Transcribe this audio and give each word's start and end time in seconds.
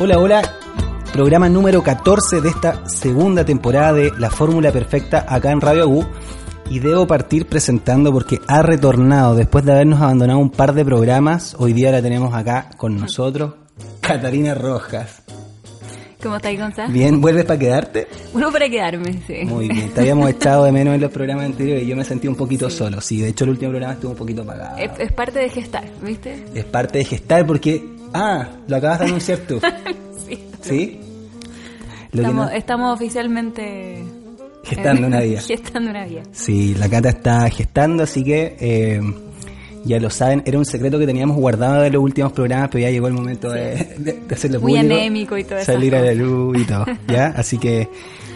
Hola, 0.00 0.16
hola. 0.20 0.42
Programa 1.12 1.48
número 1.48 1.82
14 1.82 2.40
de 2.40 2.50
esta 2.50 2.88
segunda 2.88 3.44
temporada 3.44 3.94
de 3.94 4.12
La 4.16 4.30
Fórmula 4.30 4.70
Perfecta 4.70 5.26
acá 5.28 5.50
en 5.50 5.60
Radio 5.60 5.82
Agu. 5.82 6.06
Y 6.70 6.78
debo 6.78 7.08
partir 7.08 7.46
presentando 7.46 8.12
porque 8.12 8.38
ha 8.46 8.62
retornado 8.62 9.34
después 9.34 9.64
de 9.64 9.72
habernos 9.72 10.00
abandonado 10.00 10.38
un 10.38 10.50
par 10.50 10.72
de 10.72 10.84
programas. 10.84 11.56
Hoy 11.58 11.72
día 11.72 11.90
la 11.90 12.00
tenemos 12.00 12.32
acá 12.32 12.70
con 12.76 12.96
nosotros, 12.96 13.54
Catarina 14.00 14.54
Rojas. 14.54 15.22
¿Cómo 16.22 16.36
estáis, 16.36 16.60
Gonzalo? 16.60 16.92
Bien, 16.92 17.20
¿vuelves 17.20 17.44
para 17.44 17.58
quedarte? 17.58 18.06
Bueno, 18.32 18.52
para 18.52 18.68
quedarme, 18.68 19.20
sí. 19.26 19.44
Muy 19.46 19.68
bien, 19.68 19.90
te 19.90 20.02
habíamos 20.02 20.30
echado 20.30 20.62
de 20.62 20.70
menos 20.70 20.94
en 20.94 21.00
los 21.00 21.10
programas 21.10 21.46
anteriores 21.46 21.82
y 21.82 21.88
yo 21.88 21.96
me 21.96 22.04
sentí 22.04 22.28
un 22.28 22.36
poquito 22.36 22.70
solo. 22.70 23.00
Sí, 23.00 23.20
de 23.20 23.30
hecho 23.30 23.42
el 23.42 23.50
último 23.50 23.70
programa 23.70 23.94
estuvo 23.94 24.12
un 24.12 24.16
poquito 24.16 24.42
apagado. 24.42 24.76
Es, 24.78 24.90
es 24.98 25.12
parte 25.12 25.40
de 25.40 25.48
gestar, 25.48 25.84
¿viste? 26.02 26.44
Es 26.54 26.64
parte 26.64 26.98
de 26.98 27.04
gestar 27.04 27.44
porque... 27.44 27.97
Ah, 28.12 28.48
lo 28.66 28.76
acabas 28.76 29.00
de 29.00 29.04
anunciar 29.06 29.38
tú. 29.40 29.60
sí. 30.26 30.38
¿Sí? 30.62 31.00
Lo 32.12 32.22
que 32.22 32.26
Estamos, 32.28 32.46
no- 32.46 32.52
estamos 32.52 32.94
oficialmente... 32.94 34.04
Gestando 34.64 35.06
una 35.06 35.20
vida. 35.22 35.40
Gestando 35.40 35.90
una 35.90 36.04
vida. 36.06 36.22
Sí, 36.32 36.74
la 36.74 36.88
Cata 36.88 37.08
está 37.10 37.48
gestando, 37.50 38.02
así 38.02 38.22
que 38.24 38.56
eh, 38.60 39.00
ya 39.84 39.98
lo 40.00 40.10
saben. 40.10 40.42
Era 40.46 40.58
un 40.58 40.64
secreto 40.64 40.98
que 40.98 41.06
teníamos 41.06 41.36
guardado 41.36 41.82
de 41.82 41.90
los 41.90 42.02
últimos 42.02 42.32
programas, 42.32 42.68
pero 42.70 42.82
ya 42.82 42.90
llegó 42.90 43.06
el 43.08 43.14
momento 43.14 43.50
de, 43.50 43.94
de- 43.98 44.20
de 44.26 44.34
hacerlo 44.34 44.60
Muy 44.60 44.72
público. 44.74 44.94
anémico 44.94 45.38
y 45.38 45.44
todas 45.44 45.62
esas 45.62 45.74
Salir 45.74 45.94
a 45.96 46.02
la 46.02 46.12
luz 46.14 46.58
y 46.58 46.64
todo, 46.64 46.84
¿ya? 47.08 47.26
Así 47.36 47.56
que, 47.58 47.88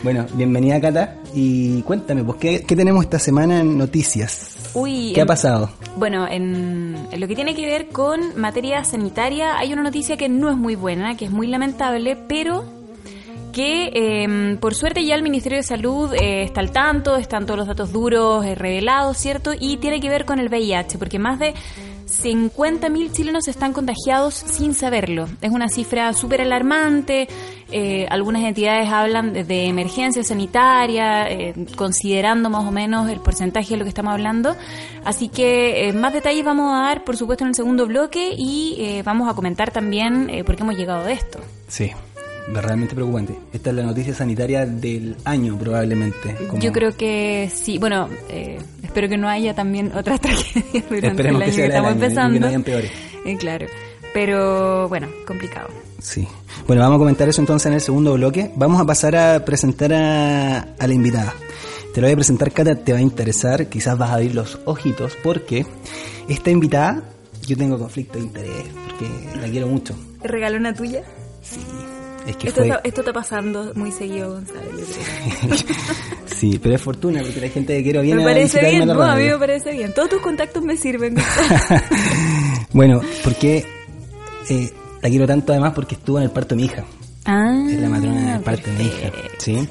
bueno, 0.02 0.26
bienvenida 0.34 0.80
Cata. 0.80 1.16
Y 1.34 1.82
cuéntame, 1.82 2.24
pues, 2.24 2.38
¿qué, 2.38 2.62
qué 2.66 2.76
tenemos 2.76 3.04
esta 3.04 3.18
semana 3.18 3.60
en 3.60 3.76
noticias? 3.76 4.56
Uy, 4.74 5.12
¿Qué 5.14 5.20
ha 5.20 5.26
pasado? 5.26 5.70
Bueno, 5.96 6.26
en, 6.26 6.96
en 7.10 7.20
lo 7.20 7.28
que 7.28 7.34
tiene 7.34 7.54
que 7.54 7.66
ver 7.66 7.88
con 7.88 8.40
materia 8.40 8.84
sanitaria, 8.84 9.58
hay 9.58 9.72
una 9.72 9.82
noticia 9.82 10.16
que 10.16 10.28
no 10.28 10.50
es 10.50 10.56
muy 10.56 10.76
buena, 10.76 11.16
que 11.16 11.26
es 11.26 11.30
muy 11.30 11.46
lamentable, 11.46 12.16
pero 12.16 12.64
que 13.52 13.90
eh, 13.92 14.56
por 14.60 14.74
suerte 14.74 15.04
ya 15.04 15.14
el 15.14 15.22
Ministerio 15.22 15.58
de 15.58 15.62
Salud 15.62 16.12
eh, 16.14 16.42
está 16.42 16.60
al 16.60 16.72
tanto, 16.72 17.16
están 17.16 17.44
todos 17.44 17.58
los 17.58 17.68
datos 17.68 17.92
duros 17.92 18.44
eh, 18.44 18.54
revelados, 18.54 19.18
¿cierto? 19.18 19.52
Y 19.58 19.76
tiene 19.76 20.00
que 20.00 20.08
ver 20.08 20.24
con 20.24 20.38
el 20.38 20.48
VIH, 20.48 20.98
porque 20.98 21.18
más 21.18 21.38
de 21.38 21.54
50.000 22.06 23.12
chilenos 23.12 23.48
están 23.48 23.72
contagiados 23.72 24.34
sin 24.34 24.74
saberlo. 24.74 25.28
Es 25.40 25.50
una 25.50 25.68
cifra 25.68 26.12
súper 26.12 26.40
alarmante. 26.40 27.28
eh, 27.70 28.06
algunas 28.10 28.42
entidades 28.42 28.90
hablan 28.90 29.32
de, 29.32 29.66
emergencia 29.66 30.22
sanitaria, 30.22 31.30
eh, 31.30 31.54
considerando 31.76 32.50
más 32.50 32.66
o 32.66 32.70
menos 32.70 33.08
el 33.08 33.20
porcentaje 33.20 33.70
de 33.70 33.76
lo 33.78 33.84
que 33.84 33.88
estamos 33.88 34.12
hablando. 34.12 34.56
Así 35.04 35.28
que 35.28 35.88
eh, 35.88 35.92
más 35.92 36.12
detalles 36.12 36.44
vamos 36.44 36.72
a 36.74 36.82
dar, 36.82 37.04
por 37.04 37.16
supuesto, 37.16 37.44
en 37.44 37.48
el 37.48 37.54
segundo 37.54 37.86
bloque 37.86 38.34
y 38.36 39.00
vamos 39.02 39.28
a 39.30 39.34
comentar 39.34 39.70
también 39.70 40.30
por 40.44 40.56
qué 40.56 40.62
hemos 40.62 40.76
llegado 40.76 41.06
a 41.06 41.12
esto. 41.12 41.40
Sí, 41.68 41.92
realmente 42.52 42.94
preocupante. 42.94 43.36
Esta 43.52 43.70
es 43.70 43.76
la 43.76 43.82
noticia 43.84 44.14
sanitaria 44.14 44.66
del 44.66 45.16
año, 45.24 45.58
probablemente. 45.58 46.34
como- 46.48 46.62
Yo 46.62 46.72
creo 46.72 46.96
que 46.96 47.50
sí. 47.54 47.78
Bueno, 47.78 48.08
eh, 48.28 48.58
espero 48.82 49.08
que 49.08 49.16
no 49.16 49.28
haya 49.28 49.54
también 49.54 49.92
otras 49.94 50.20
tragedias 50.20 50.84
durante 50.88 51.08
Esperemos 51.08 51.42
el 51.42 51.46
que 51.46 51.50
año 51.50 51.54
sea 51.54 51.66
que 51.66 51.72
la 51.72 51.74
del 51.74 51.74
estamos 51.74 51.88
año, 51.88 51.96
y 51.96 51.98
que 52.00 52.04
empezando. 52.06 52.40
no 52.40 52.46
hayan 52.48 52.62
peores. 52.62 52.90
Eh, 53.24 53.36
claro. 53.36 53.66
Pero 54.14 54.88
bueno, 54.88 55.08
complicado. 55.26 55.68
Sí. 55.98 56.26
Bueno, 56.66 56.82
vamos 56.82 56.96
a 56.96 56.98
comentar 56.98 57.28
eso 57.28 57.40
entonces 57.40 57.66
en 57.66 57.74
el 57.74 57.80
segundo 57.80 58.12
bloque. 58.14 58.50
Vamos 58.56 58.80
a 58.80 58.84
pasar 58.84 59.16
a 59.16 59.44
presentar 59.44 59.92
a, 59.94 60.58
a 60.78 60.86
la 60.86 60.92
invitada. 60.92 61.32
Te 61.94 62.00
lo 62.00 62.06
voy 62.06 62.12
a 62.12 62.16
presentar, 62.16 62.50
Cata, 62.52 62.74
te 62.74 62.92
va 62.92 62.98
a 62.98 63.02
interesar, 63.02 63.68
quizás 63.68 63.96
vas 63.96 64.10
a 64.10 64.14
abrir 64.14 64.34
los 64.34 64.58
ojitos, 64.64 65.16
porque 65.22 65.64
esta 66.28 66.50
invitada, 66.50 67.02
yo 67.46 67.56
tengo 67.56 67.78
conflicto 67.78 68.18
de 68.18 68.24
interés, 68.24 68.64
porque 68.86 69.38
la 69.40 69.46
quiero 69.48 69.66
mucho. 69.68 69.94
¿Regalona 70.22 70.74
tuya? 70.74 71.02
Sí. 71.42 71.58
Es 72.26 72.36
que 72.36 72.48
Esto, 72.48 72.60
fue... 72.60 72.68
está, 72.68 72.80
esto 72.84 73.00
está 73.00 73.12
pasando 73.12 73.72
muy 73.74 73.90
seguido, 73.92 74.34
Gonzalo, 74.34 74.60
sí, 76.26 76.58
pero 76.62 76.74
es 76.76 76.80
fortuna, 76.80 77.20
porque 77.22 77.40
la 77.40 77.48
gente 77.48 77.76
que 77.76 77.82
quiero 77.82 78.02
viene 78.02 78.22
me 78.24 78.30
a 78.30 78.34
parece 78.34 78.60
bien, 78.60 78.82
a 78.82 78.86
la 78.86 78.94
no, 78.94 79.02
a 79.02 79.16
mí 79.16 79.24
me 79.24 79.38
parece 79.38 79.72
bien. 79.72 79.92
Todos 79.92 80.10
tus 80.10 80.20
contactos 80.20 80.62
me 80.62 80.76
sirven. 80.76 81.16
Bueno, 82.74 83.02
porque 83.22 83.66
eh, 84.48 84.70
la 85.02 85.08
quiero 85.10 85.26
tanto 85.26 85.52
además 85.52 85.72
porque 85.74 85.94
estuvo 85.94 86.16
en 86.16 86.24
el 86.24 86.30
parto 86.30 86.54
de 86.54 86.62
mi 86.62 86.64
hija. 86.66 86.84
ah, 87.26 87.66
Es 87.70 87.78
la 87.78 87.88
matrona 87.90 88.32
del 88.32 88.42
parto 88.42 88.70
de 88.70 88.76
mi 88.78 88.84
hija. 88.84 89.10
¿sí? 89.38 89.68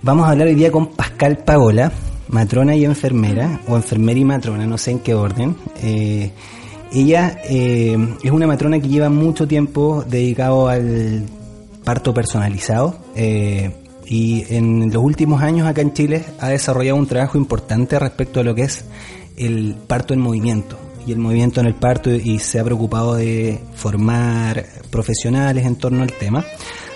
Vamos 0.00 0.26
a 0.26 0.30
hablar 0.30 0.48
hoy 0.48 0.54
día 0.54 0.72
con 0.72 0.86
Pascal 0.94 1.36
Pagola, 1.44 1.92
matrona 2.28 2.74
y 2.74 2.86
enfermera, 2.86 3.60
o 3.68 3.76
enfermera 3.76 4.18
y 4.18 4.24
matrona, 4.24 4.66
no 4.66 4.78
sé 4.78 4.92
en 4.92 5.00
qué 5.00 5.14
orden. 5.14 5.56
Eh, 5.82 6.30
ella 6.90 7.38
eh, 7.44 7.98
es 8.22 8.30
una 8.30 8.46
matrona 8.46 8.80
que 8.80 8.88
lleva 8.88 9.10
mucho 9.10 9.46
tiempo 9.46 10.02
dedicado 10.08 10.68
al 10.68 11.24
parto 11.90 12.14
personalizado 12.14 12.94
eh, 13.16 13.72
y 14.06 14.44
en 14.54 14.92
los 14.92 15.02
últimos 15.02 15.42
años 15.42 15.66
acá 15.66 15.80
en 15.80 15.92
Chile 15.92 16.24
ha 16.38 16.48
desarrollado 16.48 16.96
un 16.96 17.08
trabajo 17.08 17.36
importante 17.36 17.98
respecto 17.98 18.38
a 18.38 18.44
lo 18.44 18.54
que 18.54 18.62
es 18.62 18.84
el 19.36 19.74
parto 19.88 20.14
en 20.14 20.20
movimiento 20.20 20.78
y 21.04 21.10
el 21.10 21.18
movimiento 21.18 21.58
en 21.58 21.66
el 21.66 21.74
parto 21.74 22.08
y 22.12 22.38
se 22.38 22.60
ha 22.60 22.64
preocupado 22.64 23.16
de 23.16 23.58
formar 23.74 24.64
profesionales 24.88 25.66
en 25.66 25.74
torno 25.74 26.04
al 26.04 26.12
tema. 26.12 26.44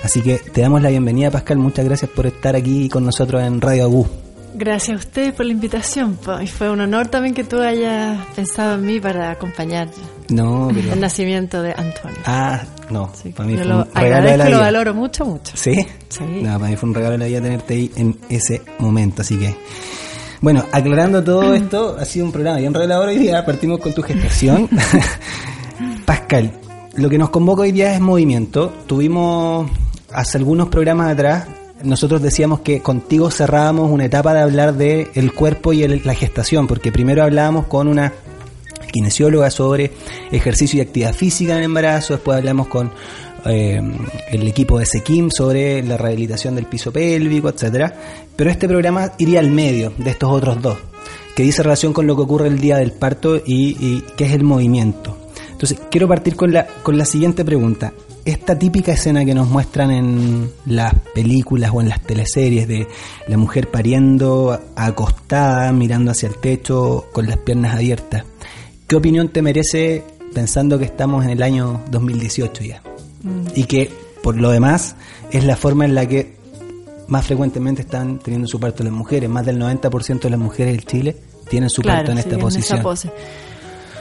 Así 0.04 0.20
que 0.20 0.36
te 0.36 0.60
damos 0.60 0.80
la 0.80 0.90
bienvenida 0.90 1.32
Pascal, 1.32 1.58
muchas 1.58 1.84
gracias 1.84 2.08
por 2.12 2.26
estar 2.26 2.54
aquí 2.54 2.88
con 2.88 3.04
nosotros 3.04 3.42
en 3.42 3.60
Radio 3.60 3.82
Agú. 3.82 4.23
Gracias 4.56 4.96
a 4.96 5.00
ustedes 5.00 5.32
por 5.32 5.46
la 5.46 5.52
invitación. 5.52 6.16
Y 6.42 6.46
fue 6.46 6.70
un 6.70 6.80
honor 6.80 7.08
también 7.08 7.34
que 7.34 7.42
tú 7.44 7.58
hayas 7.60 8.24
pensado 8.36 8.76
en 8.76 8.86
mí 8.86 9.00
para 9.00 9.32
acompañar 9.32 9.88
No, 10.28 10.70
pero... 10.72 10.92
el 10.92 11.00
nacimiento 11.00 11.60
de 11.60 11.72
Antonio. 11.72 12.18
Ah, 12.24 12.62
no, 12.88 13.10
Sí, 13.20 13.30
para 13.30 13.48
mí 13.48 13.56
fue 13.56 13.64
lo 13.64 13.78
un 13.78 13.94
regalo 13.94 14.30
de 14.30 14.36
la 14.36 14.44
y 14.44 14.50
lo 14.52 14.56
vida. 14.58 14.64
valoro 14.66 14.94
mucho, 14.94 15.24
mucho. 15.24 15.52
¿Sí? 15.56 15.74
Sí. 16.08 16.22
No, 16.40 16.58
para 16.58 16.70
mí 16.70 16.76
fue 16.76 16.88
un 16.88 16.94
regalo 16.94 17.12
de 17.12 17.18
la 17.18 17.26
vida 17.26 17.40
tenerte 17.40 17.74
ahí 17.74 17.90
en 17.96 18.16
ese 18.28 18.62
momento, 18.78 19.22
así 19.22 19.36
que... 19.38 19.56
Bueno, 20.40 20.64
aclarando 20.72 21.22
todo 21.24 21.52
esto, 21.54 21.96
ha 21.98 22.04
sido 22.04 22.26
un 22.26 22.32
programa 22.32 22.58
bien 22.58 22.72
revelador 22.74 23.08
hoy 23.08 23.18
día, 23.18 23.44
partimos 23.44 23.80
con 23.80 23.92
tu 23.92 24.02
gestación. 24.02 24.68
Pascal, 26.06 26.52
lo 26.96 27.08
que 27.08 27.18
nos 27.18 27.30
convoca 27.30 27.62
hoy 27.62 27.72
día 27.72 27.94
es 27.94 28.00
movimiento. 28.00 28.72
Tuvimos 28.86 29.68
hace 30.12 30.38
algunos 30.38 30.68
programas 30.68 31.12
atrás, 31.12 31.46
nosotros 31.84 32.22
decíamos 32.22 32.60
que 32.60 32.80
contigo 32.80 33.30
cerrábamos 33.30 33.90
una 33.90 34.04
etapa 34.06 34.34
de 34.34 34.40
hablar 34.40 34.74
de 34.74 35.08
el 35.14 35.32
cuerpo 35.32 35.72
y 35.72 35.82
el- 35.82 36.02
la 36.04 36.14
gestación, 36.14 36.66
porque 36.66 36.90
primero 36.92 37.22
hablábamos 37.22 37.66
con 37.66 37.86
una 37.88 38.12
kinesióloga 38.92 39.50
sobre 39.50 39.90
ejercicio 40.30 40.78
y 40.78 40.82
actividad 40.82 41.14
física 41.14 41.52
en 41.52 41.58
el 41.58 41.64
embarazo, 41.64 42.14
después 42.14 42.38
hablamos 42.38 42.68
con 42.68 42.92
eh, 43.46 43.78
el 44.30 44.48
equipo 44.48 44.78
de 44.78 44.86
Sequim 44.86 45.28
sobre 45.30 45.82
la 45.82 45.98
rehabilitación 45.98 46.54
del 46.54 46.64
piso 46.64 46.90
pélvico, 46.90 47.50
etcétera. 47.50 47.94
Pero 48.36 48.48
este 48.50 48.66
programa 48.66 49.12
iría 49.18 49.40
al 49.40 49.50
medio 49.50 49.92
de 49.98 50.10
estos 50.10 50.30
otros 50.30 50.62
dos, 50.62 50.78
que 51.36 51.42
dice 51.42 51.62
relación 51.62 51.92
con 51.92 52.06
lo 52.06 52.16
que 52.16 52.22
ocurre 52.22 52.48
el 52.48 52.58
día 52.58 52.78
del 52.78 52.92
parto 52.92 53.36
y, 53.36 53.76
y 53.78 54.02
que 54.16 54.24
es 54.24 54.32
el 54.32 54.44
movimiento. 54.44 55.18
Entonces, 55.52 55.78
quiero 55.90 56.08
partir 56.08 56.36
con 56.36 56.54
la, 56.54 56.66
con 56.82 56.96
la 56.96 57.04
siguiente 57.04 57.44
pregunta. 57.44 57.92
Esta 58.24 58.58
típica 58.58 58.92
escena 58.92 59.24
que 59.24 59.34
nos 59.34 59.48
muestran 59.48 59.90
en 59.90 60.50
las 60.64 60.94
películas 61.14 61.70
o 61.74 61.82
en 61.82 61.90
las 61.90 62.00
teleseries 62.00 62.66
de 62.66 62.88
la 63.28 63.36
mujer 63.36 63.70
pariendo 63.70 64.58
acostada, 64.76 65.70
mirando 65.72 66.10
hacia 66.10 66.30
el 66.30 66.36
techo, 66.36 67.06
con 67.12 67.26
las 67.26 67.36
piernas 67.36 67.74
abiertas. 67.74 68.24
¿Qué 68.86 68.96
opinión 68.96 69.28
te 69.28 69.42
merece 69.42 70.04
pensando 70.32 70.78
que 70.78 70.86
estamos 70.86 71.24
en 71.24 71.30
el 71.30 71.42
año 71.42 71.82
2018 71.90 72.64
ya? 72.64 72.82
Y 73.54 73.64
que, 73.64 73.90
por 74.22 74.36
lo 74.36 74.50
demás, 74.50 74.96
es 75.30 75.44
la 75.44 75.56
forma 75.56 75.84
en 75.84 75.94
la 75.94 76.06
que 76.06 76.36
más 77.08 77.26
frecuentemente 77.26 77.82
están 77.82 78.18
teniendo 78.18 78.48
su 78.48 78.58
parto 78.58 78.82
las 78.82 78.92
mujeres. 78.92 79.28
Más 79.28 79.44
del 79.44 79.60
90% 79.60 80.20
de 80.20 80.30
las 80.30 80.40
mujeres 80.40 80.74
en 80.74 80.80
Chile 80.80 81.16
tienen 81.48 81.68
su 81.68 81.82
parto 81.82 82.10
en 82.10 82.16
sí, 82.16 82.20
esta 82.20 82.36
esa 82.36 82.40
posición. 82.40 82.82
pose. 82.82 83.10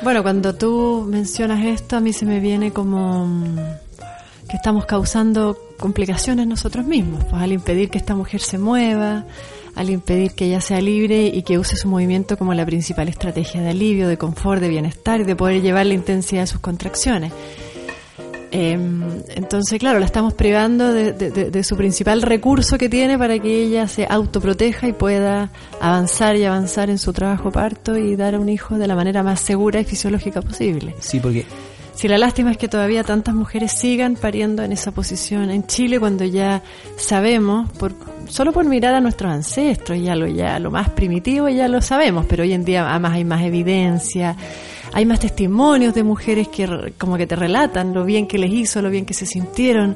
Bueno, 0.01 0.21
cuando 0.21 0.53
tú 0.55 1.05
mencionas 1.09 1.65
esto, 1.65 1.95
a 1.97 1.99
mí 1.99 2.11
se 2.11 2.25
me 2.25 2.39
viene 2.39 2.71
como 2.71 3.25
mm, 3.25 3.57
estamos 4.55 4.85
causando 4.85 5.57
complicaciones 5.77 6.47
nosotros 6.47 6.85
mismos, 6.85 7.23
pues 7.25 7.41
al 7.41 7.51
impedir 7.51 7.89
que 7.89 7.97
esta 7.97 8.15
mujer 8.15 8.41
se 8.41 8.57
mueva, 8.57 9.25
al 9.75 9.89
impedir 9.89 10.31
que 10.33 10.45
ella 10.45 10.61
sea 10.61 10.79
libre 10.81 11.25
y 11.27 11.41
que 11.43 11.57
use 11.57 11.75
su 11.75 11.87
movimiento 11.87 12.37
como 12.37 12.53
la 12.53 12.65
principal 12.65 13.07
estrategia 13.09 13.61
de 13.61 13.69
alivio, 13.69 14.07
de 14.07 14.17
confort, 14.17 14.61
de 14.61 14.69
bienestar 14.69 15.21
y 15.21 15.23
de 15.23 15.35
poder 15.35 15.61
llevar 15.61 15.85
la 15.87 15.95
intensidad 15.95 16.41
de 16.43 16.47
sus 16.47 16.59
contracciones. 16.59 17.31
Eh, 18.55 18.77
entonces, 19.35 19.79
claro, 19.79 19.97
la 19.97 20.05
estamos 20.05 20.35
privando 20.35 20.93
de, 20.93 21.11
de- 21.11 21.31
de- 21.31 21.49
de 21.49 21.63
su 21.63 21.75
principal 21.75 22.21
recurso 22.21 22.77
que 22.77 22.87
tiene 22.87 23.17
para 23.17 23.39
que 23.39 23.63
ella 23.63 23.87
se 23.87 24.05
autoproteja 24.07 24.87
y 24.87 24.93
pueda 24.93 25.49
avanzar 25.81 26.35
y 26.35 26.43
avanzar 26.43 26.91
en 26.91 26.99
su 26.99 27.13
trabajo 27.13 27.51
parto 27.51 27.97
y 27.97 28.15
dar 28.15 28.35
a 28.35 28.39
un 28.39 28.49
hijo 28.49 28.77
de 28.77 28.85
la 28.85 28.95
manera 28.95 29.23
más 29.23 29.39
segura 29.39 29.79
y 29.79 29.85
fisiológica 29.85 30.43
posible. 30.43 30.93
Sí, 30.99 31.19
porque 31.19 31.45
Si 31.95 32.07
la 32.07 32.17
lástima 32.17 32.51
es 32.51 32.57
que 32.57 32.67
todavía 32.67 33.03
tantas 33.03 33.35
mujeres 33.35 33.71
sigan 33.71 34.15
pariendo 34.15 34.63
en 34.63 34.71
esa 34.71 34.91
posición 34.91 35.49
en 35.51 35.65
Chile 35.67 35.99
cuando 35.99 36.25
ya 36.25 36.63
sabemos, 36.97 37.71
por, 37.73 37.93
solo 38.27 38.51
por 38.51 38.65
mirar 38.65 38.95
a 38.95 38.99
nuestros 38.99 39.31
ancestros, 39.31 40.01
ya 40.01 40.15
lo, 40.15 40.27
ya 40.27 40.59
lo 40.59 40.71
más 40.71 40.89
primitivo 40.89 41.49
ya 41.49 41.67
lo 41.67 41.81
sabemos, 41.81 42.25
pero 42.27 42.43
hoy 42.43 42.53
en 42.53 42.65
día 42.65 42.89
además 42.89 43.13
hay 43.13 43.25
más 43.25 43.43
evidencia, 43.43 44.35
hay 44.91 45.05
más 45.05 45.19
testimonios 45.19 45.93
de 45.93 46.03
mujeres 46.03 46.47
que 46.47 46.93
como 46.97 47.15
que 47.15 47.27
te 47.27 47.35
relatan 47.35 47.93
lo 47.93 48.05
bien 48.05 48.27
que 48.27 48.37
les 48.37 48.51
hizo, 48.51 48.81
lo 48.81 48.89
bien 48.89 49.05
que 49.05 49.13
se 49.13 49.25
sintieron, 49.25 49.95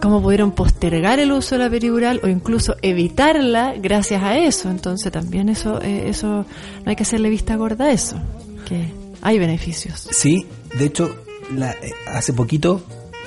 cómo 0.00 0.22
pudieron 0.22 0.52
postergar 0.52 1.18
el 1.18 1.32
uso 1.32 1.56
de 1.56 1.64
la 1.64 1.70
peridural 1.70 2.20
o 2.22 2.28
incluso 2.28 2.76
evitarla 2.82 3.74
gracias 3.80 4.22
a 4.22 4.38
eso. 4.38 4.70
Entonces 4.70 5.10
también 5.10 5.48
eso, 5.48 5.80
eh, 5.82 6.08
eso 6.08 6.46
no 6.84 6.90
hay 6.90 6.96
que 6.96 7.02
hacerle 7.02 7.30
vista 7.30 7.56
gorda 7.56 7.86
a 7.86 7.92
eso, 7.92 8.16
que 8.66 8.88
hay 9.20 9.38
beneficios. 9.38 10.08
Sí, 10.10 10.46
de 10.76 10.84
hecho, 10.84 11.14
la, 11.54 11.72
eh, 11.72 11.92
hace 12.06 12.32
poquito 12.32 12.82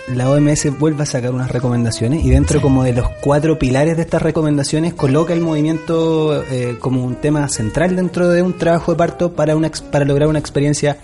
la 0.08 0.30
OMS 0.30 0.78
vuelve 0.78 1.04
a 1.04 1.06
sacar 1.06 1.32
unas 1.32 1.52
recomendaciones 1.52 2.26
y 2.26 2.30
dentro 2.30 2.62
como 2.62 2.84
de 2.84 2.94
los 2.94 3.08
cuatro 3.22 3.58
pilares 3.58 3.96
de 3.96 4.04
estas 4.04 4.22
recomendaciones 4.22 4.94
coloca 4.94 5.34
el 5.34 5.42
movimiento 5.42 6.44
eh, 6.44 6.78
como 6.80 7.06
un 7.06 7.16
tema 7.16 7.48
central 7.50 7.96
dentro 7.96 8.28
de 8.28 8.42
un 8.42 8.58
trabajo 8.58 8.92
de 8.92 8.98
parto 8.98 9.34
para, 9.34 9.56
una, 9.56 9.72
para 9.92 10.06
lograr 10.06 10.28
una 10.28 10.40
experiencia 10.40 10.98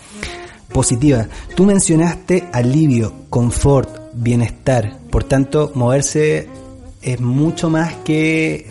positiva. 0.74 1.28
Tú 1.56 1.66
mencionaste 1.66 2.50
alivio, 2.52 3.14
confort, 3.30 3.90
bienestar, 4.14 4.98
por 5.10 5.24
tanto 5.24 5.72
moverse 5.76 6.50
es 7.02 7.22
mucho 7.22 7.70
más 7.70 7.94
que 8.04 8.68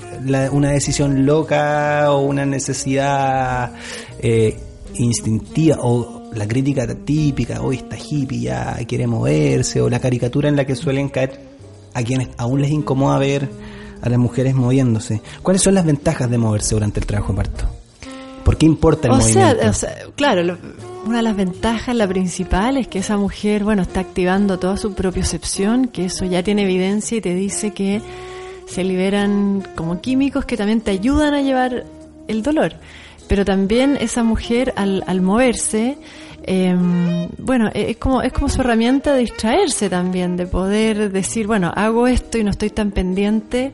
una 0.53 0.71
decisión 0.71 1.25
loca 1.25 2.11
o 2.11 2.21
una 2.23 2.45
necesidad 2.45 3.73
eh, 4.19 4.59
instintiva 5.01 5.79
o 5.81 6.31
la 6.35 6.47
crítica 6.47 6.87
típica, 6.95 7.63
hoy 7.63 7.77
está 7.77 7.97
hippie, 7.97 8.41
ya 8.41 8.77
quiere 8.87 9.07
moverse, 9.07 9.81
o 9.81 9.89
la 9.89 10.01
caricatura 10.01 10.49
en 10.49 10.57
la 10.57 10.65
que 10.65 10.75
suelen 10.75 11.09
caer 11.09 11.41
a 11.95 12.03
quienes 12.03 12.29
aún 12.37 12.61
les 12.61 12.71
incomoda 12.71 13.19
ver 13.19 13.49
a 14.03 14.09
las 14.09 14.19
mujeres 14.19 14.55
moviéndose. 14.55 15.23
¿Cuáles 15.43 15.63
son 15.63 15.75
las 15.75 15.85
ventajas 15.85 16.31
de 16.31 16.39
moverse 16.39 16.75
durante 16.75 17.01
el 17.01 17.07
trabajo 17.07 17.33
de 17.33 17.37
parto? 17.37 17.65
¿Por 18.45 18.57
qué 18.57 18.67
importa 18.67 19.09
el 19.09 19.15
movimiento? 19.15 19.69
o 19.69 19.73
sea, 19.73 19.93
claro, 20.15 20.57
una 21.05 21.17
de 21.17 21.23
las 21.23 21.37
ventajas, 21.37 21.97
la 21.97 22.07
principal, 22.07 22.77
es 22.77 22.87
que 22.87 23.01
esa 23.01 23.17
mujer, 23.17 23.65
bueno, 23.65 23.83
está 23.83 24.01
activando 24.01 24.59
toda 24.59 24.77
su 24.77 24.95
propiocepción, 24.95 25.89
que 25.89 26.05
eso 26.05 26.25
ya 26.25 26.43
tiene 26.43 26.63
evidencia 26.63 27.19
y 27.19 27.21
te 27.21 27.35
dice 27.35 27.73
que 27.73 28.03
se 28.67 28.85
liberan 28.85 29.67
como 29.75 30.01
químicos 30.01 30.45
que 30.45 30.57
también 30.57 30.81
te 30.81 30.91
ayudan 30.91 31.35
a 31.35 31.43
llevar 31.43 31.87
el 32.29 32.43
dolor. 32.43 32.75
Pero 33.29 33.45
también 33.45 33.97
esa 34.01 34.23
mujer 34.23 34.73
al, 34.77 35.03
al 35.07 35.21
moverse, 35.21 35.99
eh, 36.45 36.75
bueno, 37.39 37.71
es 37.75 37.97
como, 37.97 38.23
es 38.23 38.33
como 38.33 38.49
su 38.49 38.61
herramienta 38.61 39.15
de 39.15 39.21
distraerse 39.21 39.91
también, 39.91 40.37
de 40.37 40.47
poder 40.47 41.11
decir, 41.11 41.47
bueno, 41.47 41.73
hago 41.75 42.07
esto 42.07 42.39
y 42.39 42.45
no 42.45 42.51
estoy 42.51 42.71
tan 42.71 42.93
pendiente 42.93 43.73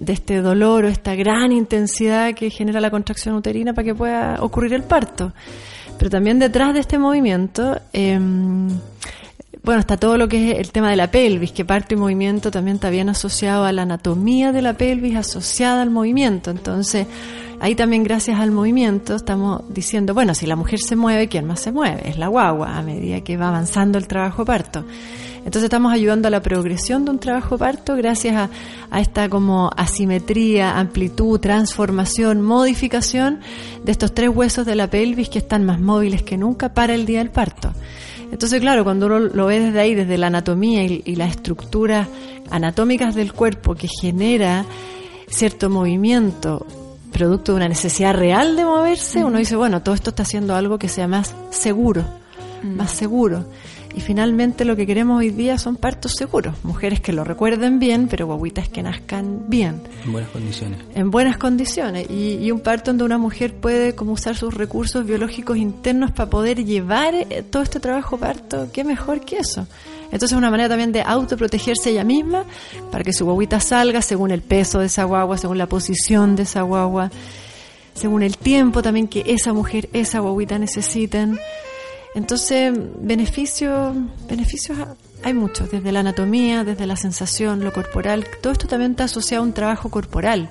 de 0.00 0.12
este 0.12 0.40
dolor 0.40 0.84
o 0.84 0.88
esta 0.88 1.14
gran 1.14 1.52
intensidad 1.52 2.34
que 2.34 2.50
genera 2.50 2.80
la 2.80 2.90
contracción 2.90 3.34
uterina 3.34 3.74
para 3.74 3.84
que 3.84 3.94
pueda 3.94 4.38
ocurrir 4.40 4.72
el 4.72 4.84
parto. 4.84 5.32
Pero 5.98 6.10
también 6.10 6.38
detrás 6.38 6.72
de 6.72 6.80
este 6.80 6.98
movimiento, 6.98 7.78
eh, 7.92 8.18
bueno, 9.68 9.80
está 9.80 9.98
todo 9.98 10.16
lo 10.16 10.30
que 10.30 10.52
es 10.52 10.58
el 10.60 10.72
tema 10.72 10.88
de 10.88 10.96
la 10.96 11.10
pelvis, 11.10 11.52
que 11.52 11.62
parto 11.62 11.92
y 11.92 11.98
movimiento 11.98 12.50
también 12.50 12.76
está 12.76 12.88
bien 12.88 13.10
asociado 13.10 13.66
a 13.66 13.72
la 13.72 13.82
anatomía 13.82 14.50
de 14.50 14.62
la 14.62 14.72
pelvis, 14.72 15.14
asociada 15.14 15.82
al 15.82 15.90
movimiento. 15.90 16.50
Entonces, 16.50 17.06
ahí 17.60 17.74
también 17.74 18.02
gracias 18.02 18.40
al 18.40 18.50
movimiento 18.50 19.14
estamos 19.14 19.60
diciendo, 19.68 20.14
bueno, 20.14 20.34
si 20.34 20.46
la 20.46 20.56
mujer 20.56 20.78
se 20.80 20.96
mueve, 20.96 21.28
¿quién 21.28 21.44
más 21.44 21.60
se 21.60 21.70
mueve? 21.70 22.08
Es 22.08 22.16
la 22.16 22.28
guagua, 22.28 22.78
a 22.78 22.82
medida 22.82 23.20
que 23.20 23.36
va 23.36 23.48
avanzando 23.48 23.98
el 23.98 24.08
trabajo 24.08 24.46
parto. 24.46 24.86
Entonces 25.36 25.64
estamos 25.64 25.92
ayudando 25.92 26.28
a 26.28 26.30
la 26.30 26.40
progresión 26.40 27.04
de 27.04 27.10
un 27.10 27.18
trabajo 27.18 27.58
parto 27.58 27.94
gracias 27.94 28.36
a, 28.36 28.50
a, 28.90 29.00
esta 29.02 29.28
como 29.28 29.70
asimetría, 29.76 30.78
amplitud, 30.78 31.40
transformación, 31.40 32.40
modificación 32.40 33.40
de 33.84 33.92
estos 33.92 34.14
tres 34.14 34.30
huesos 34.30 34.64
de 34.64 34.76
la 34.76 34.88
pelvis 34.88 35.28
que 35.28 35.40
están 35.40 35.66
más 35.66 35.78
móviles 35.78 36.22
que 36.22 36.38
nunca 36.38 36.72
para 36.72 36.94
el 36.94 37.04
día 37.04 37.18
del 37.18 37.30
parto. 37.30 37.74
Entonces, 38.30 38.60
claro, 38.60 38.84
cuando 38.84 39.06
uno 39.06 39.20
lo 39.20 39.46
ve 39.46 39.60
desde 39.60 39.80
ahí, 39.80 39.94
desde 39.94 40.18
la 40.18 40.28
anatomía 40.28 40.84
y, 40.84 41.02
y 41.04 41.16
las 41.16 41.30
estructuras 41.30 42.08
anatómicas 42.50 43.14
del 43.14 43.32
cuerpo 43.32 43.74
que 43.74 43.88
genera 43.88 44.64
cierto 45.28 45.70
movimiento 45.70 46.66
producto 47.12 47.52
de 47.52 47.56
una 47.56 47.68
necesidad 47.68 48.14
real 48.14 48.56
de 48.56 48.64
moverse, 48.64 49.24
uno 49.24 49.38
dice, 49.38 49.56
bueno, 49.56 49.82
todo 49.82 49.94
esto 49.94 50.10
está 50.10 50.22
haciendo 50.22 50.54
algo 50.54 50.78
que 50.78 50.88
sea 50.88 51.08
más 51.08 51.34
seguro, 51.50 52.04
más 52.62 52.92
seguro. 52.92 53.46
Y 53.94 54.00
finalmente 54.00 54.64
lo 54.64 54.76
que 54.76 54.86
queremos 54.86 55.18
hoy 55.18 55.30
día 55.30 55.58
son 55.58 55.76
partos 55.76 56.12
seguros, 56.16 56.54
mujeres 56.62 57.00
que 57.00 57.12
lo 57.12 57.24
recuerden 57.24 57.78
bien, 57.78 58.06
pero 58.08 58.26
guaguitas 58.26 58.68
que 58.68 58.82
nazcan 58.82 59.48
bien. 59.48 59.82
En 60.04 60.12
buenas 60.12 60.30
condiciones. 60.30 60.80
En 60.94 61.10
buenas 61.10 61.36
condiciones. 61.38 62.08
Y, 62.10 62.34
y 62.34 62.50
un 62.50 62.60
parto 62.60 62.90
donde 62.90 63.04
una 63.04 63.18
mujer 63.18 63.54
puede 63.54 63.94
como 63.94 64.12
usar 64.12 64.36
sus 64.36 64.54
recursos 64.54 65.04
biológicos 65.06 65.56
internos 65.56 66.12
para 66.12 66.30
poder 66.30 66.64
llevar 66.64 67.14
eh, 67.14 67.42
todo 67.48 67.62
este 67.62 67.80
trabajo 67.80 68.18
parto, 68.18 68.68
qué 68.72 68.84
mejor 68.84 69.20
que 69.20 69.38
eso. 69.38 69.66
Entonces 70.06 70.32
es 70.32 70.38
una 70.38 70.50
manera 70.50 70.68
también 70.68 70.92
de 70.92 71.02
autoprotegerse 71.02 71.90
ella 71.90 72.04
misma 72.04 72.44
para 72.90 73.04
que 73.04 73.12
su 73.12 73.24
guaguita 73.24 73.60
salga 73.60 74.00
según 74.00 74.30
el 74.30 74.42
peso 74.42 74.78
de 74.78 74.86
esa 74.86 75.04
guagua, 75.04 75.36
según 75.36 75.58
la 75.58 75.66
posición 75.66 76.34
de 76.34 76.44
esa 76.44 76.62
guagua, 76.62 77.10
según 77.94 78.22
el 78.22 78.38
tiempo 78.38 78.80
también 78.80 79.08
que 79.08 79.22
esa 79.26 79.52
mujer, 79.52 79.88
esa 79.92 80.20
guaguita 80.20 80.58
necesiten. 80.58 81.38
Entonces, 82.18 82.76
beneficios, 83.00 83.94
beneficios 84.28 84.76
hay 85.22 85.34
muchos, 85.34 85.70
desde 85.70 85.92
la 85.92 86.00
anatomía, 86.00 86.64
desde 86.64 86.84
la 86.84 86.96
sensación, 86.96 87.62
lo 87.62 87.72
corporal, 87.72 88.26
todo 88.42 88.52
esto 88.52 88.66
también 88.66 88.90
está 88.90 89.04
asociado 89.04 89.44
a 89.44 89.46
un 89.46 89.52
trabajo 89.52 89.88
corporal. 89.88 90.48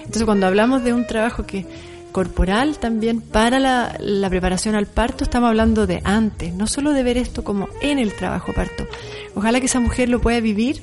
Entonces, 0.00 0.24
cuando 0.24 0.46
hablamos 0.46 0.84
de 0.84 0.92
un 0.92 1.06
trabajo 1.06 1.46
que 1.46 1.64
corporal 2.12 2.76
también 2.76 3.22
para 3.22 3.58
la, 3.58 3.96
la, 3.98 4.28
preparación 4.28 4.74
al 4.74 4.84
parto, 4.84 5.24
estamos 5.24 5.48
hablando 5.48 5.86
de 5.86 6.02
antes, 6.04 6.52
no 6.52 6.66
solo 6.66 6.92
de 6.92 7.02
ver 7.02 7.16
esto 7.16 7.42
como 7.42 7.70
en 7.80 7.98
el 7.98 8.12
trabajo 8.12 8.52
parto. 8.52 8.86
Ojalá 9.34 9.58
que 9.60 9.66
esa 9.66 9.80
mujer 9.80 10.10
lo 10.10 10.20
pueda 10.20 10.40
vivir 10.40 10.82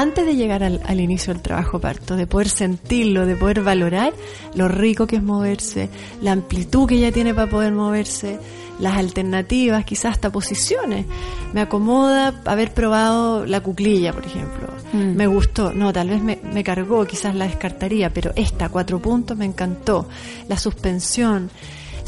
antes 0.00 0.24
de 0.24 0.36
llegar 0.36 0.62
al, 0.62 0.80
al, 0.84 1.00
inicio 1.00 1.32
del 1.32 1.42
trabajo 1.42 1.80
parto, 1.80 2.16
de 2.16 2.26
poder 2.26 2.48
sentirlo, 2.48 3.26
de 3.26 3.34
poder 3.34 3.62
valorar 3.62 4.12
lo 4.54 4.68
rico 4.68 5.06
que 5.06 5.16
es 5.16 5.22
moverse, 5.22 5.90
la 6.22 6.32
amplitud 6.32 6.88
que 6.88 6.94
ella 6.94 7.10
tiene 7.10 7.34
para 7.34 7.50
poder 7.50 7.72
moverse, 7.72 8.38
las 8.78 8.96
alternativas, 8.96 9.84
quizás 9.84 10.12
hasta 10.12 10.30
posiciones. 10.30 11.06
Me 11.52 11.60
acomoda 11.60 12.42
haber 12.44 12.72
probado 12.72 13.44
la 13.44 13.60
cuclilla, 13.60 14.12
por 14.12 14.24
ejemplo. 14.24 14.68
Mm. 14.92 15.16
Me 15.16 15.26
gustó, 15.26 15.72
no, 15.72 15.92
tal 15.92 16.10
vez 16.10 16.22
me, 16.22 16.38
me, 16.52 16.62
cargó, 16.62 17.04
quizás 17.04 17.34
la 17.34 17.46
descartaría, 17.46 18.10
pero 18.10 18.32
esta, 18.36 18.68
cuatro 18.68 19.00
puntos, 19.00 19.36
me 19.36 19.46
encantó. 19.46 20.08
La 20.48 20.56
suspensión. 20.56 21.50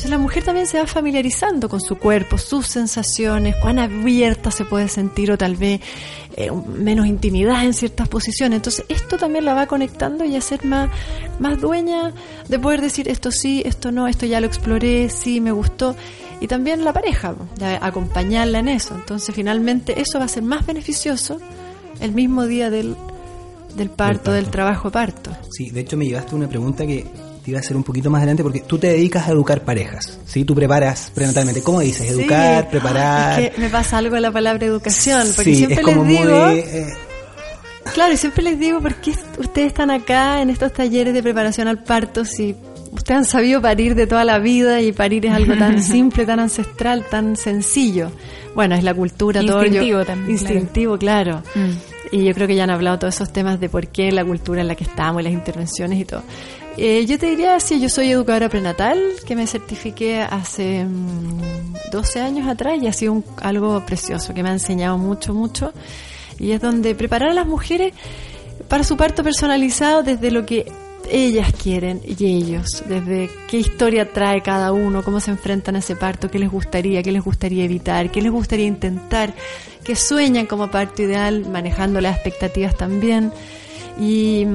Entonces 0.01 0.17
la 0.17 0.23
mujer 0.23 0.43
también 0.43 0.67
se 0.67 0.79
va 0.79 0.87
familiarizando 0.87 1.69
con 1.69 1.83
su 1.83 1.99
cuerpo, 1.99 2.39
sus 2.39 2.67
sensaciones, 2.67 3.55
cuán 3.57 3.79
abierta 3.79 4.51
se 4.51 4.65
puede 4.65 4.89
sentir 4.89 5.31
o 5.31 5.37
tal 5.37 5.57
vez 5.57 5.83
eh, 6.39 6.51
menos 6.51 7.07
intimidad 7.07 7.67
en 7.67 7.75
ciertas 7.75 8.09
posiciones. 8.09 8.57
Entonces 8.57 8.87
esto 8.89 9.19
también 9.19 9.45
la 9.45 9.53
va 9.53 9.67
conectando 9.67 10.25
y 10.25 10.37
a 10.37 10.41
ser 10.41 10.65
más, 10.65 10.89
más 11.39 11.61
dueña 11.61 12.15
de 12.49 12.59
poder 12.59 12.81
decir 12.81 13.09
esto 13.09 13.31
sí, 13.31 13.63
esto 13.67 13.93
no, 13.93 14.09
esto 14.09 14.25
ya 14.25 14.41
lo 14.41 14.47
exploré, 14.47 15.11
sí, 15.11 15.39
me 15.43 15.53
gustó 15.53 15.95
y 16.41 16.47
también 16.47 16.83
la 16.83 16.95
pareja, 16.95 17.35
de 17.59 17.67
acompañarla 17.67 18.61
en 18.61 18.69
eso. 18.69 18.95
Entonces, 18.95 19.35
finalmente, 19.35 20.01
eso 20.01 20.19
va 20.19 20.25
a 20.25 20.29
ser 20.29 20.45
más 20.45 20.65
beneficioso 20.65 21.39
el 22.01 22.13
mismo 22.13 22.47
día 22.47 22.71
del, 22.71 22.97
del, 23.77 23.91
parto, 23.91 24.33
del, 24.33 24.49
trabajo 24.49 24.89
de 24.89 24.93
parto. 24.95 25.31
Sí, 25.51 25.69
de 25.69 25.81
hecho, 25.81 25.99
me 25.99 26.07
llevaste 26.07 26.35
una 26.35 26.49
pregunta 26.49 26.87
que 26.87 27.05
iba 27.51 27.59
a 27.59 27.61
hacer 27.61 27.77
un 27.77 27.85
poquito 27.85 28.11
más 28.11 28.21
adelante 28.21 28.43
porque 28.43 28.61
tú 28.61 28.79
te 28.79 28.89
dedicas 28.89 29.29
a 29.29 29.33
educar 29.33 29.65
parejas, 29.65 30.19
¿sí? 30.25 30.45
Tú 30.45 30.55
preparas 30.55 31.11
prenatalmente. 31.15 31.63
¿Cómo 31.63 31.81
dices? 31.81 32.11
Educar, 32.11 32.65
sí. 32.65 32.69
preparar. 32.71 33.41
Es 33.41 33.51
que 33.51 33.61
me 33.61 33.69
pasa 33.69 33.99
algo 33.99 34.17
la 34.19 34.33
palabra 34.33 34.67
educación, 34.67 35.29
porque 35.37 35.55
sí, 35.55 35.67
siempre 35.67 35.83
les 35.83 36.07
digo. 36.07 36.47
Muy, 36.47 36.59
eh... 36.59 36.89
Claro, 37.95 38.15
y 38.15 38.17
siempre 38.17 38.45
les 38.45 38.59
digo, 38.59 38.81
¿por 38.81 38.95
qué 38.97 39.13
ustedes 39.39 39.69
están 39.69 39.91
acá 39.91 40.43
en 40.43 40.51
estos 40.51 40.73
talleres 40.73 41.13
de 41.13 41.23
preparación 41.23 41.67
al 41.67 41.83
parto 41.83 42.25
si 42.25 42.55
ustedes 42.93 43.19
han 43.19 43.25
sabido 43.25 43.61
parir 43.61 43.95
de 43.95 44.07
toda 44.07 44.25
la 44.25 44.39
vida 44.39 44.81
y 44.81 44.93
parir 44.93 45.27
es 45.27 45.33
algo 45.33 45.57
tan 45.57 45.83
simple, 45.83 46.27
tan 46.27 46.41
ancestral, 46.41 47.05
tan 47.09 47.37
sencillo. 47.37 48.11
Bueno, 48.55 48.75
es 48.75 48.85
la 48.85 48.95
cultura, 48.95 49.43
instintivo 49.43 49.99
todo. 49.99 50.07
también. 50.07 50.31
Instintivo, 50.33 50.99
claro. 50.99 51.43
claro. 51.53 51.69
Mm. 51.69 52.01
Y 52.13 52.25
yo 52.25 52.35
creo 52.35 52.49
que 52.49 52.57
ya 52.57 52.65
han 52.65 52.71
hablado 52.71 52.99
todos 52.99 53.15
esos 53.15 53.33
temas 53.33 53.61
de 53.61 53.69
por 53.69 53.89
qué 53.89 54.11
la 54.11 54.25
cultura 54.25 54.61
en 54.61 54.69
la 54.69 54.75
que 54.75 54.85
estamos, 54.85 55.23
y 55.23 55.25
las 55.25 55.33
intervenciones 55.33 56.01
y 56.01 56.05
todo. 56.05 56.23
Eh, 56.77 57.05
yo 57.07 57.19
te 57.19 57.27
diría, 57.27 57.59
sí, 57.61 57.81
yo 57.81 57.89
soy 57.89 58.11
educadora 58.11 58.49
prenatal, 58.49 58.99
que 59.27 59.37
me 59.37 59.47
certifiqué 59.47 60.23
hace 60.23 60.85
mmm, 60.85 61.75
12 61.91 62.21
años 62.21 62.49
atrás 62.49 62.79
y 62.81 62.87
ha 62.87 62.93
sido 62.93 63.13
un, 63.13 63.25
algo 63.43 63.85
precioso, 63.85 64.33
que 64.33 64.43
me 64.43 64.51
ha 64.51 64.53
enseñado 64.53 64.97
mucho, 64.97 65.35
mucho. 65.35 65.73
Y 66.39 66.53
es 66.53 66.61
donde 66.61 66.95
preparar 66.95 67.31
a 67.31 67.35
las 67.35 67.47
mujeres 67.47 67.93
para 68.69 68.85
su 68.85 68.97
parto 68.97 69.23
personalizado 69.23 70.03
desde 70.03 70.31
lo 70.31 70.47
que 70.47 70.71
ellas 71.11 71.53
quieren 71.61 72.01
y 72.05 72.25
ellos, 72.25 72.85
desde 72.87 73.31
qué 73.49 73.59
historia 73.59 74.13
trae 74.13 74.43
cada 74.43 74.73
uno, 74.73 75.03
cómo 75.03 75.21
se 75.21 75.33
enfrentan 75.33 75.77
a 75.77 75.81
ese 75.81 75.97
parto, 75.97 76.31
qué 76.31 76.39
les 76.39 76.51
gustaría, 76.51 77.03
qué 77.03 77.13
les 77.13 77.25
gustaría 77.25 77.65
evitar, 77.65 78.11
qué 78.11 78.23
les 78.23 78.31
gustaría 78.31 78.67
intentar, 78.67 79.35
qué 79.83 79.97
sueñan 79.97 80.47
como 80.47 80.71
parto 80.71 81.03
ideal, 81.03 81.47
manejando 81.51 82.01
las 82.01 82.15
expectativas 82.15 82.77
también. 82.77 83.33
Y, 83.99 84.47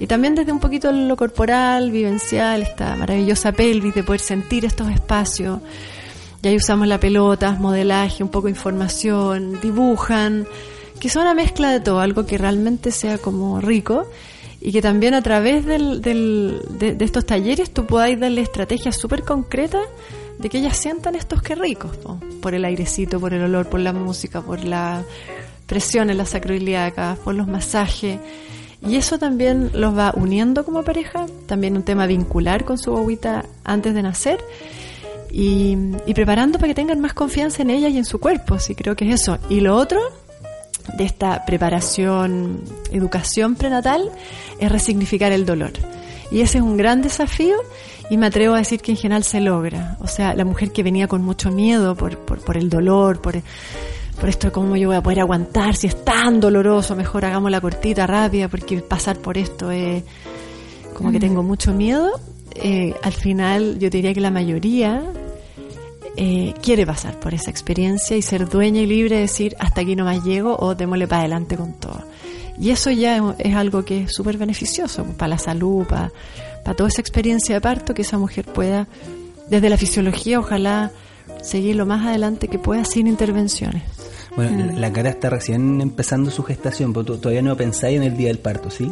y, 0.00 0.06
también 0.06 0.34
desde 0.34 0.52
un 0.52 0.60
poquito 0.60 0.92
lo 0.92 1.16
corporal, 1.16 1.90
vivencial, 1.90 2.62
esta 2.62 2.96
maravillosa 2.96 3.52
pelvis 3.52 3.94
de 3.94 4.02
poder 4.02 4.20
sentir 4.20 4.64
estos 4.64 4.90
espacios. 4.90 5.60
Y 6.42 6.48
ahí 6.48 6.56
usamos 6.56 6.88
la 6.88 6.98
pelota, 6.98 7.52
modelaje, 7.52 8.22
un 8.22 8.28
poco 8.28 8.48
de 8.48 8.52
información, 8.52 9.60
dibujan, 9.60 10.46
que 10.98 11.08
son 11.08 11.22
una 11.22 11.34
mezcla 11.34 11.70
de 11.70 11.80
todo, 11.80 12.00
algo 12.00 12.26
que 12.26 12.36
realmente 12.36 12.90
sea 12.90 13.18
como 13.18 13.60
rico 13.60 14.06
y 14.60 14.70
que 14.70 14.80
también 14.80 15.14
a 15.14 15.22
través 15.22 15.66
del, 15.66 16.00
del, 16.00 16.62
de, 16.78 16.96
estos 17.00 17.26
talleres 17.26 17.72
tú 17.72 17.86
podáis 17.86 18.20
darle 18.20 18.42
estrategias 18.42 18.96
súper 18.96 19.22
concretas 19.22 19.82
de 20.38 20.48
que 20.48 20.58
ellas 20.58 20.76
sientan 20.76 21.16
estos 21.16 21.42
que 21.42 21.56
ricos, 21.56 21.90
por 22.40 22.54
el 22.54 22.64
airecito, 22.64 23.18
por 23.18 23.34
el 23.34 23.42
olor, 23.42 23.68
por 23.68 23.80
la 23.80 23.92
música, 23.92 24.40
por 24.40 24.64
la 24.64 25.04
presión 25.66 26.10
en 26.10 26.18
las 26.18 26.30
sacroiliacas, 26.30 27.18
por 27.18 27.34
los 27.34 27.48
masajes. 27.48 28.18
Y 28.86 28.96
eso 28.96 29.18
también 29.18 29.70
los 29.74 29.96
va 29.96 30.12
uniendo 30.16 30.64
como 30.64 30.82
pareja, 30.82 31.26
también 31.46 31.76
un 31.76 31.84
tema 31.84 32.06
vincular 32.06 32.64
con 32.64 32.78
su 32.78 32.96
agüita 32.96 33.44
antes 33.64 33.94
de 33.94 34.02
nacer 34.02 34.40
y, 35.32 35.76
preparando 36.14 36.58
para 36.58 36.68
que 36.68 36.74
tengan 36.74 37.00
más 37.00 37.14
confianza 37.14 37.62
en 37.62 37.70
ella 37.70 37.88
y 37.88 37.96
en 37.96 38.04
su 38.04 38.20
cuerpo, 38.20 38.58
sí 38.58 38.74
creo 38.74 38.94
que 38.94 39.08
es 39.08 39.22
eso. 39.22 39.38
Y 39.48 39.60
lo 39.60 39.76
otro 39.76 39.98
de 40.98 41.04
esta 41.04 41.44
preparación, 41.46 42.62
educación 42.90 43.54
prenatal, 43.54 44.10
es 44.58 44.70
resignificar 44.70 45.32
el 45.32 45.46
dolor. 45.46 45.72
Y 46.30 46.40
ese 46.40 46.58
es 46.58 46.64
un 46.64 46.76
gran 46.76 47.02
desafío 47.02 47.56
y 48.10 48.16
me 48.16 48.26
atrevo 48.26 48.54
a 48.54 48.58
decir 48.58 48.80
que 48.80 48.92
en 48.92 48.98
general 48.98 49.24
se 49.24 49.40
logra. 49.40 49.96
O 50.00 50.06
sea, 50.06 50.34
la 50.34 50.44
mujer 50.44 50.70
que 50.72 50.82
venía 50.82 51.08
con 51.08 51.22
mucho 51.22 51.50
miedo 51.50 51.94
por, 51.94 52.18
por, 52.18 52.40
por 52.40 52.56
el 52.58 52.68
dolor, 52.68 53.22
por, 53.22 53.36
por 54.22 54.28
esto 54.28 54.52
cómo 54.52 54.76
yo 54.76 54.86
voy 54.86 54.96
a 54.96 55.02
poder 55.02 55.18
aguantar, 55.18 55.74
si 55.74 55.88
es 55.88 56.04
tan 56.04 56.38
doloroso, 56.38 56.94
mejor 56.94 57.24
hagamos 57.24 57.50
la 57.50 57.60
cortita 57.60 58.06
rápida 58.06 58.46
porque 58.46 58.80
pasar 58.80 59.18
por 59.18 59.36
esto 59.36 59.72
es 59.72 60.04
como 60.94 61.10
que 61.10 61.18
tengo 61.18 61.42
mucho 61.42 61.74
miedo. 61.74 62.08
Eh, 62.54 62.94
al 63.02 63.14
final 63.14 63.80
yo 63.80 63.90
diría 63.90 64.14
que 64.14 64.20
la 64.20 64.30
mayoría 64.30 65.02
eh, 66.16 66.54
quiere 66.62 66.86
pasar 66.86 67.18
por 67.18 67.34
esa 67.34 67.50
experiencia 67.50 68.16
y 68.16 68.22
ser 68.22 68.48
dueña 68.48 68.80
y 68.82 68.86
libre 68.86 69.16
de 69.16 69.22
decir 69.22 69.56
hasta 69.58 69.80
aquí 69.80 69.96
no 69.96 70.04
más 70.04 70.22
llego 70.22 70.56
o 70.56 70.76
démosle 70.76 71.08
para 71.08 71.22
adelante 71.22 71.56
con 71.56 71.72
todo. 71.72 72.04
Y 72.60 72.70
eso 72.70 72.92
ya 72.92 73.34
es, 73.38 73.56
algo 73.56 73.84
que 73.84 74.02
es 74.02 74.12
súper 74.14 74.38
beneficioso 74.38 75.02
pues, 75.02 75.16
para 75.16 75.30
la 75.30 75.38
salud, 75.38 75.84
para, 75.84 76.12
para 76.62 76.76
toda 76.76 76.90
esa 76.90 77.00
experiencia 77.00 77.56
de 77.56 77.60
parto, 77.60 77.92
que 77.92 78.02
esa 78.02 78.18
mujer 78.18 78.44
pueda, 78.44 78.86
desde 79.50 79.68
la 79.68 79.76
fisiología, 79.76 80.38
ojalá 80.38 80.92
seguir 81.42 81.74
lo 81.74 81.86
más 81.86 82.06
adelante 82.06 82.46
que 82.46 82.60
pueda 82.60 82.84
sin 82.84 83.08
intervenciones. 83.08 83.82
Bueno, 84.36 84.72
mm. 84.72 84.78
la 84.78 84.92
cara 84.92 85.10
está 85.10 85.30
recién 85.30 85.80
empezando 85.80 86.30
su 86.30 86.42
gestación, 86.42 86.92
pero 86.92 87.18
todavía 87.18 87.42
no 87.42 87.56
pensáis 87.56 87.96
en 87.96 88.02
el 88.02 88.16
día 88.16 88.28
del 88.28 88.38
parto, 88.38 88.70
¿sí? 88.70 88.90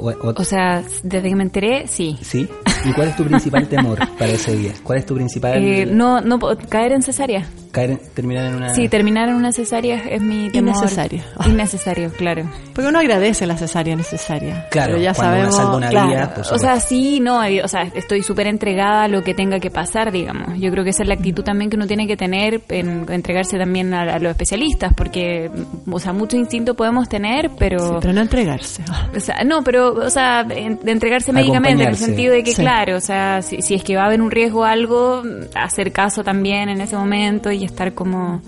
O, 0.00 0.44
sea, 0.44 0.84
desde 1.02 1.28
que 1.28 1.34
me 1.34 1.42
enteré, 1.42 1.88
sí. 1.88 2.16
¿Sí? 2.22 2.48
¿Y 2.84 2.92
cuál 2.92 3.08
es 3.08 3.16
tu 3.16 3.24
principal 3.24 3.68
temor 3.68 3.98
para 4.18 4.32
ese 4.32 4.56
día? 4.56 4.72
¿Cuál 4.82 4.98
es 4.98 5.06
tu 5.06 5.14
principal...? 5.14 5.62
Eh, 5.62 5.86
no, 5.86 6.20
no, 6.20 6.38
caer 6.68 6.92
en 6.92 7.02
cesárea. 7.02 7.44
Caer, 7.72 7.98
terminar 8.14 8.46
en 8.46 8.54
una... 8.54 8.74
Sí, 8.74 8.88
terminar 8.88 9.28
en 9.28 9.34
una 9.34 9.52
cesárea 9.52 10.02
es 10.08 10.20
mi 10.20 10.50
temor. 10.50 10.74
Innecesario. 10.76 11.22
Innecesario, 11.46 12.10
claro. 12.12 12.50
Porque 12.74 12.88
uno 12.88 12.98
agradece 12.98 13.46
la 13.46 13.56
cesárea 13.56 13.96
necesaria. 13.96 14.66
Claro, 14.70 14.92
pero 14.92 15.02
ya 15.02 15.14
sabemos... 15.14 15.58
una 15.58 15.88
vida, 15.88 16.34
o 16.50 16.58
sea, 16.58 16.80
sí, 16.80 17.20
no, 17.20 17.40
o 17.40 17.68
sea, 17.68 17.82
estoy 17.94 18.22
súper 18.22 18.46
entregada 18.46 19.04
a 19.04 19.08
lo 19.08 19.22
que 19.22 19.34
tenga 19.34 19.60
que 19.60 19.70
pasar, 19.70 20.12
digamos. 20.12 20.58
Yo 20.58 20.70
creo 20.70 20.84
que 20.84 20.90
esa 20.90 21.02
es 21.02 21.08
la 21.08 21.14
actitud 21.14 21.42
también 21.42 21.70
que 21.70 21.76
uno 21.76 21.86
tiene 21.86 22.06
que 22.06 22.16
tener, 22.16 22.62
en 22.68 23.06
entregarse 23.10 23.58
también 23.58 23.92
a, 23.94 24.18
los 24.18 24.30
especialistas, 24.30 24.92
porque, 24.94 25.50
o 25.90 25.98
sea, 25.98 26.12
mucho 26.12 26.36
instinto 26.36 26.74
podemos 26.74 27.08
tener, 27.08 27.50
pero... 27.58 27.98
pero 28.00 28.12
no 28.12 28.20
entregarse. 28.20 28.82
O 29.14 29.20
sea, 29.20 29.42
no, 29.44 29.62
pero 29.62 29.92
o 29.92 30.10
sea, 30.10 30.44
de 30.44 30.78
entregarse 30.84 31.32
médicamente, 31.32 31.82
en 31.82 31.90
el 31.90 31.96
sentido 31.96 32.32
de 32.32 32.42
que, 32.42 32.54
claro, 32.54 32.77
o 32.96 33.00
sea, 33.00 33.42
si, 33.42 33.74
es 33.74 33.82
que 33.82 33.96
va 33.96 34.02
a 34.02 34.06
haber 34.06 34.20
un 34.20 34.30
riesgo 34.30 34.60
o 34.60 34.64
algo, 34.64 35.22
hacer 35.54 35.92
caso 35.92 36.22
también 36.22 36.68
en 36.68 36.80
ese 36.80 36.96
momento 36.96 37.50
y 37.50 37.64
estar 37.64 37.94
como... 37.94 38.40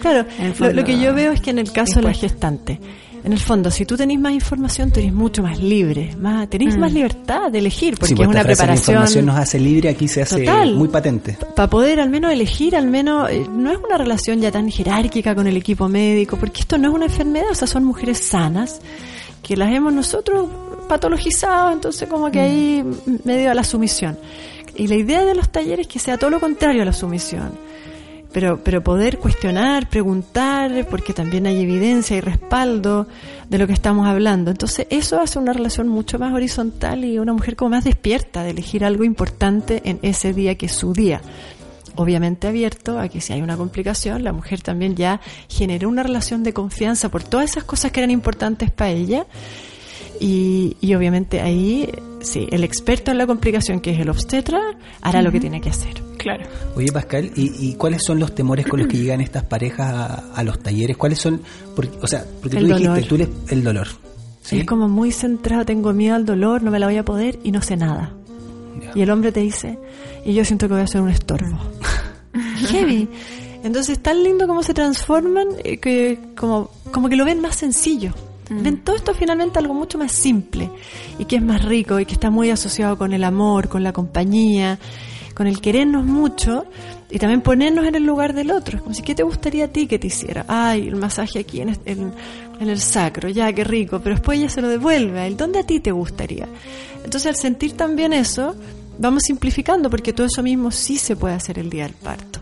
Claro, 0.00 0.26
lo, 0.72 0.84
que 0.84 0.98
yo 0.98 1.14
veo 1.14 1.32
es 1.32 1.40
que 1.40 1.50
en 1.50 1.58
el 1.58 1.72
caso 1.72 1.96
de 1.96 2.02
la 2.02 2.12
gestante, 2.12 2.80
en 3.24 3.32
el 3.32 3.38
fondo, 3.38 3.70
si 3.70 3.84
tú 3.84 3.96
tenés 3.96 4.18
más 4.18 4.32
información, 4.32 4.90
tú 4.90 5.00
eres 5.00 5.12
mucho 5.12 5.42
más 5.42 5.58
libre, 5.58 6.14
más, 6.18 6.48
tenés 6.48 6.76
más 6.76 6.92
mm. 6.92 6.94
libertad 6.94 7.50
de 7.50 7.58
elegir, 7.58 7.96
porque 7.98 8.14
pues 8.14 8.28
es 8.28 8.34
una 8.34 8.44
preparación. 8.44 8.94
La 8.94 9.00
información 9.00 9.26
nos 9.26 9.36
hace 9.36 9.58
libre, 9.58 9.88
aquí 9.88 10.06
se 10.08 10.22
hace 10.22 10.46
muy 10.74 10.88
patente. 10.88 11.36
Para 11.56 11.68
poder 11.68 12.00
al 12.00 12.10
menos 12.10 12.32
elegir, 12.32 12.76
al 12.76 12.86
menos, 12.86 13.30
eh, 13.30 13.44
no 13.50 13.72
es 13.72 13.78
una 13.78 13.98
relación 13.98 14.40
ya 14.40 14.52
tan 14.52 14.70
jerárquica 14.70 15.34
con 15.34 15.46
el 15.46 15.56
equipo 15.56 15.88
médico, 15.88 16.36
porque 16.36 16.60
esto 16.60 16.78
no 16.78 16.88
es 16.88 16.94
una 16.94 17.06
enfermedad, 17.06 17.50
o 17.50 17.54
sea, 17.54 17.66
son 17.66 17.84
mujeres 17.84 18.18
sanas 18.18 18.80
que 19.42 19.56
las 19.56 19.72
hemos 19.72 19.92
nosotros 19.92 20.48
patologizado, 20.88 21.70
entonces 21.70 22.08
como 22.08 22.30
que 22.30 22.40
ahí 22.40 22.84
medio 23.24 23.50
a 23.50 23.54
la 23.54 23.64
sumisión. 23.64 24.18
Y 24.74 24.86
la 24.86 24.94
idea 24.94 25.24
de 25.24 25.34
los 25.34 25.50
talleres 25.50 25.86
es 25.86 25.92
que 25.92 25.98
sea 25.98 26.18
todo 26.18 26.30
lo 26.30 26.40
contrario 26.40 26.82
a 26.82 26.84
la 26.84 26.92
sumisión. 26.92 27.52
Pero, 28.32 28.62
pero 28.62 28.82
poder 28.82 29.18
cuestionar, 29.18 29.88
preguntar, 29.88 30.86
porque 30.90 31.14
también 31.14 31.46
hay 31.46 31.62
evidencia 31.62 32.16
y 32.16 32.20
respaldo 32.20 33.06
de 33.48 33.58
lo 33.58 33.66
que 33.66 33.72
estamos 33.72 34.06
hablando. 34.06 34.50
Entonces 34.50 34.86
eso 34.90 35.18
hace 35.20 35.38
una 35.38 35.52
relación 35.52 35.88
mucho 35.88 36.18
más 36.18 36.34
horizontal 36.34 37.04
y 37.04 37.18
una 37.18 37.32
mujer 37.32 37.56
como 37.56 37.70
más 37.70 37.84
despierta 37.84 38.42
de 38.42 38.50
elegir 38.50 38.84
algo 38.84 39.02
importante 39.02 39.80
en 39.84 39.98
ese 40.02 40.32
día 40.34 40.56
que 40.56 40.66
es 40.66 40.72
su 40.72 40.92
día 40.92 41.22
obviamente 41.98 42.46
abierto 42.46 42.98
a 43.00 43.08
que 43.08 43.20
si 43.20 43.32
hay 43.32 43.42
una 43.42 43.56
complicación, 43.56 44.22
la 44.22 44.32
mujer 44.32 44.62
también 44.62 44.94
ya 44.94 45.20
generó 45.48 45.88
una 45.88 46.04
relación 46.04 46.44
de 46.44 46.52
confianza 46.52 47.08
por 47.08 47.24
todas 47.24 47.50
esas 47.50 47.64
cosas 47.64 47.90
que 47.90 47.98
eran 47.98 48.12
importantes 48.12 48.70
para 48.70 48.90
ella 48.90 49.26
y, 50.20 50.94
obviamente 50.94 51.40
ahí, 51.40 51.90
sí, 52.20 52.46
el 52.50 52.64
experto 52.64 53.10
en 53.10 53.18
la 53.18 53.26
complicación, 53.26 53.80
que 53.80 53.90
es 53.90 54.00
el 54.00 54.10
obstetra, 54.10 54.60
hará 55.00 55.22
lo 55.22 55.32
que 55.32 55.40
tiene 55.40 55.60
que 55.60 55.70
hacer. 55.70 56.02
Claro. 56.18 56.44
Oye, 56.74 56.90
Pascal, 56.92 57.30
¿y, 57.36 57.74
cuáles 57.74 58.02
son 58.04 58.18
los 58.18 58.34
temores 58.34 58.66
con 58.66 58.80
los 58.80 58.88
que 58.88 58.96
llegan 59.02 59.20
estas 59.20 59.44
parejas 59.44 60.22
a, 60.34 60.42
los 60.42 60.58
talleres? 60.60 60.96
¿Cuáles 60.96 61.18
son? 61.18 61.40
o 62.00 62.06
sea, 62.06 62.24
porque 62.40 62.58
tú 62.58 62.66
dijiste, 62.66 63.02
tú 63.02 63.14
eres 63.16 63.28
el 63.48 63.62
dolor. 63.62 63.88
Es 64.50 64.64
como 64.64 64.88
muy 64.88 65.12
centrado, 65.12 65.64
tengo 65.64 65.92
miedo 65.92 66.14
al 66.14 66.24
dolor, 66.24 66.62
no 66.62 66.70
me 66.70 66.78
la 66.78 66.86
voy 66.86 66.96
a 66.96 67.04
poder 67.04 67.38
y 67.44 67.52
no 67.52 67.60
sé 67.60 67.76
nada. 67.76 68.12
Y 68.94 69.02
el 69.02 69.10
hombre 69.10 69.32
te 69.32 69.40
dice, 69.40 69.78
y 70.24 70.34
yo 70.34 70.44
siento 70.44 70.68
que 70.68 70.74
voy 70.74 70.82
a 70.82 70.86
ser 70.86 71.00
un 71.00 71.10
estorbo. 71.10 71.58
Heavy. 72.68 73.08
Entonces, 73.62 73.98
tan 73.98 74.22
lindo 74.22 74.46
como 74.46 74.62
se 74.62 74.72
transforman, 74.72 75.48
eh, 75.64 75.78
que 75.78 76.18
como, 76.36 76.70
como 76.92 77.08
que 77.08 77.16
lo 77.16 77.24
ven 77.24 77.40
más 77.40 77.56
sencillo. 77.56 78.14
Mm. 78.48 78.62
Ven 78.62 78.76
todo 78.78 78.96
esto 78.96 79.14
finalmente 79.14 79.58
algo 79.58 79.74
mucho 79.74 79.98
más 79.98 80.12
simple 80.12 80.70
y 81.18 81.24
que 81.24 81.36
es 81.36 81.42
más 81.42 81.64
rico 81.64 82.00
y 82.00 82.06
que 82.06 82.14
está 82.14 82.30
muy 82.30 82.50
asociado 82.50 82.96
con 82.96 83.12
el 83.12 83.24
amor, 83.24 83.68
con 83.68 83.82
la 83.82 83.92
compañía, 83.92 84.78
con 85.34 85.46
el 85.46 85.60
querernos 85.60 86.04
mucho 86.04 86.66
y 87.10 87.18
también 87.18 87.42
ponernos 87.42 87.86
en 87.86 87.94
el 87.94 88.04
lugar 88.04 88.34
del 88.34 88.50
otro. 88.50 88.82
Como 88.82 88.94
si, 88.94 89.02
¿qué 89.02 89.14
te 89.14 89.22
gustaría 89.22 89.66
a 89.66 89.68
ti 89.68 89.86
que 89.86 89.98
te 89.98 90.08
hiciera? 90.08 90.44
Ay, 90.48 90.88
el 90.88 90.96
masaje 90.96 91.38
aquí 91.38 91.60
en, 91.60 91.76
en, 91.84 92.12
el 92.60 92.80
sacro, 92.80 93.28
ya, 93.28 93.52
qué 93.52 93.62
rico, 93.62 94.00
pero 94.00 94.16
después 94.16 94.38
ella 94.38 94.48
se 94.48 94.60
lo 94.60 94.68
devuelve 94.68 95.26
él. 95.26 95.36
¿Dónde 95.36 95.60
a 95.60 95.62
ti 95.62 95.78
te 95.78 95.92
gustaría? 95.92 96.48
Entonces, 97.04 97.26
al 97.26 97.36
sentir 97.36 97.76
también 97.76 98.12
eso, 98.12 98.56
vamos 98.98 99.22
simplificando 99.24 99.88
porque 99.88 100.12
todo 100.12 100.26
eso 100.26 100.42
mismo 100.42 100.72
sí 100.72 100.98
se 100.98 101.14
puede 101.14 101.34
hacer 101.34 101.58
el 101.58 101.70
día 101.70 101.84
del 101.84 101.94
parto. 101.94 102.40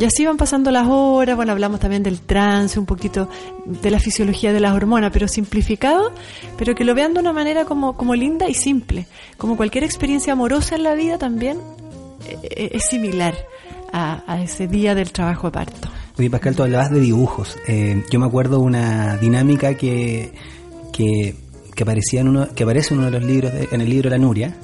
Y 0.00 0.06
así 0.06 0.24
van 0.24 0.38
pasando 0.38 0.70
las 0.70 0.86
horas, 0.88 1.36
bueno, 1.36 1.52
hablamos 1.52 1.78
también 1.78 2.02
del 2.02 2.22
trance, 2.22 2.78
un 2.78 2.86
poquito 2.86 3.28
de 3.66 3.90
la 3.90 4.00
fisiología 4.00 4.50
de 4.50 4.58
las 4.58 4.72
hormonas, 4.72 5.10
pero 5.12 5.28
simplificado, 5.28 6.10
pero 6.56 6.74
que 6.74 6.84
lo 6.84 6.94
vean 6.94 7.12
de 7.12 7.20
una 7.20 7.34
manera 7.34 7.66
como, 7.66 7.98
como 7.98 8.14
linda 8.14 8.48
y 8.48 8.54
simple. 8.54 9.06
Como 9.36 9.58
cualquier 9.58 9.84
experiencia 9.84 10.32
amorosa 10.32 10.76
en 10.76 10.84
la 10.84 10.94
vida 10.94 11.18
también 11.18 11.58
eh, 12.26 12.38
eh, 12.42 12.70
es 12.72 12.86
similar 12.86 13.34
a, 13.92 14.40
ese 14.42 14.68
día 14.68 14.94
del 14.94 15.12
trabajo 15.12 15.48
de 15.48 15.52
parto. 15.52 15.90
Oye, 16.18 16.30
Pascal, 16.30 16.56
tú 16.56 16.62
hablabas 16.62 16.90
de 16.90 17.00
dibujos. 17.00 17.58
Eh, 17.68 18.02
yo 18.10 18.18
me 18.20 18.24
acuerdo 18.24 18.60
una 18.60 19.18
dinámica 19.18 19.74
que, 19.74 20.32
que, 20.94 21.34
aparecía 21.78 22.22
en 22.22 22.28
uno, 22.28 22.48
que 22.54 22.62
aparece 22.62 22.94
en 22.94 23.00
uno 23.00 23.10
de 23.10 23.20
los 23.20 23.28
libros, 23.28 23.52
en 23.70 23.80
el 23.82 23.90
libro 23.90 24.08
La 24.08 24.16
Nuria, 24.16 24.56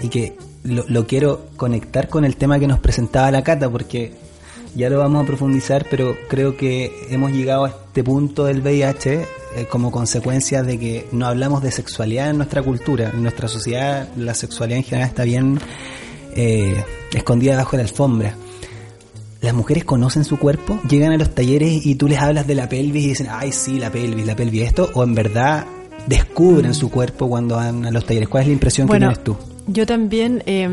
y 0.00 0.06
que 0.06 0.36
lo, 0.62 0.84
lo 0.86 1.04
quiero 1.04 1.46
conectar 1.56 2.08
con 2.08 2.24
el 2.24 2.36
tema 2.36 2.60
que 2.60 2.68
nos 2.68 2.78
presentaba 2.78 3.32
la 3.32 3.42
Cata, 3.42 3.68
porque 3.68 4.22
ya 4.74 4.90
lo 4.90 4.98
vamos 4.98 5.22
a 5.22 5.26
profundizar, 5.26 5.86
pero 5.90 6.16
creo 6.28 6.56
que 6.56 7.06
hemos 7.10 7.32
llegado 7.32 7.64
a 7.64 7.68
este 7.68 8.02
punto 8.02 8.44
del 8.44 8.60
VIH 8.60 9.26
eh, 9.56 9.66
como 9.70 9.90
consecuencia 9.90 10.62
de 10.62 10.78
que 10.78 11.06
no 11.12 11.26
hablamos 11.26 11.62
de 11.62 11.70
sexualidad 11.70 12.30
en 12.30 12.38
nuestra 12.38 12.62
cultura. 12.62 13.10
En 13.14 13.22
nuestra 13.22 13.48
sociedad 13.48 14.08
la 14.16 14.34
sexualidad 14.34 14.78
en 14.78 14.84
general 14.84 15.08
está 15.08 15.24
bien 15.24 15.60
eh, 16.34 16.84
escondida 17.12 17.56
bajo 17.56 17.76
la 17.76 17.82
alfombra. 17.82 18.34
Las 19.40 19.54
mujeres 19.54 19.84
conocen 19.84 20.24
su 20.24 20.38
cuerpo, 20.38 20.80
llegan 20.88 21.12
a 21.12 21.18
los 21.18 21.34
talleres 21.34 21.84
y 21.84 21.94
tú 21.96 22.08
les 22.08 22.18
hablas 22.18 22.46
de 22.46 22.54
la 22.54 22.68
pelvis 22.68 23.04
y 23.04 23.08
dicen, 23.08 23.28
ay, 23.30 23.52
sí, 23.52 23.78
la 23.78 23.90
pelvis, 23.90 24.26
la 24.26 24.34
pelvis, 24.34 24.62
esto, 24.62 24.90
o 24.94 25.04
en 25.04 25.14
verdad 25.14 25.66
descubren 26.06 26.70
mm. 26.70 26.74
su 26.74 26.90
cuerpo 26.90 27.28
cuando 27.28 27.56
van 27.56 27.84
a 27.84 27.90
los 27.90 28.06
talleres. 28.06 28.28
¿Cuál 28.28 28.42
es 28.42 28.46
la 28.48 28.52
impresión 28.54 28.88
que 28.88 28.98
tienes 28.98 29.22
tú? 29.22 29.36
Yo 29.66 29.86
también 29.86 30.42
eh, 30.46 30.68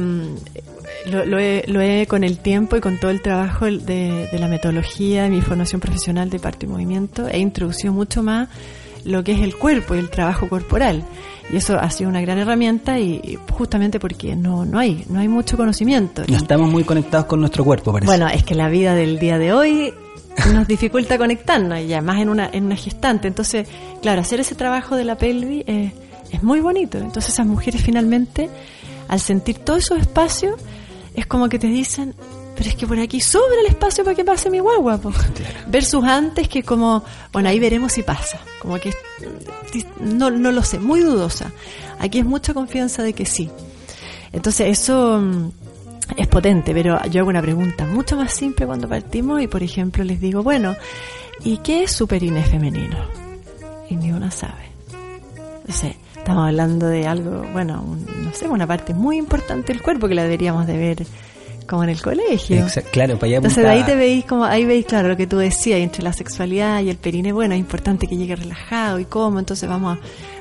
lo, 1.05 1.39
he, 1.39 2.07
con 2.07 2.23
el 2.23 2.39
tiempo 2.39 2.75
y 2.75 2.81
con 2.81 2.99
todo 2.99 3.11
el 3.11 3.21
trabajo 3.21 3.65
de, 3.65 4.29
la 4.31 4.47
metodología, 4.47 5.23
de 5.23 5.29
mi 5.29 5.41
formación 5.41 5.81
profesional 5.81 6.29
de 6.29 6.39
parte 6.39 6.65
y 6.65 6.69
movimiento, 6.69 7.27
he 7.27 7.39
introducido 7.39 7.93
mucho 7.93 8.23
más 8.23 8.49
lo 9.03 9.23
que 9.23 9.31
es 9.31 9.41
el 9.41 9.55
cuerpo 9.55 9.95
y 9.95 9.99
el 9.99 10.09
trabajo 10.09 10.47
corporal. 10.47 11.03
Y 11.51 11.57
eso 11.57 11.77
ha 11.77 11.89
sido 11.89 12.09
una 12.09 12.21
gran 12.21 12.37
herramienta 12.37 12.99
y 12.99 13.37
justamente 13.49 13.99
porque 13.99 14.35
no, 14.35 14.63
no 14.63 14.79
hay, 14.79 15.03
no 15.09 15.19
hay 15.19 15.27
mucho 15.27 15.57
conocimiento. 15.57 16.23
No 16.27 16.37
estamos 16.37 16.69
muy 16.71 16.83
conectados 16.83 17.25
con 17.25 17.39
nuestro 17.39 17.65
cuerpo, 17.65 17.91
parece. 17.91 18.07
Bueno, 18.07 18.27
es 18.27 18.43
que 18.43 18.55
la 18.55 18.69
vida 18.69 18.93
del 18.93 19.19
día 19.19 19.37
de 19.37 19.53
hoy 19.53 19.93
nos 20.53 20.67
dificulta 20.67 21.17
conectarnos, 21.17 21.79
y 21.79 21.93
además 21.93 22.21
en 22.21 22.29
una, 22.29 22.49
en 22.51 22.65
una 22.65 22.75
gestante. 22.75 23.27
Entonces, 23.27 23.67
claro, 24.01 24.21
hacer 24.21 24.39
ese 24.39 24.55
trabajo 24.55 24.95
de 24.95 25.03
la 25.03 25.17
pelvis 25.17 25.63
es 25.67 26.43
muy 26.43 26.61
bonito. 26.61 26.97
Entonces 26.97 27.33
esas 27.33 27.45
mujeres 27.45 27.81
finalmente, 27.81 28.49
al 29.07 29.19
sentir 29.19 29.57
todos 29.57 29.79
esos 29.79 29.99
espacios, 29.99 30.55
es 31.15 31.25
como 31.25 31.49
que 31.49 31.59
te 31.59 31.67
dicen, 31.67 32.15
pero 32.55 32.69
es 32.69 32.75
que 32.75 32.87
por 32.87 32.99
aquí 32.99 33.19
sobra 33.19 33.59
el 33.59 33.67
espacio 33.67 34.03
para 34.03 34.15
que 34.15 34.23
pase 34.23 34.49
mi 34.49 34.59
guagua. 34.59 34.99
Versus 35.67 36.03
antes 36.03 36.47
que 36.47 36.63
como, 36.63 37.03
bueno, 37.31 37.49
ahí 37.49 37.59
veremos 37.59 37.93
si 37.93 38.03
pasa. 38.03 38.39
Como 38.61 38.79
que 38.79 38.93
no, 39.99 40.29
no 40.29 40.51
lo 40.51 40.63
sé, 40.63 40.79
muy 40.79 41.01
dudosa. 41.01 41.51
Aquí 41.99 42.19
es 42.19 42.25
mucha 42.25 42.53
confianza 42.53 43.03
de 43.03 43.13
que 43.13 43.25
sí. 43.25 43.49
Entonces 44.31 44.79
eso 44.79 45.19
mm, 45.19 45.51
es 46.17 46.27
potente, 46.27 46.73
pero 46.73 47.03
yo 47.05 47.21
hago 47.21 47.29
una 47.29 47.41
pregunta 47.41 47.85
mucho 47.85 48.15
más 48.15 48.33
simple 48.33 48.65
cuando 48.65 48.87
partimos 48.87 49.41
y 49.41 49.47
por 49.47 49.63
ejemplo 49.63 50.03
les 50.03 50.21
digo, 50.21 50.43
bueno, 50.43 50.75
¿y 51.43 51.57
qué 51.57 51.83
es 51.83 51.91
superine 51.91 52.43
femenino? 52.43 52.97
Y 53.89 53.95
ni 53.95 54.11
una 54.11 54.31
sabe. 54.31 54.70
No 55.71 55.77
sé, 55.77 55.95
estamos 56.17 56.49
hablando 56.49 56.87
de 56.87 57.07
algo, 57.07 57.45
bueno, 57.53 57.81
no 58.21 58.33
sé, 58.33 58.45
una 58.49 58.67
parte 58.67 58.93
muy 58.93 59.15
importante 59.15 59.71
del 59.71 59.81
cuerpo 59.81 60.09
que 60.09 60.15
la 60.15 60.23
deberíamos 60.23 60.67
de 60.67 60.75
ver 60.75 61.05
como 61.65 61.85
en 61.85 61.91
el 61.91 62.01
colegio. 62.01 62.65
claro, 62.91 63.15
para 63.15 63.27
allá 63.27 63.37
Entonces 63.37 63.63
de 63.63 63.69
ahí 63.69 63.81
te 63.83 63.95
veis 63.95 64.25
como, 64.25 64.43
ahí 64.43 64.65
veis 64.65 64.85
claro 64.85 65.07
lo 65.07 65.15
que 65.15 65.27
tú 65.27 65.37
decías, 65.37 65.79
entre 65.79 66.03
la 66.03 66.11
sexualidad 66.11 66.81
y 66.81 66.89
el 66.89 66.97
perine, 66.97 67.31
bueno, 67.31 67.53
es 67.53 67.59
importante 67.61 68.05
que 68.05 68.17
llegue 68.17 68.35
relajado 68.35 68.99
y 68.99 69.05
cómo, 69.05 69.39
entonces 69.39 69.69
vamos 69.69 69.97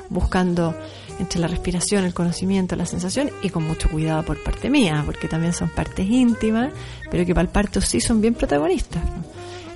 buscando 0.09 0.75
entre 1.21 1.39
la 1.39 1.47
respiración, 1.47 2.03
el 2.03 2.13
conocimiento, 2.13 2.75
la 2.75 2.87
sensación 2.87 3.31
y 3.41 3.51
con 3.51 3.63
mucho 3.63 3.89
cuidado 3.89 4.25
por 4.25 4.43
parte 4.43 4.69
mía, 4.69 5.05
porque 5.07 5.29
también 5.29 5.53
son 5.53 5.69
partes 5.69 6.11
íntimas, 6.11 6.73
pero 7.09 7.25
que 7.25 7.37
para 7.37 7.43
el 7.43 7.53
parto 7.53 7.81
sí 7.81 8.01
son 8.01 8.21
bien 8.21 8.35
protagonistas. 8.35 9.05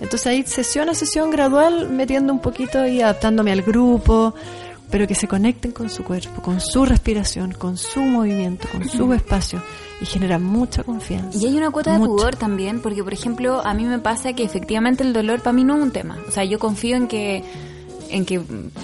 Entonces 0.00 0.26
ahí 0.26 0.42
sesión 0.42 0.88
a 0.88 0.94
sesión 0.94 1.30
gradual, 1.30 1.90
metiendo 1.90 2.32
un 2.32 2.40
poquito 2.40 2.84
y 2.84 3.00
adaptándome 3.00 3.52
al 3.52 3.62
grupo, 3.62 4.34
pero 4.94 5.08
que 5.08 5.16
se 5.16 5.26
conecten 5.26 5.72
con 5.72 5.90
su 5.90 6.04
cuerpo, 6.04 6.40
con 6.40 6.60
su 6.60 6.84
respiración, 6.84 7.50
con 7.50 7.76
su 7.76 8.00
movimiento, 8.00 8.68
con 8.70 8.88
su 8.88 9.12
espacio 9.12 9.60
y 10.00 10.06
genera 10.06 10.38
mucha 10.38 10.84
confianza. 10.84 11.36
Y 11.36 11.46
hay 11.46 11.56
una 11.56 11.72
cuota 11.72 11.98
de 11.98 12.06
pudor 12.06 12.36
también, 12.36 12.80
porque 12.80 13.02
por 13.02 13.12
ejemplo, 13.12 13.60
a 13.66 13.74
mí 13.74 13.82
me 13.82 13.98
pasa 13.98 14.34
que 14.34 14.44
efectivamente 14.44 15.02
el 15.02 15.12
dolor 15.12 15.40
para 15.40 15.52
mí 15.52 15.64
no 15.64 15.76
es 15.78 15.82
un 15.82 15.90
tema. 15.90 16.16
O 16.28 16.30
sea, 16.30 16.44
yo 16.44 16.60
confío 16.60 16.94
en 16.94 17.08
que 17.08 17.42
en 18.14 18.24
que 18.24 18.40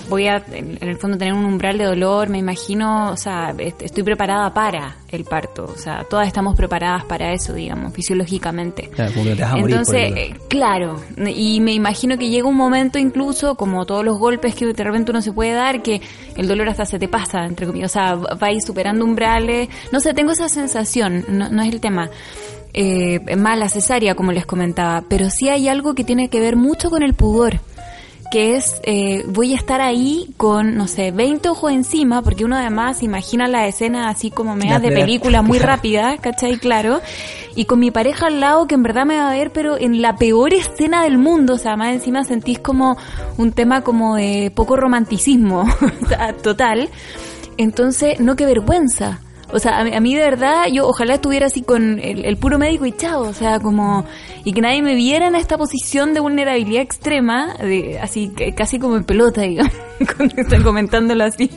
voy 0.09 0.27
a, 0.27 0.43
en, 0.53 0.77
el 0.81 0.99
fondo, 0.99 1.17
tener 1.17 1.35
un 1.35 1.45
umbral 1.45 1.79
de 1.79 1.85
dolor, 1.85 2.29
me 2.29 2.39
imagino, 2.39 3.13
o 3.13 3.17
sea, 3.17 3.55
estoy 3.79 4.03
preparada 4.03 4.53
para 4.53 4.97
el 5.09 5.25
parto, 5.25 5.67
o 5.73 5.77
sea, 5.77 6.05
todas 6.11 6.27
estamos 6.27 6.57
preparadas 6.57 7.05
para 7.05 7.33
eso, 7.33 7.53
digamos, 7.53 7.93
fisiológicamente. 7.93 8.89
Claro, 8.89 9.13
te 9.13 9.35
vas 9.37 9.53
a 9.53 9.59
Entonces, 9.59 10.13
eh, 10.17 10.35
claro, 10.49 11.01
y 11.17 11.61
me 11.61 11.73
imagino 11.73 12.19
que 12.19 12.29
llega 12.29 12.49
un 12.49 12.57
momento 12.57 12.99
incluso, 12.99 13.55
como 13.55 13.87
todos 13.87 14.05
los 14.05 14.19
golpes 14.19 14.57
que 14.57 14.67
de 14.67 14.85
repente 14.85 15.13
uno 15.13 15.23
se 15.23 15.33
puede 15.33 15.53
dar, 15.53 15.81
que 15.81 16.01
el 16.37 16.49
dolor 16.49 16.69
hasta 16.69 16.85
se 16.85 16.99
te 16.99 17.07
pasa, 17.07 17.45
entre 17.45 17.67
comillas, 17.67 17.93
o 17.93 17.95
sea, 17.95 18.15
va 18.17 18.49
a 18.49 18.53
ir 18.53 18.63
superando 18.63 19.05
umbrales, 19.05 19.69
no 19.93 20.01
sé, 20.01 20.13
tengo 20.13 20.33
esa 20.33 20.49
sensación, 20.49 21.25
no, 21.29 21.49
no 21.51 21.63
es 21.63 21.73
el 21.73 21.81
tema. 21.81 22.11
Eh, 22.73 23.37
más 23.37 23.59
la 23.59 23.69
cesárea, 23.69 24.15
como 24.15 24.31
les 24.31 24.47
comentaba, 24.47 25.05
pero 25.09 25.29
sí 25.29 25.49
hay 25.49 25.69
algo 25.69 25.95
que 25.95 26.05
tiene 26.05 26.29
que 26.29 26.39
ver 26.39 26.55
mucho 26.55 26.89
con 26.89 27.03
el 27.03 27.15
pudor 27.15 27.61
que 28.31 28.57
es, 28.57 28.81
eh, 28.85 29.25
voy 29.27 29.53
a 29.53 29.57
estar 29.57 29.81
ahí 29.81 30.33
con, 30.37 30.77
no 30.77 30.87
sé, 30.87 31.11
20 31.11 31.49
ojos 31.49 31.73
encima, 31.73 32.23
porque 32.23 32.45
uno 32.45 32.57
además 32.57 33.03
imagina 33.03 33.49
la 33.49 33.67
escena 33.67 34.09
así 34.09 34.31
como 34.31 34.55
me 34.57 34.79
de 34.79 34.93
película 34.93 35.43
muy 35.43 35.59
rápida, 35.59 36.17
¿cachai? 36.19 36.59
Claro. 36.59 37.01
Y 37.57 37.65
con 37.65 37.81
mi 37.81 37.91
pareja 37.91 38.29
al 38.29 38.41
lado, 38.41 38.67
que 38.67 38.77
en 38.77 38.83
verdad 38.83 39.05
me 39.05 39.17
va 39.17 39.31
a 39.31 39.33
ver, 39.33 39.51
pero 39.53 39.77
en 39.77 40.01
la 40.01 40.17
peor 40.17 40.55
escena 40.55 41.03
del 41.03 41.19
mundo, 41.19 41.55
o 41.55 41.59
sea, 41.59 41.77
más 41.77 41.93
encima 41.93 42.25
sentís 42.25 42.61
como 42.61 42.97
un 43.37 43.53
tema 43.53 43.83
como 43.83 44.15
de 44.15 44.53
poco 44.55 44.77
romanticismo, 44.77 45.65
total. 46.43 46.89
Entonces, 47.57 48.21
no, 48.21 48.37
qué 48.37 48.47
vergüenza. 48.47 49.21
O 49.53 49.59
sea, 49.59 49.81
a 49.81 50.01
mí, 50.01 50.15
de 50.15 50.21
verdad, 50.21 50.67
yo 50.73 50.87
ojalá 50.87 51.15
estuviera 51.15 51.47
así 51.47 51.63
con 51.63 51.99
el, 51.99 52.37
puro 52.37 52.59
médico 52.59 52.87
y 52.87 52.93
chao, 52.93 53.23
o 53.23 53.33
sea, 53.33 53.59
como, 53.61 54.05
y 54.45 54.53
que 54.53 54.61
nadie 54.61 54.83
me 54.83 54.95
viera 54.95 55.27
en 55.27 55.35
esta 55.35 55.59
posición 55.59 56.15
de 56.15 56.21
vulnerabilidad 56.21 56.83
extrema, 56.83 57.55
de, 57.55 57.99
así, 58.01 58.33
casi 58.57 58.79
como 58.79 58.97
en 58.97 59.05
pelota, 59.05 59.43
digamos, 59.43 59.73
están 60.37 60.63
comentándolo 60.63 61.25
así. 61.25 61.51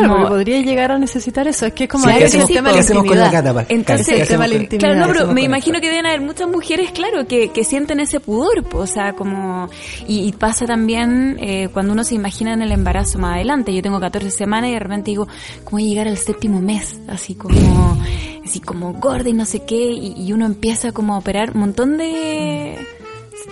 Como 0.00 0.28
podría 0.28 0.60
llegar 0.60 0.92
a 0.92 0.98
necesitar 0.98 1.46
eso. 1.48 1.66
Es 1.66 1.72
que 1.72 1.84
es 1.84 1.90
como 1.90 2.08
el 2.08 2.30
tema 2.30 2.72
de 2.72 2.82
la 2.82 2.94
intimidad. 2.94 3.66
Entonces, 3.68 4.20
el 4.20 4.28
tema 4.28 4.44
de 4.44 4.48
la 4.48 4.62
intimidad. 4.62 4.92
Claro, 4.92 5.06
no, 5.06 5.12
pero 5.12 5.32
me 5.32 5.42
imagino 5.42 5.80
que 5.80 5.88
deben 5.88 6.06
haber 6.06 6.20
muchas 6.20 6.48
mujeres, 6.48 6.90
claro, 6.92 7.26
que, 7.26 7.50
que 7.50 7.64
sienten 7.64 8.00
ese 8.00 8.20
pudor, 8.20 8.64
o 8.72 8.86
sea, 8.86 9.14
como... 9.14 9.68
Y, 10.06 10.32
pasa 10.34 10.66
también 10.66 11.38
eh, 11.40 11.68
cuando 11.72 11.92
uno 11.92 12.02
se 12.02 12.16
imagina 12.16 12.52
en 12.52 12.62
el 12.62 12.72
embarazo 12.72 13.18
más 13.18 13.36
adelante. 13.36 13.72
Yo 13.72 13.82
tengo 13.82 14.00
14 14.00 14.30
semanas 14.30 14.70
y 14.70 14.72
de 14.74 14.78
repente 14.80 15.10
digo, 15.12 15.26
¿cómo 15.62 15.78
voy 15.78 15.86
a 15.86 15.88
llegar 15.88 16.08
al 16.08 16.18
séptimo 16.18 16.60
mes? 16.60 16.98
Así 17.08 17.34
como... 17.34 17.98
Así 18.44 18.60
como 18.60 18.92
gorda 18.92 19.30
y 19.30 19.32
no 19.32 19.46
sé 19.46 19.64
qué. 19.64 19.86
Y, 19.90 20.14
y 20.18 20.32
uno 20.34 20.44
empieza 20.44 20.92
como 20.92 21.14
a 21.14 21.18
operar 21.18 21.52
un 21.52 21.60
montón 21.60 21.96
de 21.96 22.76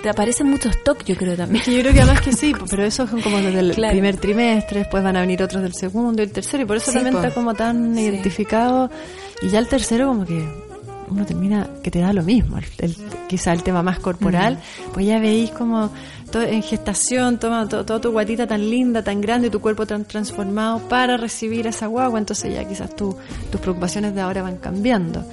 te 0.02 0.08
aparecen 0.08 0.48
muchos 0.48 0.82
TOC, 0.82 1.04
yo 1.04 1.16
creo 1.16 1.36
también. 1.36 1.64
Yo 1.64 1.80
creo 1.80 1.92
que 1.92 2.00
además 2.00 2.20
que 2.20 2.32
sí, 2.32 2.52
pero 2.70 2.84
esos 2.84 3.10
son 3.10 3.20
como 3.20 3.38
desde 3.38 3.60
el 3.60 3.74
primer 3.74 4.16
trimestre, 4.16 4.80
después 4.80 5.02
van 5.02 5.16
a 5.16 5.20
venir 5.20 5.42
otros 5.42 5.62
del 5.62 5.74
segundo 5.74 6.22
y 6.22 6.24
el 6.24 6.32
tercero, 6.32 6.62
y 6.62 6.66
por 6.66 6.76
eso 6.76 6.92
también 6.92 7.16
está 7.16 7.32
como 7.32 7.54
tan 7.54 7.98
identificado. 7.98 8.90
Y 9.42 9.48
ya 9.48 9.58
el 9.58 9.68
tercero, 9.68 10.08
como 10.08 10.24
que 10.24 10.44
uno 11.08 11.26
termina 11.26 11.68
que 11.82 11.90
te 11.90 11.98
da 11.98 12.12
lo 12.12 12.22
mismo, 12.22 12.58
el, 12.78 12.96
quizá 13.28 13.52
el 13.52 13.62
tema 13.62 13.82
más 13.82 13.98
corporal, 13.98 14.58
pues 14.94 15.06
ya 15.06 15.18
veis 15.18 15.50
como 15.50 15.90
todo, 16.30 16.42
en 16.42 16.62
gestación, 16.62 17.38
toma 17.38 17.68
toda 17.68 18.00
tu 18.00 18.10
guatita 18.10 18.46
tan 18.46 18.70
linda, 18.70 19.04
tan 19.04 19.20
grande, 19.20 19.50
tu 19.50 19.60
cuerpo 19.60 19.86
tan 19.86 20.04
transformado 20.04 20.78
para 20.88 21.16
recibir 21.16 21.66
esa 21.66 21.86
guagua, 21.86 22.18
entonces 22.18 22.54
ya 22.54 22.66
quizás 22.66 22.96
tú, 22.96 23.16
tus 23.50 23.60
preocupaciones 23.60 24.14
de 24.14 24.20
ahora 24.22 24.42
van 24.42 24.56
cambiando. 24.56 25.24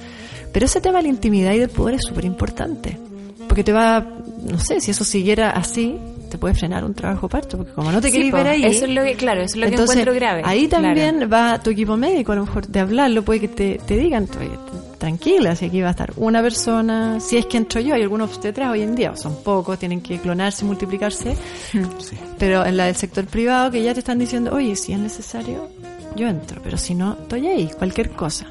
Pero 0.52 0.66
ese 0.66 0.80
tema 0.80 0.98
de 0.98 1.04
la 1.04 1.10
intimidad 1.10 1.52
y 1.52 1.58
del 1.60 1.70
poder 1.70 1.94
es 1.94 2.02
súper 2.06 2.24
importante 2.24 2.98
porque 3.50 3.64
te 3.64 3.72
va, 3.72 4.06
no 4.44 4.60
sé, 4.60 4.80
si 4.80 4.92
eso 4.92 5.02
siguiera 5.02 5.50
así, 5.50 5.98
te 6.30 6.38
puede 6.38 6.54
frenar 6.54 6.84
un 6.84 6.94
trabajo 6.94 7.28
parto, 7.28 7.56
porque 7.56 7.72
como 7.72 7.90
no 7.90 8.00
te 8.00 8.12
querés 8.12 8.30
ver 8.30 8.46
ahí. 8.46 8.64
Eso 8.64 8.84
es 8.84 8.92
lo 8.92 9.02
que, 9.02 9.16
claro, 9.16 9.42
eso 9.42 9.56
es 9.56 9.60
lo 9.60 9.76
que 9.76 9.82
encuentro 9.82 10.14
grave. 10.14 10.42
Ahí 10.44 10.68
también 10.68 11.28
va 11.30 11.60
tu 11.60 11.70
equipo 11.70 11.96
médico, 11.96 12.30
a 12.30 12.36
lo 12.36 12.44
mejor 12.46 12.68
de 12.68 12.78
hablarlo, 12.78 13.24
puede 13.24 13.40
que 13.40 13.48
te, 13.48 13.80
te 13.84 13.96
digan, 13.96 14.28
tranquila, 14.98 15.56
si 15.56 15.64
aquí 15.64 15.80
va 15.80 15.88
a 15.88 15.90
estar 15.90 16.12
una 16.14 16.40
persona, 16.42 17.18
si 17.18 17.38
es 17.38 17.46
que 17.46 17.56
entro 17.56 17.80
yo, 17.80 17.96
hay 17.96 18.02
algunos 18.02 18.30
obstetras 18.30 18.70
hoy 18.70 18.82
en 18.82 18.94
día, 18.94 19.16
son 19.16 19.42
pocos, 19.42 19.76
tienen 19.80 20.00
que 20.00 20.20
clonarse, 20.20 20.64
multiplicarse, 20.64 21.36
pero 22.38 22.64
en 22.64 22.76
la 22.76 22.84
del 22.84 22.94
sector 22.94 23.26
privado 23.26 23.72
que 23.72 23.82
ya 23.82 23.94
te 23.94 23.98
están 23.98 24.20
diciendo, 24.20 24.52
oye, 24.54 24.76
si 24.76 24.92
es 24.92 24.98
necesario, 25.00 25.68
yo 26.14 26.28
entro, 26.28 26.60
pero 26.62 26.78
si 26.78 26.94
no, 26.94 27.16
estoy 27.20 27.48
ahí, 27.48 27.68
cualquier 27.76 28.10
cosa 28.10 28.46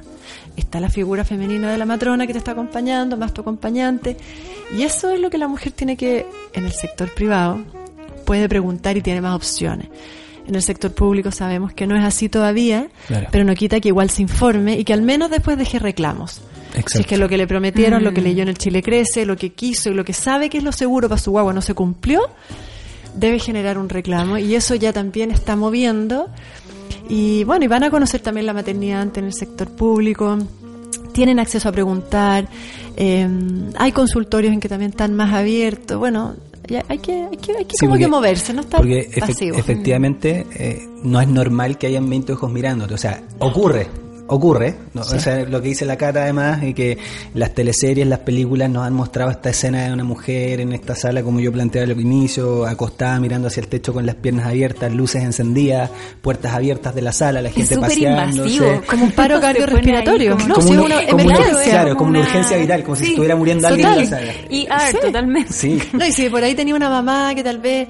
está 0.60 0.80
la 0.80 0.90
figura 0.90 1.24
femenina 1.24 1.72
de 1.72 1.78
la 1.78 1.86
matrona 1.86 2.28
que 2.28 2.34
te 2.34 2.40
está 2.40 2.52
acompañando, 2.52 3.18
más 3.18 3.34
tu 3.34 3.42
acompañante. 3.42 4.18
Y 4.78 4.84
eso 4.84 5.10
es 5.10 5.20
lo 5.20 5.30
que 5.30 5.38
la 5.38 5.48
mujer 5.48 5.72
tiene 5.72 5.98
que, 5.98 6.26
en 6.54 6.66
el 6.66 6.72
sector 6.72 7.14
privado, 7.14 7.60
puede 8.26 8.48
preguntar 8.48 8.96
y 8.98 9.02
tiene 9.02 9.22
más 9.22 9.36
opciones. 9.36 9.88
En 10.48 10.56
el 10.56 10.62
sector 10.62 10.92
público 10.92 11.32
sabemos 11.32 11.74
que 11.74 11.86
no 11.86 11.96
es 11.96 12.04
así 12.04 12.30
todavía, 12.30 12.88
pero 13.32 13.44
no 13.44 13.54
quita 13.54 13.80
que 13.80 13.90
igual 13.90 14.10
se 14.10 14.24
informe 14.24 14.78
y 14.80 14.84
que 14.84 14.94
al 14.94 15.02
menos 15.02 15.30
después 15.30 15.58
deje 15.58 15.80
reclamos. 15.80 16.42
Si 16.88 17.00
es 17.00 17.08
que 17.08 17.18
lo 17.18 17.28
que 17.30 17.38
le 17.38 17.48
prometieron, 17.48 18.04
lo 18.04 18.14
que 18.14 18.22
mm. 18.22 18.24
leyó 18.24 18.44
en 18.44 18.50
el 18.50 18.58
Chile 18.58 18.82
Crece, 18.82 19.26
lo 19.26 19.36
que 19.36 19.52
quiso 19.52 19.90
y 19.90 19.94
lo 19.94 20.06
que 20.06 20.14
sabe 20.14 20.50
que 20.50 20.60
es 20.60 20.64
lo 20.64 20.72
seguro 20.72 21.10
para 21.10 21.20
su 21.20 21.32
guagua 21.32 21.54
no 21.54 21.62
se 21.62 21.74
cumplió, 21.74 22.22
debe 23.16 23.40
generar 23.40 23.78
un 23.78 23.90
reclamo 23.90 24.38
y 24.38 24.56
eso 24.56 24.76
ya 24.76 24.94
también 24.94 25.32
está 25.32 25.56
moviendo 25.56 26.30
y 27.10 27.44
bueno, 27.44 27.66
y 27.66 27.68
van 27.68 27.84
a 27.84 27.90
conocer 27.90 28.22
también 28.22 28.46
la 28.46 28.54
maternidad 28.54 29.18
en 29.18 29.26
el 29.26 29.34
sector 29.34 29.70
público, 29.70 30.38
tienen 31.12 31.40
acceso 31.40 31.68
a 31.68 31.72
preguntar, 31.72 32.48
em, 32.96 33.72
hay 33.78 33.92
consultorios 33.92 34.54
en 34.54 34.60
que 34.60 34.70
también 34.70 34.92
están 34.92 35.16
más 35.16 35.34
abiertos, 35.34 35.98
bueno, 35.98 36.36
hay 36.88 37.00
que, 37.00 37.14
hay 37.14 37.38
que, 37.38 37.58
hay 37.58 37.66
que 37.66 37.76
como 37.80 37.98
que 37.98 38.08
moverse, 38.08 38.54
no 38.54 38.62
estar 38.62 38.80
porque 38.80 39.10
efectivamente 39.12 40.46
eh, 40.56 40.88
no 41.04 41.20
es 41.20 41.28
normal 41.28 41.80
que 41.80 41.88
hayan 41.88 42.08
20 42.08 42.34
ojos 42.34 42.52
mirándote, 42.52 42.94
o 42.94 42.98
sea, 42.98 43.24
ocurre, 43.40 43.88
ocurre, 44.30 44.76
¿no? 44.94 45.02
o 45.02 45.06
sea, 45.06 45.44
lo 45.44 45.62
que 45.62 45.70
dice 45.70 45.86
la 45.86 45.98
cara 45.98 46.24
además, 46.24 46.64
y 46.64 46.74
que 46.74 46.98
las 47.34 47.54
teleseries, 47.54 48.08
las 48.08 48.20
películas 48.20 48.70
nos 48.70 48.86
han 48.86 48.94
mostrado 48.94 49.32
esta 49.32 49.50
escena 49.50 49.84
de 49.84 49.94
una 49.94 50.04
mujer 50.04 50.62
en 50.62 50.74
esta 50.74 50.96
sala, 50.96 51.24
como 51.24 51.40
yo 51.40 51.52
planteaba 51.52 51.92
al 51.92 52.00
inicio, 52.00 52.66
acostada 52.66 53.20
mirando 53.20 53.48
hacia 53.48 53.62
el 53.62 53.68
techo 53.68 53.94
con 53.94 54.06
las 54.06 54.16
piernas 54.16 54.48
abiertas, 54.48 54.94
luces 54.94 55.24
encendidas, 55.24 55.90
puertas 56.22 56.54
abiertas 56.54 56.94
de 56.96 57.02
la 57.02 57.12
sala, 57.12 57.42
la 57.42 57.52
gente 57.52 57.78
paseándose. 57.78 58.82
Como 58.88 59.06
un 59.06 59.12
paro 59.12 59.40
cardiorrespiratorio, 59.40 60.38
¿no? 60.48 60.56
Como, 60.56 60.84
una, 60.84 61.02
emergencia. 61.02 61.72
Claro, 61.72 61.98
como 61.98 62.10
una 62.12 62.20
urgencia 62.20 62.58
vital, 62.58 62.84
como 62.84 62.96
si 62.96 63.06
estuviera 63.06 63.36
muriendo 63.36 63.68
alguien 63.68 63.88
en 63.88 63.98
la 63.98 64.06
sala. 64.06 64.34
Y 64.50 64.68
ah, 64.70 64.90
totalmente. 65.02 65.54
Sí. 65.54 65.80
No, 66.00 66.06
y 66.06 66.14
si 66.14 66.30
por 66.30 66.42
ahí 66.44 66.56
tenía 66.56 66.76
una 66.76 66.90
mamá 66.90 67.34
que 67.36 67.44
tal 67.44 67.58
vez, 67.58 67.88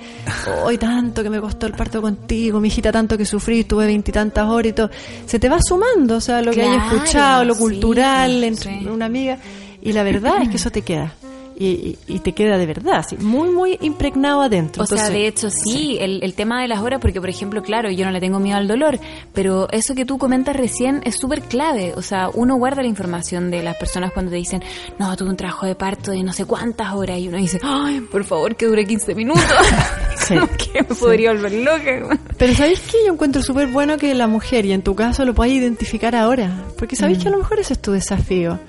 hoy 0.64 0.78
tanto 0.78 1.22
que 1.22 1.30
me 1.30 1.40
costó 1.40 1.68
el 1.68 1.74
parto 1.74 2.02
contigo, 2.02 2.60
mi 2.60 2.70
hijita 2.70 2.92
tanto 2.92 3.18
que 3.18 3.26
sufrí, 3.26 3.66
tuve 3.66 3.86
veintitantas 3.86 4.48
horas 4.48 4.70
y 4.72 4.74
todo, 4.74 4.90
se 5.26 5.38
te 5.38 5.48
va 5.48 5.60
sumando, 5.62 6.20
lo 6.42 6.52
que 6.52 6.62
hay 6.62 6.78
escuchado, 6.78 7.44
lo 7.44 7.56
cultural, 7.56 8.44
entre 8.44 8.88
una 8.88 9.06
amiga, 9.06 9.38
y 9.82 9.94
la 9.94 10.04
verdad 10.04 10.42
es 10.42 10.50
que 10.50 10.58
eso 10.58 10.72
te 10.72 10.82
queda 10.82 11.14
y, 11.62 12.20
te 12.20 12.32
queda 12.32 12.58
de 12.58 12.66
verdad, 12.66 13.00
así, 13.00 13.18
muy, 13.18 13.50
muy 13.50 13.78
impregnado 13.82 14.42
adentro. 14.42 14.84
O 14.84 14.88
sea, 14.88 15.10
de 15.10 15.28
hecho, 15.28 15.50
sí, 15.50 15.98
El, 16.00 16.24
el, 16.24 16.34
tema 16.34 16.62
de 16.62 16.70
las 16.70 16.80
horas, 16.80 17.02
porque 17.02 17.20
por 17.20 17.30
ejemplo, 17.30 17.62
claro, 17.62 17.92
yo 17.92 18.06
no 18.06 18.12
le 18.12 18.22
tengo 18.22 18.40
miedo 18.40 18.58
al 18.58 18.68
dolor, 18.68 18.98
pero 19.34 19.68
eso 19.72 19.94
que 19.94 20.06
tú 20.06 20.18
comentas 20.18 20.56
recién 20.56 21.02
es 21.04 21.18
súper 21.18 21.42
clave. 21.42 21.94
O 21.98 22.02
sea, 22.02 22.30
uno 22.34 22.56
guarda 22.56 22.82
la 22.82 22.88
información 22.88 23.52
de 23.52 23.62
las 23.62 23.76
personas 23.76 24.14
cuando 24.14 24.32
te 24.32 24.38
dicen, 24.38 24.64
no, 24.98 25.14
tuve 25.18 25.30
un 25.30 25.36
trabajo 25.36 25.66
de 25.66 25.76
parto 25.76 26.12
de 26.12 26.24
no 26.24 26.32
sé 26.32 26.46
cuántas 26.46 26.94
horas, 26.94 27.20
y 27.20 27.28
uno 27.28 27.38
dice, 27.38 27.60
ay, 27.62 28.02
por 28.02 28.24
favor, 28.24 28.56
que 28.56 28.66
dure 28.66 28.86
15 28.86 29.14
minutos. 29.16 29.44
sí, 30.18 30.36
que 30.58 30.82
me 30.82 30.96
podría 30.96 31.34
volver 31.34 31.52
loca. 31.52 32.20
Pero 32.38 32.54
¿sabéis 32.54 32.80
qué? 32.90 32.98
Yo 33.06 33.14
encuentro 33.14 33.42
súper 33.42 33.68
bueno 33.68 33.98
que 33.98 34.16
la 34.16 34.28
mujer, 34.28 34.66
y 34.66 34.72
en 34.72 34.82
tu 34.82 34.96
caso 34.96 35.26
lo 35.26 35.34
puedas 35.34 35.54
identificar 35.54 36.16
ahora, 36.16 36.68
porque 36.78 36.96
sabéis 36.96 37.20
que 37.20 37.28
a 37.28 37.32
lo 37.32 37.40
mejor 37.40 37.60
ese 37.60 37.74
es 37.74 37.82
tu 37.82 37.92
desafío. 37.92 38.60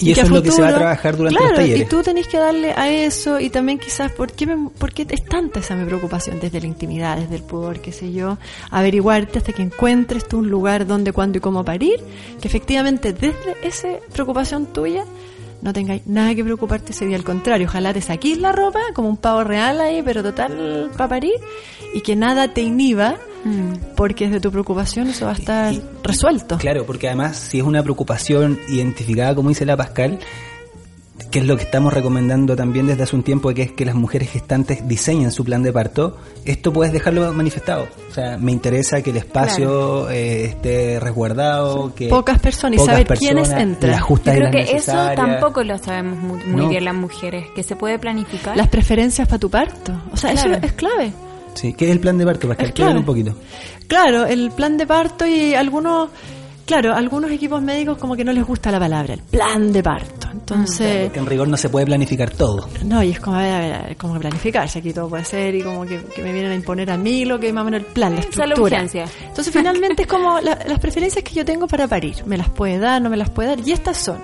Y, 0.00 0.12
eso 0.12 0.22
es 0.22 0.30
lo 0.30 0.42
que 0.42 0.50
se 0.50 0.62
va 0.62 0.68
a 0.68 0.74
trabajar 0.74 1.16
durante 1.16 1.38
los 1.38 1.54
talleres. 1.54 1.80
Y 1.82 1.84
tú 1.84 2.02
tenés 2.02 2.26
que 2.26 2.38
darle 2.38 2.72
a 2.72 2.90
eso 2.90 3.38
y 3.38 3.50
también 3.50 3.78
quizás, 3.78 4.12
¿por 4.12 4.32
qué, 4.32 4.46
¿por 4.78 4.92
qué 4.92 5.06
es 5.08 5.24
tanta 5.24 5.60
esa 5.60 5.74
mi 5.76 5.84
preocupación 5.84 6.40
desde 6.40 6.60
la 6.60 6.66
intimidad, 6.66 7.18
desde 7.18 7.36
el 7.36 7.42
pudor, 7.42 7.80
qué 7.80 7.92
sé 7.92 8.12
yo? 8.12 8.38
Averiguarte 8.70 9.38
hasta 9.38 9.52
que 9.52 9.62
encuentres 9.62 10.26
tú 10.26 10.38
un 10.38 10.50
lugar 10.50 10.86
donde, 10.86 11.12
cuándo 11.12 11.38
y 11.38 11.40
cómo 11.40 11.64
parir, 11.64 12.00
que 12.40 12.48
efectivamente 12.48 13.12
desde 13.12 13.56
esa 13.62 13.88
preocupación 14.12 14.66
tuya 14.66 15.04
no 15.62 15.72
tengáis 15.72 16.06
nada 16.06 16.34
que 16.34 16.44
preocuparte 16.44 16.92
ese 16.92 17.06
día, 17.06 17.16
al 17.16 17.24
contrario, 17.24 17.66
ojalá 17.66 17.92
te 17.92 18.00
saquís 18.00 18.38
la 18.38 18.52
ropa 18.52 18.80
como 18.94 19.08
un 19.08 19.16
pavo 19.16 19.44
real 19.44 19.80
ahí, 19.80 20.02
pero 20.02 20.22
total 20.22 20.90
para 20.96 21.08
parir, 21.08 21.34
y 21.94 22.00
que 22.00 22.16
nada 22.16 22.48
te 22.48 22.62
inhiba, 22.62 23.16
mm. 23.44 23.94
porque 23.96 24.26
desde 24.26 24.40
tu 24.40 24.50
preocupación 24.50 25.08
eso 25.08 25.26
va 25.26 25.32
a 25.32 25.34
estar 25.34 25.74
resuelto. 26.02 26.58
Claro, 26.58 26.86
porque 26.86 27.08
además 27.08 27.36
si 27.36 27.58
es 27.58 27.64
una 27.64 27.82
preocupación 27.82 28.58
identificada, 28.68 29.34
como 29.34 29.48
dice 29.48 29.66
la 29.66 29.76
Pascal, 29.76 30.18
que 31.30 31.38
es 31.38 31.46
lo 31.46 31.56
que 31.56 31.62
estamos 31.62 31.92
recomendando 31.92 32.56
también 32.56 32.86
desde 32.86 33.04
hace 33.04 33.14
un 33.14 33.22
tiempo, 33.22 33.50
que 33.54 33.62
es 33.62 33.72
que 33.72 33.84
las 33.84 33.94
mujeres 33.94 34.30
gestantes 34.30 34.86
diseñen 34.86 35.30
su 35.30 35.44
plan 35.44 35.62
de 35.62 35.72
parto, 35.72 36.16
esto 36.44 36.72
puedes 36.72 36.92
dejarlo 36.92 37.32
manifestado. 37.32 37.86
O 38.10 38.14
sea, 38.14 38.36
me 38.36 38.52
interesa 38.52 39.02
que 39.02 39.10
el 39.10 39.18
espacio 39.18 40.10
eh, 40.10 40.46
esté 40.46 40.98
resguardado, 40.98 41.94
que... 41.94 42.08
Pocas 42.08 42.38
personas 42.40 42.80
y 42.80 42.84
saber 42.84 43.06
quiénes 43.06 43.50
entran. 43.50 44.00
Yo 44.00 44.16
creo 44.16 44.50
que 44.50 44.76
eso 44.76 44.92
tampoco 45.14 45.62
lo 45.62 45.78
sabemos 45.78 46.44
muy, 46.46 46.66
bien 46.66 46.84
las 46.84 46.94
mujeres, 46.94 47.46
que 47.54 47.62
se 47.62 47.76
puede 47.76 47.98
planificar. 47.98 48.56
Las 48.56 48.68
preferencias 48.68 49.28
para 49.28 49.38
tu 49.38 49.50
parto. 49.50 49.92
O 50.12 50.16
sea, 50.16 50.32
eso 50.32 50.48
es 50.50 50.72
clave. 50.72 51.12
Sí, 51.54 51.74
¿qué 51.74 51.86
es 51.86 51.90
el 51.92 52.00
plan 52.00 52.18
de 52.18 52.24
parto? 52.24 52.48
Para 52.48 52.70
que 52.70 52.82
un 52.82 53.04
poquito. 53.04 53.34
Claro, 53.86 54.24
el 54.24 54.50
plan 54.50 54.76
de 54.76 54.86
parto 54.86 55.26
y 55.26 55.54
algunos 55.54 56.10
claro, 56.64 56.94
algunos 56.94 57.32
equipos 57.32 57.60
médicos 57.60 57.98
como 57.98 58.14
que 58.14 58.24
no 58.24 58.32
les 58.32 58.44
gusta 58.44 58.70
la 58.70 58.78
palabra, 58.78 59.14
el 59.14 59.20
plan 59.20 59.72
de 59.72 59.82
parto. 59.82 60.19
Entonces, 60.32 61.04
porque 61.04 61.18
en 61.18 61.26
rigor 61.26 61.48
no 61.48 61.56
se 61.56 61.68
puede 61.68 61.86
planificar 61.86 62.30
todo. 62.30 62.68
No, 62.84 63.02
y 63.02 63.10
es 63.10 63.20
como, 63.20 63.36
a 63.36 63.42
ver, 63.42 63.52
a 63.52 63.82
ver, 63.82 63.96
como 63.96 64.18
planificarse, 64.18 64.78
aquí 64.78 64.92
todo 64.92 65.08
puede 65.08 65.24
ser 65.24 65.54
y 65.54 65.62
como 65.62 65.84
que, 65.86 66.00
me 66.22 66.32
vienen 66.32 66.52
a 66.52 66.54
imponer 66.54 66.90
a 66.90 66.96
mí 66.96 67.24
lo 67.24 67.38
que 67.38 67.52
más 67.52 67.62
o 67.62 67.64
menos 67.66 67.80
el 67.80 67.86
plan, 67.86 68.14
la 68.14 68.20
estructura. 68.20 68.80
Entonces, 68.80 69.52
finalmente 69.52 70.02
es 70.02 70.08
como 70.08 70.40
las 70.40 70.78
preferencias 70.78 71.24
que 71.24 71.34
yo 71.34 71.44
tengo 71.44 71.66
para 71.66 71.88
parir, 71.88 72.24
me 72.26 72.36
las 72.36 72.48
puede 72.50 72.78
dar, 72.78 73.00
no 73.02 73.10
me 73.10 73.16
las 73.16 73.30
puede 73.30 73.50
dar, 73.50 73.60
y 73.66 73.72
estas 73.72 73.96
son. 73.96 74.18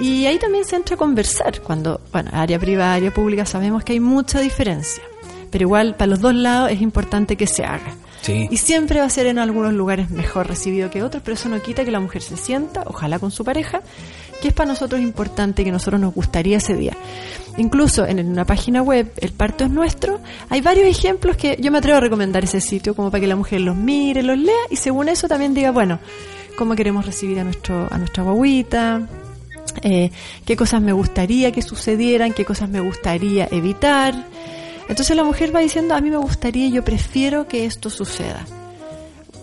Y 0.00 0.26
ahí 0.26 0.38
también 0.38 0.64
se 0.64 0.76
entra 0.76 0.94
a 0.94 0.98
conversar, 0.98 1.60
cuando, 1.60 2.00
bueno, 2.12 2.30
área 2.32 2.58
privada, 2.58 2.94
área 2.94 3.12
pública, 3.12 3.44
sabemos 3.44 3.82
que 3.82 3.94
hay 3.94 4.00
mucha 4.00 4.40
diferencia, 4.40 5.02
pero 5.50 5.62
igual 5.62 5.96
para 5.96 6.10
los 6.10 6.20
dos 6.20 6.34
lados 6.34 6.70
es 6.70 6.80
importante 6.80 7.36
que 7.36 7.46
se 7.46 7.64
haga. 7.64 7.94
Y 8.26 8.58
siempre 8.58 9.00
va 9.00 9.06
a 9.06 9.10
ser 9.10 9.26
en 9.26 9.38
algunos 9.38 9.72
lugares 9.72 10.10
mejor 10.10 10.48
recibido 10.48 10.90
que 10.90 11.02
otros, 11.02 11.22
pero 11.24 11.34
eso 11.34 11.48
no 11.48 11.62
quita 11.62 11.84
que 11.84 11.90
la 11.90 12.00
mujer 12.00 12.22
se 12.22 12.36
sienta, 12.36 12.82
ojalá 12.86 13.18
con 13.18 13.30
su 13.30 13.44
pareja, 13.44 13.80
que 14.40 14.48
es 14.48 14.54
para 14.54 14.68
nosotros 14.68 15.00
importante, 15.00 15.64
que 15.64 15.72
nosotros 15.72 16.00
nos 16.00 16.14
gustaría 16.14 16.58
ese 16.58 16.74
día. 16.74 16.96
Incluso 17.56 18.06
en 18.06 18.26
una 18.28 18.44
página 18.44 18.82
web, 18.82 19.12
El 19.16 19.32
Parto 19.32 19.64
es 19.64 19.70
Nuestro, 19.70 20.20
hay 20.48 20.60
varios 20.60 20.86
ejemplos 20.86 21.36
que 21.36 21.56
yo 21.60 21.72
me 21.72 21.78
atrevo 21.78 21.98
a 21.98 22.00
recomendar 22.00 22.44
ese 22.44 22.60
sitio, 22.60 22.94
como 22.94 23.10
para 23.10 23.20
que 23.20 23.26
la 23.26 23.36
mujer 23.36 23.60
los 23.60 23.76
mire, 23.76 24.22
los 24.22 24.38
lea 24.38 24.54
y 24.70 24.76
según 24.76 25.08
eso 25.08 25.28
también 25.28 25.54
diga, 25.54 25.70
bueno, 25.70 25.98
cómo 26.56 26.74
queremos 26.74 27.04
recibir 27.04 27.40
a, 27.40 27.44
nuestro, 27.44 27.88
a 27.90 27.98
nuestra 27.98 28.22
guaguita, 28.22 29.08
eh, 29.82 30.10
qué 30.44 30.56
cosas 30.56 30.80
me 30.82 30.92
gustaría 30.92 31.52
que 31.52 31.62
sucedieran, 31.62 32.32
qué 32.32 32.44
cosas 32.44 32.68
me 32.68 32.80
gustaría 32.80 33.48
evitar 33.50 34.14
entonces 34.88 35.14
la 35.14 35.22
mujer 35.22 35.54
va 35.54 35.60
diciendo, 35.60 35.94
a 35.94 36.00
mí 36.00 36.10
me 36.10 36.16
gustaría, 36.16 36.68
yo 36.68 36.82
prefiero 36.82 37.46
que 37.46 37.66
esto 37.66 37.90
suceda. 37.90 38.46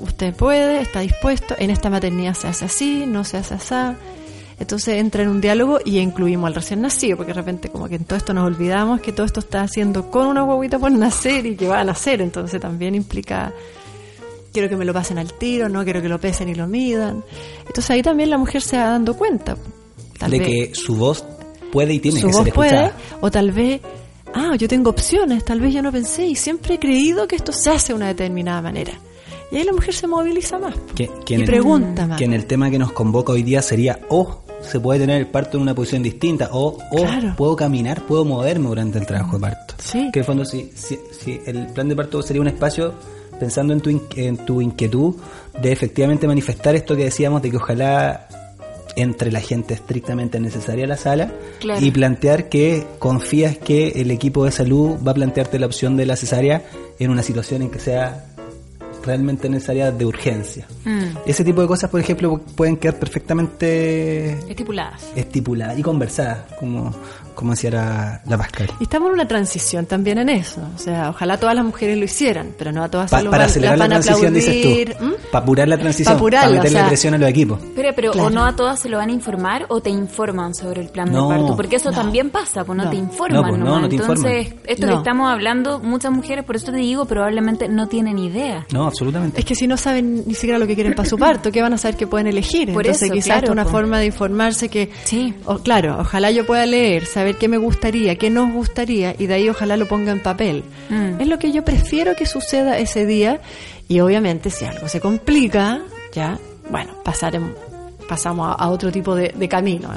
Usted 0.02 0.36
puede, 0.36 0.82
está 0.82 1.00
dispuesto, 1.02 1.56
en 1.58 1.70
esta 1.70 1.90
maternidad 1.90 2.34
se 2.34 2.48
hace 2.48 2.66
así, 2.66 3.06
no 3.08 3.24
se 3.24 3.38
hace 3.38 3.54
así. 3.54 3.96
Entonces 4.60 4.96
entra 4.96 5.24
en 5.24 5.30
un 5.30 5.42
diálogo 5.42 5.80
y 5.84 6.00
incluimos 6.00 6.48
al 6.48 6.56
recién 6.56 6.82
nacido, 6.82 7.18
porque 7.18 7.34
de 7.34 7.40
repente 7.40 7.70
como 7.70 7.90
que 7.90 7.96
en 7.96 8.06
todo 8.06 8.18
esto 8.18 8.34
nos 8.34 8.46
olvidamos 8.46 9.02
que 9.02 9.12
todo 9.12 9.26
esto 9.26 9.42
está 9.42 9.62
haciendo 9.62 10.10
con 10.10 10.28
una 10.28 10.44
guaguita 10.44 10.80
por 10.80 10.92
nacer 10.92 11.46
y 11.46 11.56
que 11.56 11.68
va 11.68 11.82
a 11.82 11.84
nacer, 11.84 12.22
entonces 12.22 12.62
también 12.62 12.96
implica 12.96 13.54
quiero 14.54 14.70
que 14.70 14.78
me 14.78 14.86
lo 14.86 14.94
pasen 14.94 15.18
al 15.18 15.34
tiro, 15.34 15.68
no 15.68 15.84
quiero 15.84 16.02
que 16.02 16.08
lo 16.08 16.18
pesen 16.20 16.48
y 16.48 16.56
lo 16.56 16.66
midan. 16.68 17.24
Entonces 17.60 17.92
ahí 17.92 18.02
también 18.02 18.30
la 18.30 18.38
mujer 18.38 18.62
se 18.62 18.78
va 18.78 18.86
dando 18.86 19.18
cuenta. 19.18 19.58
de 20.30 20.40
que 20.40 20.72
su 20.74 20.96
voz 20.96 21.26
puede 21.74 21.94
y 21.94 22.00
tiene 22.00 22.22
que 22.22 22.32
ser 22.32 22.48
escuchada. 22.48 22.92
Puede, 22.92 23.20
o 23.20 23.30
tal 23.30 23.52
vez 23.52 23.82
ah, 24.34 24.56
yo 24.56 24.70
tengo 24.70 24.90
opciones, 24.90 25.44
tal 25.44 25.60
vez 25.60 25.74
yo 25.74 25.82
no 25.82 25.92
pensé 25.92 26.26
y 26.28 26.36
siempre 26.36 26.76
he 26.76 26.80
creído 26.80 27.28
que 27.28 27.36
esto 27.36 27.52
se 27.52 27.70
hace 27.70 27.90
de 27.90 27.96
una 27.96 28.08
determinada 28.08 28.62
manera. 28.62 28.94
Y 29.52 29.58
ahí 29.58 29.64
la 29.64 29.74
mujer 29.74 29.94
se 29.94 30.08
moviliza 30.08 30.58
más 30.58 30.74
que, 30.96 31.10
y 31.28 31.44
pregunta 31.44 32.08
más. 32.08 32.18
Que 32.18 32.26
en 32.26 32.34
el 32.34 32.46
tema 32.46 32.72
que 32.72 32.80
nos 32.80 32.94
convoca 32.94 33.34
hoy 33.34 33.44
día 33.44 33.62
sería, 33.62 34.00
oh, 34.10 34.45
se 34.62 34.80
puede 34.80 35.00
tener 35.00 35.18
el 35.20 35.28
parto 35.28 35.58
en 35.58 35.64
una 35.64 35.76
posición 35.76 36.04
distinta, 36.04 36.50
o 36.52 36.78
oh, 36.92 37.08
puedo 37.38 37.56
caminar, 37.56 38.06
puedo 38.06 38.26
moverme 38.26 38.68
durante 38.68 39.00
el 39.00 39.06
trabajo 39.06 39.38
de 39.38 39.42
parto. 39.42 39.76
Sí. 39.78 40.10
Que 40.12 40.20
en 40.20 40.26
fondo, 40.26 40.46
si, 40.46 40.72
si, 40.76 41.00
si 41.12 41.40
el 41.46 41.68
plan 41.68 41.88
de 41.88 41.96
parto 41.96 42.22
sería 42.22 42.42
un 42.42 42.48
espacio 42.48 42.94
pensando 43.40 43.74
en 43.74 43.82
tu, 43.82 44.02
en 44.16 44.38
tu 44.38 44.62
inquietud 44.62 45.16
de 45.62 45.72
efectivamente 45.72 46.28
manifestar 46.28 46.76
esto 46.76 46.96
que 46.96 47.06
decíamos 47.06 47.42
de 47.42 47.52
que 47.52 47.58
ojalá 47.58 48.28
entre 48.96 49.32
la 49.32 49.42
gente 49.42 49.74
estrictamente 49.74 50.40
necesaria 50.40 50.86
a 50.86 50.88
la 50.88 50.98
sala 50.98 51.34
y 51.82 51.92
plantear 51.92 52.48
que 52.48 52.86
confías 52.98 53.58
que 53.58 53.90
el 53.90 54.10
equipo 54.10 54.46
de 54.46 54.52
salud 54.52 54.96
va 55.06 55.12
a 55.12 55.16
plantearte 55.16 55.60
la 55.60 55.66
opción 55.66 55.98
de 55.98 56.06
la 56.06 56.16
cesárea 56.16 56.64
en 56.98 57.12
una 57.12 57.22
situación 57.22 57.62
en 57.62 57.70
que 57.70 57.80
sea 57.80 58.35
realmente 59.06 59.50
necesaria 59.50 59.92
de 59.92 60.06
urgencia. 60.06 60.68
Mm. 60.84 61.18
Ese 61.26 61.44
tipo 61.44 61.62
de 61.62 61.68
cosas, 61.68 61.90
por 61.90 62.00
ejemplo, 62.00 62.40
pueden 62.56 62.78
quedar 62.78 63.00
perfectamente 63.00 64.32
estipuladas. 64.50 65.08
Estipuladas 65.16 65.78
y 65.80 65.82
conversadas, 65.82 66.40
como, 66.60 66.94
como 67.36 67.52
decía 67.52 68.22
la, 68.26 68.38
Pascal. 68.38 68.72
Y 68.80 68.84
estamos 68.84 69.10
en 69.10 69.14
una 69.14 69.28
transición 69.28 69.86
también 69.86 70.18
en 70.18 70.30
eso. 70.30 70.62
O 70.76 70.80
sea, 70.80 71.10
ojalá 71.10 71.40
todas 71.40 71.56
las 71.56 71.66
mujeres 71.66 71.98
lo 71.98 72.06
hicieran, 72.06 72.54
pero 72.58 72.72
no 72.72 72.84
a 72.84 72.90
todas 72.90 73.10
se 73.10 73.24
lo 73.24 73.32
Para 73.32 73.46
acelerar 73.46 73.78
la 73.78 73.88
transición, 73.88 74.34
dices 74.34 74.62
tú. 74.62 75.06
¿Mm? 75.06 75.14
Para 75.32 75.44
apurar 75.44 75.68
la 75.68 75.78
transición, 75.78 76.20
para 76.20 76.50
meterle 76.50 76.84
presión 76.86 77.14
a 77.14 77.18
los 77.18 77.30
equipos. 77.30 77.60
Pero, 77.76 77.90
pero 77.96 78.12
o 78.12 78.30
no 78.30 78.46
a 78.46 78.56
todas 78.56 78.80
se 78.80 78.90
lo 78.90 78.98
van 78.98 79.10
a 79.10 79.12
informar 79.12 79.66
o 79.70 79.82
te 79.82 79.90
informan 79.90 80.56
sobre 80.56 80.82
el 80.82 80.90
plan 80.90 81.12
de 81.12 81.20
parto, 81.20 81.56
porque 81.56 81.76
eso 81.76 81.92
también 81.92 82.30
pasa, 82.30 82.64
pues 82.64 82.78
no, 82.78 82.90
te 82.90 82.96
informan. 82.96 83.60
no, 83.60 83.80
pues, 83.80 83.90
te 83.90 83.96
Entonces, 83.96 84.54
esto 84.66 84.88
que 84.88 84.94
estamos 84.94 85.30
hablando, 85.32 85.80
muchas 85.80 86.12
mujeres, 86.12 86.44
por 86.46 86.56
eso 86.56 86.72
te 86.72 86.78
digo, 86.78 87.06
probablemente 87.06 87.68
no 87.68 87.88
tienen 87.88 88.18
idea. 88.18 88.66
No, 88.72 88.92
absolutamente. 88.96 89.40
Es 89.40 89.46
que 89.46 89.56
si 89.56 89.68
no 89.68 89.78
saben 89.78 90.24
ni 90.26 90.34
siquiera 90.34 90.58
lo 90.58 90.66
que 90.66 90.76
quieren 90.76 90.94
para 90.94 91.08
su 91.08 91.18
parto, 91.18 91.52
¿qué 91.52 91.62
van 91.62 91.74
a 91.74 91.78
saber 91.78 91.98
que 91.98 92.08
pueden 92.08 92.28
elegir? 92.28 92.72
Por 92.74 92.86
Entonces, 92.86 93.12
quizás 93.12 93.50
una 93.50 93.64
pues. 93.64 93.72
forma 93.72 94.00
de 94.00 94.06
informarse 94.08 94.70
que, 94.70 94.90
sí. 95.04 95.34
claro, 95.64 95.98
ojalá 96.00 96.32
yo 96.32 96.46
pueda 96.46 96.66
leer, 96.66 97.06
saber 97.06 97.36
qué 97.36 97.48
me 97.48 97.58
gustaría, 97.58 98.16
qué 98.18 98.30
nos 98.30 98.52
gustaría 98.54 99.16
y 99.18 99.28
de 99.28 99.34
ahí 99.34 99.50
ojalá 99.50 99.78
lo 99.78 99.88
ponga 99.88 100.12
en 100.12 100.22
papel. 100.22 100.64
Mm. 100.90 101.22
Es 101.22 101.28
lo 101.28 101.38
que 101.38 101.52
yo 101.52 101.64
prefiero 101.64 102.16
que 102.16 102.26
suceda 102.26 102.78
ese 102.78 103.06
día 103.06 103.42
y 103.88 104.00
obviamente 104.00 104.50
si 104.50 104.66
algo 104.66 104.88
se 104.88 105.00
complica, 105.00 105.82
ya, 106.14 106.40
bueno, 106.70 106.94
pasaremos, 107.04 107.52
pasamos 108.08 108.56
a, 108.58 108.70
otro 108.70 108.92
tipo 108.92 109.16
de, 109.16 109.48
camino 109.50 109.90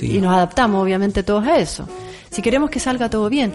y 0.00 0.18
nos 0.18 0.32
adaptamos 0.32 0.82
obviamente 0.82 1.22
todos 1.22 1.46
a 1.46 1.58
eso. 1.58 1.86
si 2.30 2.42
queremos 2.42 2.70
que 2.70 2.80
salga 2.80 3.10
todo 3.10 3.28
bien. 3.28 3.52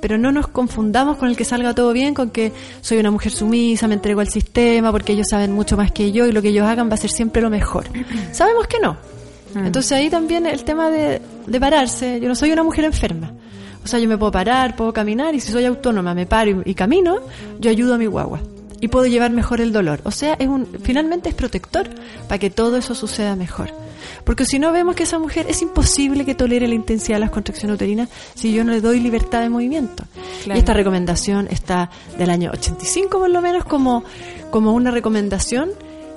Pero 0.00 0.18
no 0.18 0.32
nos 0.32 0.48
confundamos 0.48 1.16
con 1.16 1.28
el 1.28 1.36
que 1.36 1.44
salga 1.44 1.74
todo 1.74 1.92
bien, 1.92 2.14
con 2.14 2.30
que 2.30 2.52
soy 2.80 2.98
una 2.98 3.10
mujer 3.10 3.32
sumisa, 3.32 3.88
me 3.88 3.94
entrego 3.94 4.20
al 4.20 4.28
sistema, 4.28 4.92
porque 4.92 5.12
ellos 5.12 5.28
saben 5.28 5.52
mucho 5.52 5.76
más 5.76 5.92
que 5.92 6.12
yo 6.12 6.26
y 6.26 6.32
lo 6.32 6.42
que 6.42 6.48
ellos 6.48 6.66
hagan 6.66 6.88
va 6.90 6.94
a 6.94 6.98
ser 6.98 7.10
siempre 7.10 7.42
lo 7.42 7.50
mejor. 7.50 7.86
Sabemos 8.32 8.66
que 8.66 8.78
no. 8.78 8.96
Mm. 9.54 9.66
Entonces 9.66 9.92
ahí 9.92 10.10
también 10.10 10.46
el 10.46 10.64
tema 10.64 10.90
de, 10.90 11.20
de 11.46 11.60
pararse, 11.60 12.20
yo 12.20 12.28
no 12.28 12.34
soy 12.34 12.52
una 12.52 12.62
mujer 12.62 12.84
enferma. 12.84 13.32
O 13.86 13.88
sea, 13.88 14.00
yo 14.00 14.08
me 14.08 14.18
puedo 14.18 14.32
parar, 14.32 14.74
puedo 14.74 14.92
caminar 14.92 15.32
y 15.36 15.40
si 15.40 15.52
soy 15.52 15.64
autónoma, 15.64 16.12
me 16.12 16.26
paro 16.26 16.60
y, 16.64 16.74
camino, 16.74 17.18
yo 17.60 17.70
ayudo 17.70 17.94
a 17.94 17.98
mi 17.98 18.06
guagua 18.06 18.40
y 18.80 18.88
puedo 18.88 19.06
llevar 19.06 19.30
mejor 19.30 19.60
el 19.60 19.72
dolor. 19.72 20.00
O 20.02 20.10
sea, 20.10 20.34
es 20.40 20.48
un, 20.48 20.66
finalmente 20.82 21.28
es 21.28 21.36
protector 21.36 21.88
para 22.26 22.40
que 22.40 22.50
todo 22.50 22.76
eso 22.78 22.96
suceda 22.96 23.36
mejor. 23.36 23.70
Porque 24.26 24.44
si 24.44 24.58
no 24.58 24.72
vemos 24.72 24.96
que 24.96 25.04
esa 25.04 25.20
mujer 25.20 25.46
es 25.48 25.62
imposible 25.62 26.24
que 26.24 26.34
tolere 26.34 26.66
la 26.66 26.74
intensidad 26.74 27.16
de 27.16 27.20
las 27.20 27.30
contracciones 27.30 27.76
uterinas 27.76 28.08
si 28.34 28.52
yo 28.52 28.64
no 28.64 28.72
le 28.72 28.80
doy 28.80 28.98
libertad 28.98 29.40
de 29.40 29.48
movimiento. 29.48 30.02
Y 30.46 30.58
esta 30.58 30.74
recomendación 30.74 31.46
está 31.48 31.90
del 32.18 32.30
año 32.30 32.50
85 32.52 33.20
por 33.20 33.30
lo 33.30 33.40
menos 33.40 33.64
como, 33.64 34.02
como 34.50 34.72
una 34.72 34.90
recomendación 34.90 35.70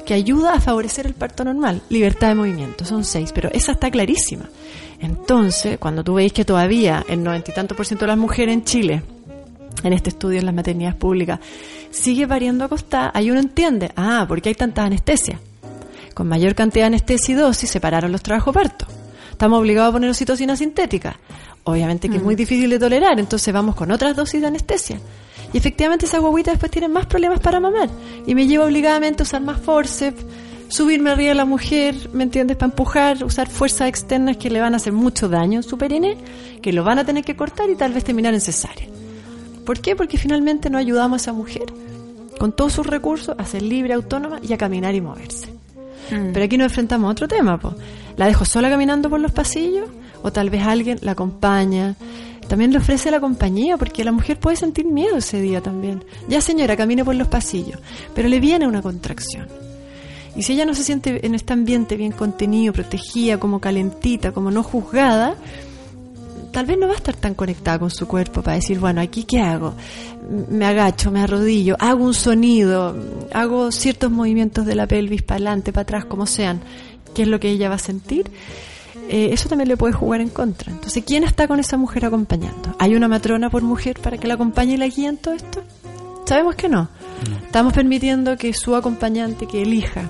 que 0.08 0.16
ayuda 0.16 0.56
a 0.56 0.60
favorecer 0.60 1.06
el 1.06 1.14
parto 1.14 1.44
normal. 1.44 1.84
Libertad 1.90 2.30
de 2.30 2.36
movimiento, 2.36 2.84
son 2.84 3.06
seis, 3.06 3.32
pero 3.32 3.52
esa 3.54 3.74
está 3.74 3.92
clarísima. 3.92 4.50
Entonces, 5.00 5.78
cuando 5.78 6.04
tú 6.04 6.16
veis 6.16 6.34
que 6.34 6.44
todavía 6.44 7.06
el 7.08 7.24
noventa 7.24 7.52
y 7.52 7.54
tanto 7.54 7.76
por 7.76 7.86
ciento 7.86 8.06
de 8.06 8.08
las 8.08 8.18
mujeres 8.18 8.56
en 8.56 8.64
Chile, 8.64 9.04
en 9.84 9.94
este 9.94 10.10
estudio 10.10 10.40
en 10.40 10.48
las 10.48 10.56
maternidades 10.56 10.98
públicas, 10.98 11.40
sigue 11.92 12.28
pariendo 12.28 12.66
acostada, 12.66 13.12
ahí 13.14 13.30
uno 13.30 13.40
entiende, 13.40 13.92
ah, 13.96 14.26
¿por 14.28 14.42
qué 14.42 14.50
hay 14.50 14.56
tantas 14.56 14.88
anestesias? 14.88 15.40
Con 16.20 16.28
mayor 16.28 16.54
cantidad 16.54 16.84
de 16.84 16.88
anestesia 16.88 17.32
y 17.32 17.36
dosis 17.38 17.70
separaron 17.70 18.12
los 18.12 18.22
trabajos 18.22 18.54
parto. 18.54 18.86
Estamos 19.32 19.58
obligados 19.58 19.92
a 19.92 19.94
poner 19.94 20.10
oxitocina 20.10 20.58
sintética. 20.58 21.18
Obviamente 21.64 22.10
que 22.10 22.18
es 22.18 22.22
muy 22.22 22.36
difícil 22.36 22.70
de 22.70 22.78
tolerar, 22.78 23.18
entonces 23.22 23.54
vamos 23.54 23.74
con 23.74 23.90
otras 23.90 24.18
dosis 24.18 24.42
de 24.42 24.48
anestesia. 24.48 25.00
Y 25.54 25.58
efectivamente 25.58 26.08
esas 26.08 26.20
guaguitas 26.20 26.56
después 26.56 26.74
tienen 26.74 26.92
más 26.92 27.06
problemas 27.06 27.40
para 27.40 27.62
mamar. 27.62 27.88
Y 28.28 28.36
me 28.36 28.48
lleva 28.48 28.66
obligadamente 28.66 29.24
a 29.24 29.28
usar 29.28 29.42
más 29.42 29.62
forceps, 29.62 30.26
subirme 30.68 31.12
arriba 31.12 31.30
de 31.30 31.36
la 31.36 31.46
mujer, 31.46 31.96
¿me 32.12 32.24
entiendes? 32.24 32.58
Para 32.58 32.72
empujar, 32.72 33.24
usar 33.24 33.48
fuerzas 33.48 33.88
externas 33.88 34.36
que 34.36 34.50
le 34.50 34.60
van 34.60 34.74
a 34.74 34.76
hacer 34.76 34.92
mucho 34.92 35.30
daño 35.30 35.60
en 35.60 35.64
su 35.64 35.78
perine, 35.78 36.18
que 36.62 36.74
lo 36.74 36.84
van 36.84 37.00
a 37.00 37.06
tener 37.06 37.24
que 37.24 37.38
cortar 37.38 37.70
y 37.70 37.78
tal 37.78 37.94
vez 37.94 38.04
terminar 38.04 38.34
en 38.34 38.42
cesárea. 38.42 38.90
¿Por 39.66 39.80
qué? 39.80 39.96
Porque 39.96 40.18
finalmente 40.18 40.70
no 40.70 40.80
ayudamos 40.80 41.22
a 41.22 41.24
esa 41.24 41.32
mujer 41.32 41.72
con 42.38 42.52
todos 42.52 42.74
sus 42.74 42.86
recursos 42.86 43.36
a 43.38 43.46
ser 43.46 43.62
libre, 43.62 43.94
autónoma 43.94 44.42
y 44.44 44.52
a 44.52 44.58
caminar 44.58 44.94
y 44.96 45.00
moverse. 45.00 45.59
Mm. 46.12 46.34
Pero 46.34 46.46
aquí 46.46 46.58
nos 46.58 46.66
enfrentamos 46.66 47.08
a 47.08 47.12
otro 47.12 47.28
tema. 47.28 47.60
¿La 48.18 48.28
dejo 48.28 48.46
sola 48.46 48.70
caminando 48.70 49.10
por 49.10 49.20
los 49.20 49.32
pasillos? 49.32 49.90
¿O 50.22 50.32
tal 50.32 50.50
vez 50.50 50.64
alguien 50.64 51.00
la 51.02 51.12
acompaña? 51.12 51.96
También 52.48 52.72
le 52.72 52.80
ofrece 52.80 53.12
la 53.12 53.20
compañía, 53.20 53.78
porque 53.78 54.04
la 54.04 54.12
mujer 54.12 54.40
puede 54.40 54.58
sentir 54.58 54.86
miedo 54.86 55.18
ese 55.18 55.40
día 55.40 55.62
también. 55.62 56.04
Ya 56.28 56.42
señora, 56.42 56.76
camine 56.76 57.06
por 57.06 57.16
los 57.16 57.28
pasillos, 57.28 57.80
pero 58.16 58.28
le 58.28 58.40
viene 58.40 58.68
una 58.68 58.82
contracción 58.82 59.48
y 60.36 60.44
si 60.44 60.54
ella 60.54 60.66
no 60.66 60.74
se 60.74 60.84
siente 60.84 61.26
en 61.26 61.36
este 61.36 61.54
ambiente 61.54 61.98
bien 61.98 62.12
contenido, 62.12 62.72
protegida, 62.72 63.40
como 63.40 63.60
calentita, 63.60 64.32
como 64.32 64.52
no 64.52 64.64
juzgada, 64.64 65.36
tal 66.52 66.66
vez 66.66 66.78
no 66.78 66.88
va 66.88 66.94
a 66.94 66.98
estar 66.98 67.16
tan 67.16 67.34
conectada 67.34 67.80
con 67.80 67.92
su 67.92 68.08
cuerpo 68.08 68.42
para 68.42 68.56
decir, 68.56 68.80
bueno, 68.80 69.02
aquí 69.02 69.24
qué 69.24 69.42
hago? 69.42 69.76
Me 70.50 70.66
agacho, 70.66 71.12
me 71.12 71.22
arrodillo, 71.22 71.76
hago 71.80 72.04
un 72.04 72.14
sonido, 72.14 72.96
hago 73.34 73.72
ciertos 73.72 74.12
movimientos 74.12 74.66
de 74.66 74.76
la 74.76 74.88
pelvis 74.88 75.22
para 75.22 75.38
adelante, 75.38 75.74
para 75.74 75.84
atrás, 75.84 76.06
como 76.06 76.26
sean, 76.26 76.62
qué 77.14 77.24
es 77.24 77.28
lo 77.28 77.40
que 77.40 77.50
ella 77.50 77.70
va 77.70 77.76
a 77.76 77.80
sentir. 77.80 78.30
Eh, 79.10 79.30
eso 79.32 79.50
también 79.50 79.70
le 79.70 79.78
puede 79.78 79.94
jugar 79.94 80.22
en 80.22 80.30
contra. 80.30 80.72
Entonces, 80.72 81.04
¿quién 81.06 81.24
está 81.24 81.48
con 81.48 81.60
esa 81.60 81.78
mujer 81.78 82.06
acompañando? 82.06 82.76
¿Hay 82.78 82.96
una 82.96 83.08
matrona 83.08 83.50
por 83.50 83.64
mujer 83.64 84.00
para 84.00 84.18
que 84.18 84.28
la 84.28 84.36
acompañe 84.36 84.74
y 84.74 84.78
la 84.78 84.88
guíe 84.88 85.08
en 85.08 85.18
todo 85.18 85.34
esto? 85.34 85.64
Sabemos 86.26 86.56
que 86.56 86.70
no. 86.70 86.90
Estamos 87.44 87.74
permitiendo 87.74 88.38
que 88.38 88.54
su 88.54 88.76
acompañante, 88.76 89.48
que 89.48 89.64
elija 89.64 90.10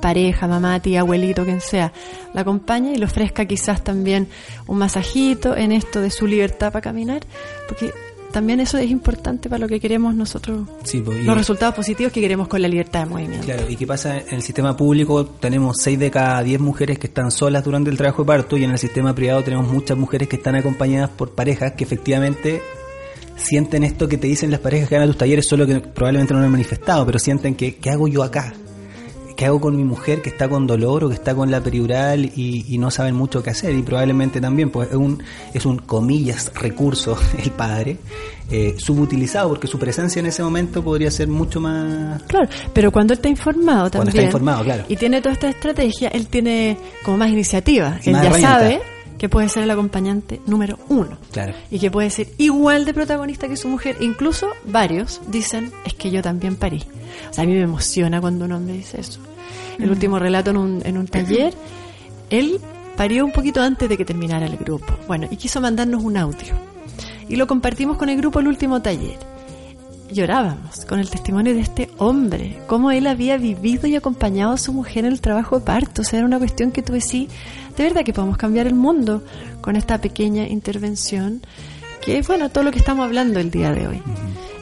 pareja, 0.00 0.46
mamá, 0.46 0.80
tía, 0.80 1.00
abuelito, 1.00 1.44
quien 1.44 1.60
sea, 1.60 1.92
la 2.34 2.42
acompañe 2.42 2.92
y 2.92 2.96
le 2.96 3.04
ofrezca 3.04 3.44
quizás 3.46 3.82
también 3.82 4.28
un 4.66 4.78
masajito 4.78 5.56
en 5.56 5.72
esto 5.72 6.00
de 6.00 6.10
su 6.10 6.26
libertad 6.26 6.72
para 6.72 6.82
caminar, 6.82 7.22
porque 7.68 7.92
también 8.32 8.60
eso 8.60 8.76
es 8.76 8.90
importante 8.90 9.48
para 9.48 9.60
lo 9.60 9.68
que 9.68 9.80
queremos 9.80 10.14
nosotros, 10.14 10.68
pues, 10.80 11.24
los 11.24 11.36
resultados 11.36 11.74
positivos 11.74 12.12
que 12.12 12.20
queremos 12.20 12.46
con 12.46 12.60
la 12.60 12.68
libertad 12.68 13.04
de 13.04 13.06
movimiento. 13.06 13.46
Claro, 13.46 13.68
y 13.68 13.76
qué 13.76 13.86
pasa 13.86 14.18
en 14.18 14.34
el 14.34 14.42
sistema 14.42 14.76
público, 14.76 15.24
tenemos 15.24 15.76
6 15.80 15.98
de 15.98 16.10
cada 16.10 16.42
10 16.42 16.60
mujeres 16.60 16.98
que 16.98 17.06
están 17.06 17.30
solas 17.30 17.64
durante 17.64 17.90
el 17.90 17.96
trabajo 17.96 18.22
de 18.22 18.26
parto 18.26 18.56
y 18.56 18.64
en 18.64 18.70
el 18.70 18.78
sistema 18.78 19.14
privado 19.14 19.42
tenemos 19.42 19.68
muchas 19.68 19.96
mujeres 19.96 20.28
que 20.28 20.36
están 20.36 20.56
acompañadas 20.56 21.10
por 21.10 21.30
parejas 21.30 21.72
que 21.72 21.84
efectivamente 21.84 22.60
sienten 23.36 23.84
esto 23.84 24.08
que 24.08 24.18
te 24.18 24.26
dicen 24.26 24.50
las 24.50 24.60
parejas 24.60 24.88
que 24.88 24.96
van 24.96 25.04
a 25.04 25.06
tus 25.06 25.16
talleres, 25.18 25.48
solo 25.48 25.66
que 25.66 25.80
probablemente 25.80 26.34
no 26.34 26.40
lo 26.40 26.46
han 26.46 26.52
manifestado, 26.52 27.06
pero 27.06 27.18
sienten 27.18 27.54
que, 27.54 27.76
¿qué 27.76 27.90
hago 27.90 28.08
yo 28.08 28.22
acá? 28.22 28.52
¿Qué 29.38 29.46
hago 29.46 29.60
con 29.60 29.76
mi 29.76 29.84
mujer 29.84 30.20
que 30.20 30.30
está 30.30 30.48
con 30.48 30.66
dolor 30.66 31.04
o 31.04 31.08
que 31.08 31.14
está 31.14 31.32
con 31.32 31.48
la 31.48 31.60
periural 31.60 32.24
y, 32.24 32.76
no 32.76 32.90
saben 32.90 33.14
mucho 33.14 33.40
qué 33.40 33.50
hacer? 33.50 33.72
Y 33.72 33.82
probablemente 33.82 34.40
también, 34.40 34.68
pues 34.68 34.88
es 34.88 34.96
un, 34.96 35.22
es 35.54 35.64
un 35.64 35.78
comillas, 35.78 36.50
recurso 36.56 37.16
el 37.38 37.52
padre, 37.52 37.98
eh, 38.50 38.74
subutilizado, 38.78 39.50
porque 39.50 39.68
su 39.68 39.78
presencia 39.78 40.18
en 40.18 40.26
ese 40.26 40.42
momento 40.42 40.82
podría 40.82 41.12
ser 41.12 41.28
mucho 41.28 41.60
más... 41.60 42.20
Claro, 42.24 42.48
pero 42.72 42.90
cuando 42.90 43.12
él 43.12 43.18
está 43.18 43.28
informado 43.28 43.88
también... 43.88 44.06
Cuando 44.06 44.10
está 44.10 44.22
informado, 44.24 44.64
claro. 44.64 44.84
Y 44.88 44.96
tiene 44.96 45.22
toda 45.22 45.34
esta 45.34 45.50
estrategia, 45.50 46.08
él 46.08 46.26
tiene 46.26 46.76
como 47.04 47.18
más 47.18 47.30
iniciativa. 47.30 48.00
él 48.04 48.14
ya 48.14 48.32
sabe 48.32 48.80
que 49.18 49.28
puede 49.28 49.48
ser 49.48 49.64
el 49.64 49.70
acompañante 49.70 50.40
número 50.46 50.78
uno. 50.88 51.18
Claro. 51.32 51.54
Y 51.70 51.78
que 51.78 51.90
puede 51.90 52.10
ser 52.10 52.28
igual 52.38 52.84
de 52.84 52.94
protagonista 52.94 53.48
que 53.48 53.56
su 53.56 53.68
mujer. 53.68 53.96
Incluso 54.00 54.48
varios 54.64 55.20
dicen, 55.26 55.72
es 55.84 55.94
que 55.94 56.10
yo 56.10 56.22
también 56.22 56.56
parí. 56.56 56.84
O 57.30 57.34
sea, 57.34 57.44
a 57.44 57.46
mí 57.46 57.54
me 57.54 57.62
emociona 57.62 58.20
cuando 58.20 58.44
un 58.44 58.52
hombre 58.52 58.74
dice 58.74 59.00
eso. 59.00 59.20
El 59.78 59.88
mm. 59.88 59.90
último 59.90 60.18
relato 60.18 60.50
en 60.50 60.56
un, 60.56 60.82
en 60.84 60.96
un 60.96 61.06
taller, 61.06 61.52
él 62.30 62.60
parió 62.96 63.24
un 63.24 63.32
poquito 63.32 63.60
antes 63.60 63.88
de 63.88 63.96
que 63.96 64.04
terminara 64.04 64.46
el 64.46 64.56
grupo. 64.56 64.96
Bueno, 65.06 65.26
y 65.30 65.36
quiso 65.36 65.60
mandarnos 65.60 66.02
un 66.02 66.16
audio. 66.16 66.54
Y 67.28 67.36
lo 67.36 67.46
compartimos 67.46 67.98
con 67.98 68.08
el 68.08 68.16
grupo 68.16 68.40
el 68.40 68.48
último 68.48 68.80
taller 68.80 69.18
llorábamos 70.10 70.84
con 70.86 70.98
el 71.00 71.10
testimonio 71.10 71.54
de 71.54 71.60
este 71.60 71.87
hombre, 71.98 72.58
cómo 72.66 72.90
él 72.90 73.06
había 73.06 73.36
vivido 73.36 73.86
y 73.86 73.96
acompañado 73.96 74.52
a 74.52 74.56
su 74.56 74.72
mujer 74.72 75.04
en 75.04 75.12
el 75.12 75.20
trabajo 75.20 75.58
de 75.58 75.64
parto. 75.64 76.02
O 76.02 76.04
sea, 76.04 76.18
era 76.18 76.26
una 76.26 76.38
cuestión 76.38 76.70
que 76.70 76.82
tú 76.82 76.92
decís, 76.92 77.28
de 77.76 77.84
verdad 77.84 78.04
que 78.04 78.12
podemos 78.12 78.36
cambiar 78.36 78.66
el 78.66 78.74
mundo 78.74 79.22
con 79.60 79.76
esta 79.76 80.00
pequeña 80.00 80.46
intervención, 80.46 81.42
que 82.00 82.18
es, 82.18 82.26
bueno, 82.26 82.48
todo 82.48 82.64
lo 82.64 82.70
que 82.70 82.78
estamos 82.78 83.04
hablando 83.04 83.40
el 83.40 83.50
día 83.50 83.72
de 83.72 83.88
hoy. 83.88 84.02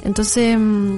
Entonces, 0.02 0.58
mm, 0.58 0.96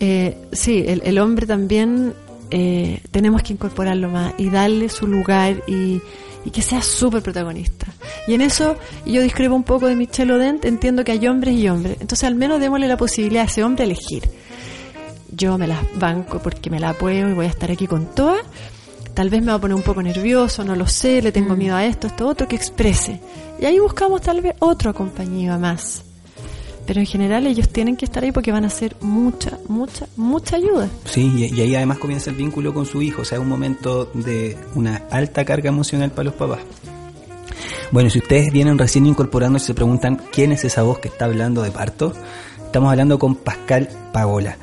eh, 0.00 0.36
sí, 0.52 0.84
el, 0.86 1.18
hombre 1.18 1.46
también 1.46 2.14
eh, 2.50 3.00
tenemos 3.10 3.42
que 3.42 3.52
incorporarlo 3.52 4.08
más 4.10 4.34
y 4.38 4.50
darle 4.50 4.88
su 4.88 5.06
lugar 5.06 5.62
y 5.66 6.00
y 6.44 6.50
que 6.50 6.62
sea 6.62 6.82
súper 6.82 7.22
protagonista. 7.22 7.86
Y 8.26 8.34
en 8.34 8.40
eso 8.40 8.76
yo 9.04 9.22
discrepo 9.22 9.54
un 9.54 9.64
poco 9.64 9.86
de 9.86 9.96
Michelle 9.96 10.32
Odent, 10.32 10.64
entiendo 10.64 11.04
que 11.04 11.12
hay 11.12 11.26
hombres 11.26 11.54
y 11.54 11.68
hombres. 11.68 11.96
Entonces 12.00 12.24
al 12.24 12.34
menos 12.34 12.60
démosle 12.60 12.88
la 12.88 12.96
posibilidad 12.96 13.42
a 13.42 13.46
ese 13.46 13.64
hombre 13.64 13.84
a 13.84 13.86
elegir. 13.86 14.22
Yo 15.40 15.56
me 15.56 15.66
las 15.66 15.80
banco 15.98 16.38
porque 16.38 16.68
me 16.68 16.78
la 16.78 16.92
puedo 16.92 17.30
y 17.30 17.32
voy 17.32 17.46
a 17.46 17.48
estar 17.48 17.70
aquí 17.70 17.86
con 17.86 18.14
todas. 18.14 18.42
Tal 19.14 19.30
vez 19.30 19.40
me 19.40 19.46
va 19.48 19.54
a 19.54 19.58
poner 19.58 19.74
un 19.74 19.82
poco 19.82 20.02
nervioso, 20.02 20.64
no 20.64 20.76
lo 20.76 20.86
sé, 20.86 21.22
le 21.22 21.32
tengo 21.32 21.54
mm. 21.54 21.58
miedo 21.58 21.76
a 21.76 21.86
esto, 21.86 22.08
esto, 22.08 22.28
otro, 22.28 22.46
que 22.46 22.56
exprese. 22.56 23.20
Y 23.58 23.64
ahí 23.64 23.78
buscamos 23.78 24.20
tal 24.20 24.42
vez 24.42 24.54
otro 24.58 24.92
compañía 24.92 25.56
más 25.56 26.04
pero 26.90 26.98
en 26.98 27.06
general 27.06 27.46
ellos 27.46 27.68
tienen 27.68 27.96
que 27.96 28.04
estar 28.04 28.24
ahí 28.24 28.32
porque 28.32 28.50
van 28.50 28.64
a 28.64 28.66
hacer 28.66 28.96
mucha, 29.00 29.60
mucha, 29.68 30.08
mucha 30.16 30.56
ayuda. 30.56 30.88
Sí, 31.04 31.48
y, 31.54 31.60
ahí 31.60 31.76
además 31.76 31.98
comienza 31.98 32.30
el 32.30 32.36
vínculo 32.36 32.74
con 32.74 32.84
su 32.84 33.00
hijo, 33.00 33.22
o 33.22 33.24
sea, 33.24 33.38
un 33.38 33.48
momento 33.48 34.10
de 34.12 34.58
una 34.74 35.04
alta 35.08 35.44
carga 35.44 35.68
emocional 35.68 36.10
para 36.10 36.24
los 36.24 36.34
papás. 36.34 36.58
Bueno, 37.92 38.10
si 38.10 38.18
ustedes 38.18 38.52
vienen 38.52 38.76
recién 38.76 39.06
incorporando 39.06 39.58
y 39.58 39.60
se 39.60 39.72
preguntan 39.72 40.20
quién 40.32 40.50
es 40.50 40.64
esa 40.64 40.82
voz 40.82 40.98
que 40.98 41.06
está 41.06 41.26
hablando 41.26 41.62
de 41.62 41.70
parto, 41.70 42.12
estamos 42.64 42.90
hablando 42.90 43.20
con 43.20 43.36
Pascal 43.36 43.88
Pagola. 44.12 44.56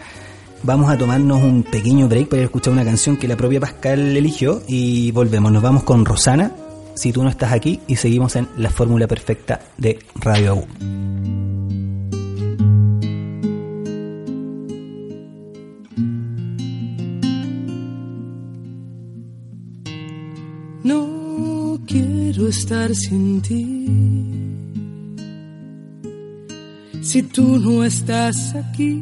Vamos 0.64 0.90
a 0.90 0.98
tomarnos 0.98 1.44
un 1.44 1.64
pequeño 1.64 2.08
break 2.08 2.30
para 2.30 2.44
escuchar 2.44 2.74
una 2.74 2.84
canción 2.84 3.18
que 3.18 3.28
la 3.28 3.38
propia 3.38 3.60
Pascal 3.60 4.16
eligió 4.16 4.62
y 4.68 5.12
volvemos. 5.12 5.52
Nos 5.52 5.64
vamos 5.64 5.84
con 5.84 6.06
Rosana, 6.06 6.52
si 6.96 7.12
tú 7.12 7.24
no 7.24 7.30
estás 7.30 7.52
aquí, 7.52 7.80
y 7.88 7.96
seguimos 7.96 8.36
en 8.36 8.48
la 8.58 8.70
fórmula 8.70 9.08
perfecta 9.08 9.62
de 9.78 10.00
Radio 10.16 10.52
AU. 10.52 10.68
estar 22.48 22.94
sin 22.96 23.42
ti. 23.42 23.88
Si 27.02 27.24
tú 27.24 27.60
no 27.60 27.84
estás 27.84 28.56
aquí, 28.56 29.02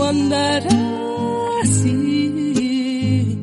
quiero 0.00 0.04
andar 0.04 0.62
así, 1.62 3.38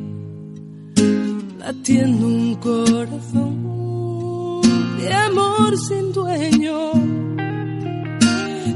latiendo 1.58 2.26
un 2.26 2.54
corazón 2.56 3.54
de 4.98 5.12
amor 5.14 5.78
sin 5.78 6.12
dueño. 6.12 6.92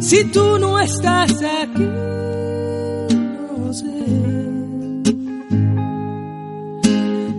Si 0.01 0.25
tú 0.25 0.59
no 0.59 0.79
estás 0.79 1.33
aquí, 1.43 1.89
no 3.57 3.73
sé 3.73 4.07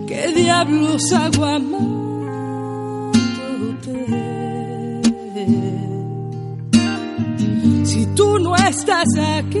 qué 0.06 0.32
diablos 0.34 1.12
hago 1.12 1.44
amándote. 1.44 1.94
Si 7.84 8.06
tú 8.14 8.38
no 8.38 8.56
estás 8.56 9.08
aquí, 9.38 9.60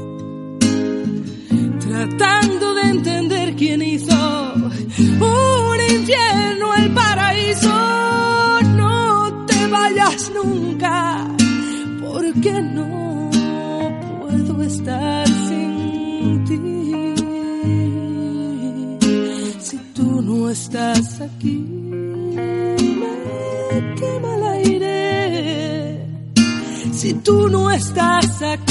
tratando 1.91 2.73
de 2.73 2.81
entender 2.83 3.55
quién 3.55 3.81
hizo 3.81 4.53
un 4.55 5.79
infierno 5.97 6.73
el 6.75 6.93
paraíso. 6.93 8.61
No 8.81 9.45
te 9.45 9.67
vayas 9.67 10.31
nunca, 10.33 11.27
porque 12.01 12.53
no 12.61 13.29
puedo 14.21 14.63
estar 14.63 15.27
sin 15.27 16.43
ti. 16.45 16.59
Si 19.59 19.77
tú 19.93 20.21
no 20.21 20.49
estás 20.49 21.21
aquí, 21.21 21.57
me 23.01 23.95
quema 23.99 24.35
el 24.37 24.43
aire. 24.59 26.05
Si 26.93 27.13
tú 27.15 27.49
no 27.49 27.69
estás 27.69 28.41
aquí, 28.43 28.70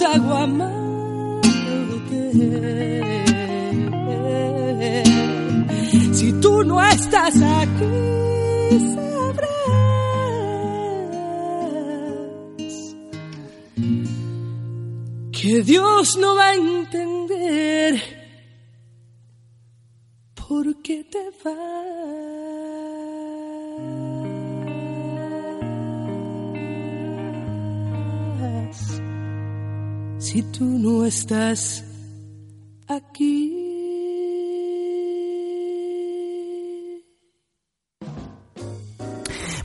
hago 0.00 0.34
amándote. 0.34 1.42
Si 6.12 6.32
tú 6.40 6.64
no 6.64 6.82
estás 6.82 7.34
aquí, 7.36 7.84
sabrás 8.94 9.72
que 15.32 15.62
Dios 15.62 16.16
no 16.18 16.36
va 16.36 16.46
a 16.46 16.54
entender 16.54 18.00
por 20.34 20.82
qué 20.82 21.04
te 21.04 21.30
vas. 21.44 22.31
Si 30.32 30.40
tú 30.44 30.64
no 30.64 31.04
estás 31.04 31.84
aquí. 32.88 33.52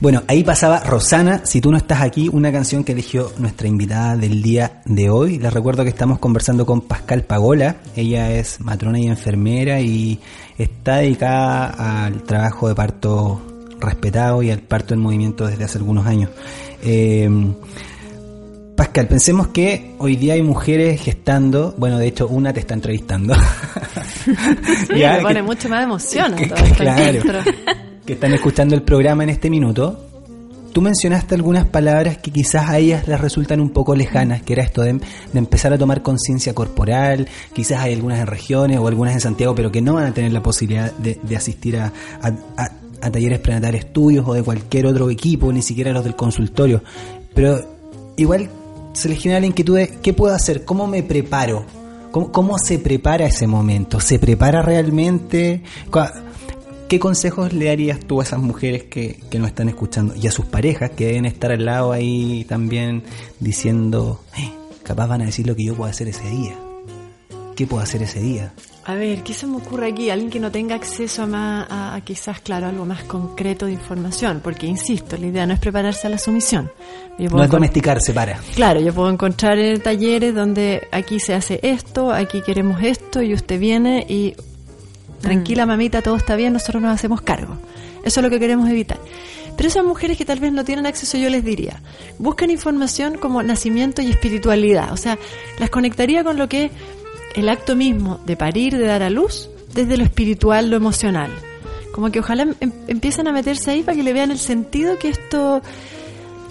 Bueno, 0.02 0.24
ahí 0.28 0.44
pasaba 0.44 0.80
Rosana, 0.80 1.46
si 1.46 1.62
tú 1.62 1.70
no 1.70 1.78
estás 1.78 2.02
aquí, 2.02 2.28
una 2.30 2.52
canción 2.52 2.84
que 2.84 2.92
eligió 2.92 3.32
nuestra 3.38 3.66
invitada 3.66 4.18
del 4.18 4.42
día 4.42 4.82
de 4.84 5.08
hoy. 5.08 5.38
Les 5.38 5.50
recuerdo 5.50 5.84
que 5.84 5.88
estamos 5.88 6.18
conversando 6.18 6.66
con 6.66 6.82
Pascal 6.82 7.22
Pagola, 7.22 7.76
ella 7.96 8.30
es 8.32 8.60
matrona 8.60 9.00
y 9.00 9.06
enfermera 9.06 9.80
y 9.80 10.20
está 10.58 10.96
dedicada 10.96 12.04
al 12.04 12.24
trabajo 12.24 12.68
de 12.68 12.74
parto 12.74 13.40
respetado 13.80 14.42
y 14.42 14.50
al 14.50 14.60
parto 14.60 14.92
en 14.92 15.00
movimiento 15.00 15.46
desde 15.46 15.64
hace 15.64 15.78
algunos 15.78 16.06
años. 16.06 16.28
Eh, 16.82 17.26
Pascal, 18.78 19.08
pensemos 19.08 19.48
que 19.48 19.96
hoy 19.98 20.14
día 20.14 20.34
hay 20.34 20.42
mujeres 20.42 21.00
gestando, 21.00 21.74
bueno, 21.78 21.98
de 21.98 22.06
hecho 22.06 22.28
una 22.28 22.52
te 22.52 22.60
está 22.60 22.74
entrevistando. 22.74 23.34
Sí, 24.24 24.98
Ya, 25.00 25.14
me 25.16 25.22
pone 25.22 25.34
que- 25.36 25.42
mucho 25.42 25.68
más 25.68 25.82
emoción 25.84 26.34
que- 26.36 26.46
todo 26.46 26.62
que- 26.64 26.70
claro. 26.74 27.20
que 28.06 28.12
están 28.12 28.34
escuchando 28.34 28.74
el 28.74 28.82
programa 28.82 29.24
en 29.24 29.30
este 29.30 29.50
minuto, 29.50 30.06
tú 30.72 30.80
mencionaste 30.82 31.34
algunas 31.34 31.64
palabras 31.66 32.18
que 32.18 32.30
quizás 32.30 32.68
a 32.68 32.78
ellas 32.78 33.08
les 33.08 33.20
resultan 33.20 33.60
un 33.60 33.70
poco 33.70 33.96
lejanas, 33.96 34.42
que 34.42 34.52
era 34.52 34.62
esto 34.62 34.82
de, 34.82 34.92
de 34.94 35.00
empezar 35.38 35.72
a 35.72 35.78
tomar 35.78 36.02
conciencia 36.02 36.54
corporal, 36.54 37.26
quizás 37.52 37.80
hay 37.80 37.94
algunas 37.94 38.20
en 38.20 38.26
regiones 38.26 38.78
o 38.78 38.86
algunas 38.86 39.14
en 39.14 39.20
Santiago, 39.20 39.54
pero 39.54 39.72
que 39.72 39.80
no 39.82 39.94
van 39.94 40.06
a 40.06 40.14
tener 40.14 40.32
la 40.32 40.42
posibilidad 40.42 40.92
de, 40.92 41.18
de 41.22 41.36
asistir 41.36 41.78
a, 41.78 41.92
a- 42.22 42.28
a- 42.56 42.70
a 43.00 43.10
talleres 43.10 43.38
prenatales 43.40 43.86
estudios 43.86 44.26
o 44.28 44.34
de 44.34 44.42
cualquier 44.42 44.86
otro 44.86 45.08
equipo, 45.10 45.52
ni 45.52 45.62
siquiera 45.62 45.90
los 45.92 46.04
del 46.04 46.14
consultorio. 46.16 46.82
Pero 47.34 47.60
igual 48.16 48.48
se 48.98 49.08
les 49.08 49.20
genera 49.20 49.40
la 49.40 49.46
inquietud 49.46 49.76
de 49.76 49.88
qué 50.02 50.12
puedo 50.12 50.34
hacer, 50.34 50.64
cómo 50.64 50.86
me 50.86 51.02
preparo, 51.02 51.64
cómo, 52.10 52.58
se 52.58 52.78
prepara 52.78 53.26
ese 53.26 53.46
momento, 53.46 54.00
se 54.00 54.18
prepara 54.18 54.62
realmente. 54.62 55.62
¿Qué 56.88 56.98
consejos 56.98 57.52
le 57.52 57.66
darías 57.66 58.00
tú 58.00 58.20
a 58.20 58.24
esas 58.24 58.40
mujeres 58.40 58.84
que, 58.84 59.20
que 59.30 59.38
nos 59.38 59.48
están 59.48 59.68
escuchando 59.68 60.14
y 60.16 60.26
a 60.26 60.32
sus 60.32 60.46
parejas 60.46 60.90
que 60.92 61.06
deben 61.06 61.26
estar 61.26 61.52
al 61.52 61.64
lado 61.64 61.92
ahí 61.92 62.46
también 62.48 63.02
diciendo, 63.40 64.22
"Eh, 64.38 64.50
capaz 64.84 65.06
van 65.06 65.20
a 65.20 65.26
decir 65.26 65.46
lo 65.46 65.54
que 65.54 65.64
yo 65.64 65.74
puedo 65.74 65.90
hacer 65.90 66.08
ese 66.08 66.28
día? 66.30 66.56
¿qué 67.58 67.66
puedo 67.66 67.82
hacer 67.82 68.04
ese 68.04 68.20
día? 68.20 68.52
A 68.88 68.94
ver, 68.94 69.22
¿qué 69.22 69.34
se 69.34 69.46
me 69.46 69.58
ocurre 69.58 69.88
aquí? 69.88 70.08
Alguien 70.08 70.30
que 70.30 70.40
no 70.40 70.50
tenga 70.50 70.74
acceso 70.74 71.24
a, 71.24 71.26
más, 71.26 71.66
a, 71.68 72.00
quizás, 72.02 72.40
claro, 72.40 72.68
algo 72.68 72.86
más 72.86 73.02
concreto 73.02 73.66
de 73.66 73.72
información, 73.72 74.40
porque 74.42 74.66
insisto, 74.66 75.18
la 75.18 75.26
idea 75.26 75.44
no 75.44 75.52
es 75.52 75.60
prepararse 75.60 76.06
a 76.06 76.10
la 76.10 76.16
sumisión. 76.16 76.70
no 77.18 77.44
es 77.44 77.50
domesticarse 77.50 78.14
para. 78.14 78.40
Claro, 78.54 78.80
yo 78.80 78.94
puedo 78.94 79.10
encontrar 79.10 79.58
en 79.58 79.82
talleres 79.82 80.34
donde 80.34 80.88
aquí 80.90 81.20
se 81.20 81.34
hace 81.34 81.60
esto, 81.62 82.10
aquí 82.10 82.40
queremos 82.40 82.82
esto, 82.82 83.20
y 83.20 83.34
usted 83.34 83.60
viene 83.60 84.06
y 84.08 84.34
tranquila 85.20 85.66
mm. 85.66 85.68
mamita, 85.68 86.00
todo 86.00 86.16
está 86.16 86.34
bien, 86.34 86.54
nosotros 86.54 86.82
nos 86.82 86.94
hacemos 86.94 87.20
cargo. 87.20 87.58
Eso 88.04 88.20
es 88.20 88.24
lo 88.24 88.30
que 88.30 88.40
queremos 88.40 88.70
evitar. 88.70 88.98
Pero 89.58 89.68
esas 89.68 89.84
mujeres 89.84 90.16
que 90.16 90.24
tal 90.24 90.38
vez 90.38 90.52
no 90.52 90.64
tienen 90.64 90.86
acceso, 90.86 91.18
yo 91.18 91.28
les 91.28 91.44
diría, 91.44 91.82
busquen 92.18 92.48
información 92.50 93.18
como 93.18 93.42
nacimiento 93.42 94.00
y 94.00 94.08
espiritualidad. 94.08 94.92
O 94.92 94.96
sea, 94.96 95.18
las 95.58 95.68
conectaría 95.68 96.22
con 96.22 96.38
lo 96.38 96.48
que 96.48 96.70
el 97.34 97.48
acto 97.48 97.76
mismo 97.76 98.20
de 98.26 98.36
parir, 98.36 98.76
de 98.76 98.86
dar 98.86 99.02
a 99.02 99.10
luz, 99.10 99.48
desde 99.74 99.96
lo 99.96 100.04
espiritual, 100.04 100.70
lo 100.70 100.76
emocional. 100.76 101.30
Como 101.92 102.10
que 102.10 102.20
ojalá 102.20 102.44
em, 102.60 102.72
empiecen 102.86 103.28
a 103.28 103.32
meterse 103.32 103.70
ahí 103.70 103.82
para 103.82 103.96
que 103.96 104.02
le 104.02 104.12
vean 104.12 104.30
el 104.30 104.38
sentido 104.38 104.98
que 104.98 105.08
esto, 105.08 105.62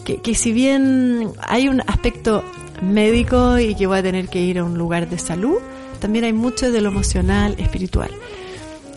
que, 0.05 0.17
que 0.21 0.35
si 0.35 0.51
bien 0.51 1.31
hay 1.41 1.69
un 1.69 1.81
aspecto 1.81 2.43
médico 2.81 3.57
y 3.57 3.75
que 3.75 3.87
voy 3.87 3.99
a 3.99 4.03
tener 4.03 4.27
que 4.27 4.41
ir 4.41 4.59
a 4.59 4.63
un 4.63 4.77
lugar 4.77 5.09
de 5.09 5.17
salud, 5.17 5.57
también 5.99 6.25
hay 6.25 6.33
mucho 6.33 6.71
de 6.71 6.81
lo 6.81 6.89
emocional, 6.89 7.55
espiritual, 7.57 8.11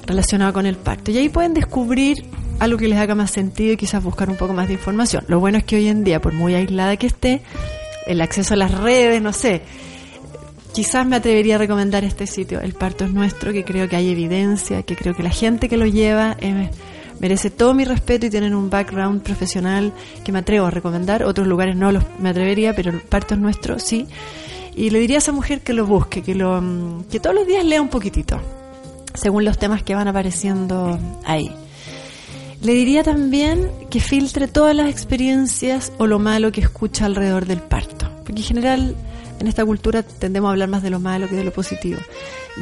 relacionado 0.07 0.53
con 0.53 0.67
el 0.67 0.77
parto. 0.77 1.11
Y 1.11 1.19
ahí 1.19 1.29
pueden 1.29 1.55
descubrir 1.55 2.25
algo 2.59 2.79
que 2.79 2.89
les 2.89 2.99
haga 2.99 3.15
más 3.15 3.31
sentido 3.31 3.73
y 3.73 3.77
quizás 3.77 4.03
buscar 4.05 4.29
un 4.29 4.37
poco 4.37 4.53
más 4.53 4.69
de 4.69 4.75
información. 4.75 5.25
Lo 5.29 5.41
bueno 5.41 5.59
es 5.59 5.65
que 5.65 5.77
hoy 5.77 5.89
en 5.89 6.05
día, 6.05 6.21
por 6.21 6.35
muy 6.35 6.55
aislada 6.55 6.97
que 6.97 7.07
esté, 7.07 7.43
el 8.07 8.21
acceso 8.21 8.55
a 8.55 8.57
las 8.57 8.73
redes, 8.73 9.21
no 9.23 9.33
sé, 9.33 9.63
quizás 10.73 11.07
me 11.07 11.17
atrevería 11.17 11.57
a 11.57 11.59
recomendar 11.59 12.05
este 12.05 12.27
sitio, 12.27 12.61
El 12.61 12.75
Parto 12.75 13.05
es 13.05 13.13
Nuestro, 13.13 13.53
que 13.53 13.65
creo 13.65 13.89
que 13.89 13.97
hay 13.97 14.11
evidencia, 14.11 14.83
que 14.83 14.97
creo 14.97 15.15
que 15.15 15.23
la 15.23 15.31
gente 15.31 15.69
que 15.69 15.77
lo 15.77 15.87
lleva 15.87 16.37
eh, 16.41 16.71
merece 17.19 17.51
todo 17.51 17.75
mi 17.75 17.85
respeto 17.85 18.27
y 18.27 18.31
tienen 18.31 18.55
un 18.55 18.71
background 18.71 19.23
profesional 19.23 19.93
que 20.25 20.33
me 20.33 20.41
atrevo 20.41 20.67
a 20.67 20.71
recomendar. 20.71 21.23
Otros 21.25 21.47
lugares 21.47 21.77
no 21.77 21.93
los 21.93 22.05
me 22.19 22.31
atrevería, 22.31 22.75
pero 22.75 22.91
El 22.91 23.01
Parto 23.01 23.35
es 23.35 23.41
Nuestro 23.41 23.79
sí. 23.79 24.07
Y 24.75 24.91
le 24.91 25.01
diría 25.01 25.17
a 25.17 25.19
esa 25.19 25.33
mujer 25.33 25.61
que 25.61 25.73
lo 25.73 25.87
busque, 25.87 26.23
que, 26.23 26.35
lo, 26.35 26.61
mm, 26.61 27.05
que 27.05 27.21
todos 27.21 27.35
los 27.35 27.47
días 27.47 27.65
lea 27.65 27.83
un 27.83 27.89
poquitito, 27.89 28.41
según 29.15 29.45
los 29.45 29.59
temas 29.59 29.83
que 29.83 29.95
van 29.95 30.09
apareciendo 30.09 30.99
ahí. 31.25 31.51
Le 32.63 32.75
diría 32.75 33.03
también 33.03 33.71
que 33.91 34.01
filtre 34.01 34.47
todas 34.47 34.77
las 34.77 34.89
experiencias 34.89 35.93
o 35.99 36.07
lo 36.07 36.19
malo 36.19 36.53
que 36.53 36.61
escucha 36.61 37.07
alrededor 37.07 37.47
del 37.47 37.61
parto, 37.61 38.11
porque 38.25 38.43
en 38.43 38.47
general 38.47 38.97
en 39.41 39.49
esta 39.49 39.65
cultura 39.65 40.03
tendemos 40.03 40.49
a 40.49 40.53
hablar 40.53 40.69
más 40.69 40.83
de 40.83 40.91
lo 40.91 41.01
malo 41.01 41.27
que 41.27 41.35
de 41.35 41.45
lo 41.45 41.53
positivo. 41.53 41.99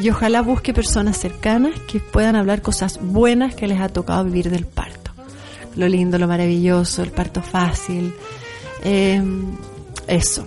Y 0.01 0.09
ojalá 0.11 0.43
busque 0.43 0.73
personas 0.73 1.19
cercanas 1.19 1.79
que 1.81 1.99
puedan 1.99 2.37
hablar 2.37 2.63
cosas 2.63 3.01
buenas 3.03 3.55
que 3.57 3.67
les 3.67 3.81
ha 3.81 3.89
tocado 3.89 4.25
vivir 4.25 4.49
del 4.49 4.65
parto. 4.65 5.11
Lo 5.75 5.89
lindo, 5.89 6.19
lo 6.19 6.29
maravilloso, 6.29 7.03
el 7.03 7.11
parto 7.11 7.43
fácil. 7.43 8.15
Eh, 8.85 9.21
eso. 10.07 10.47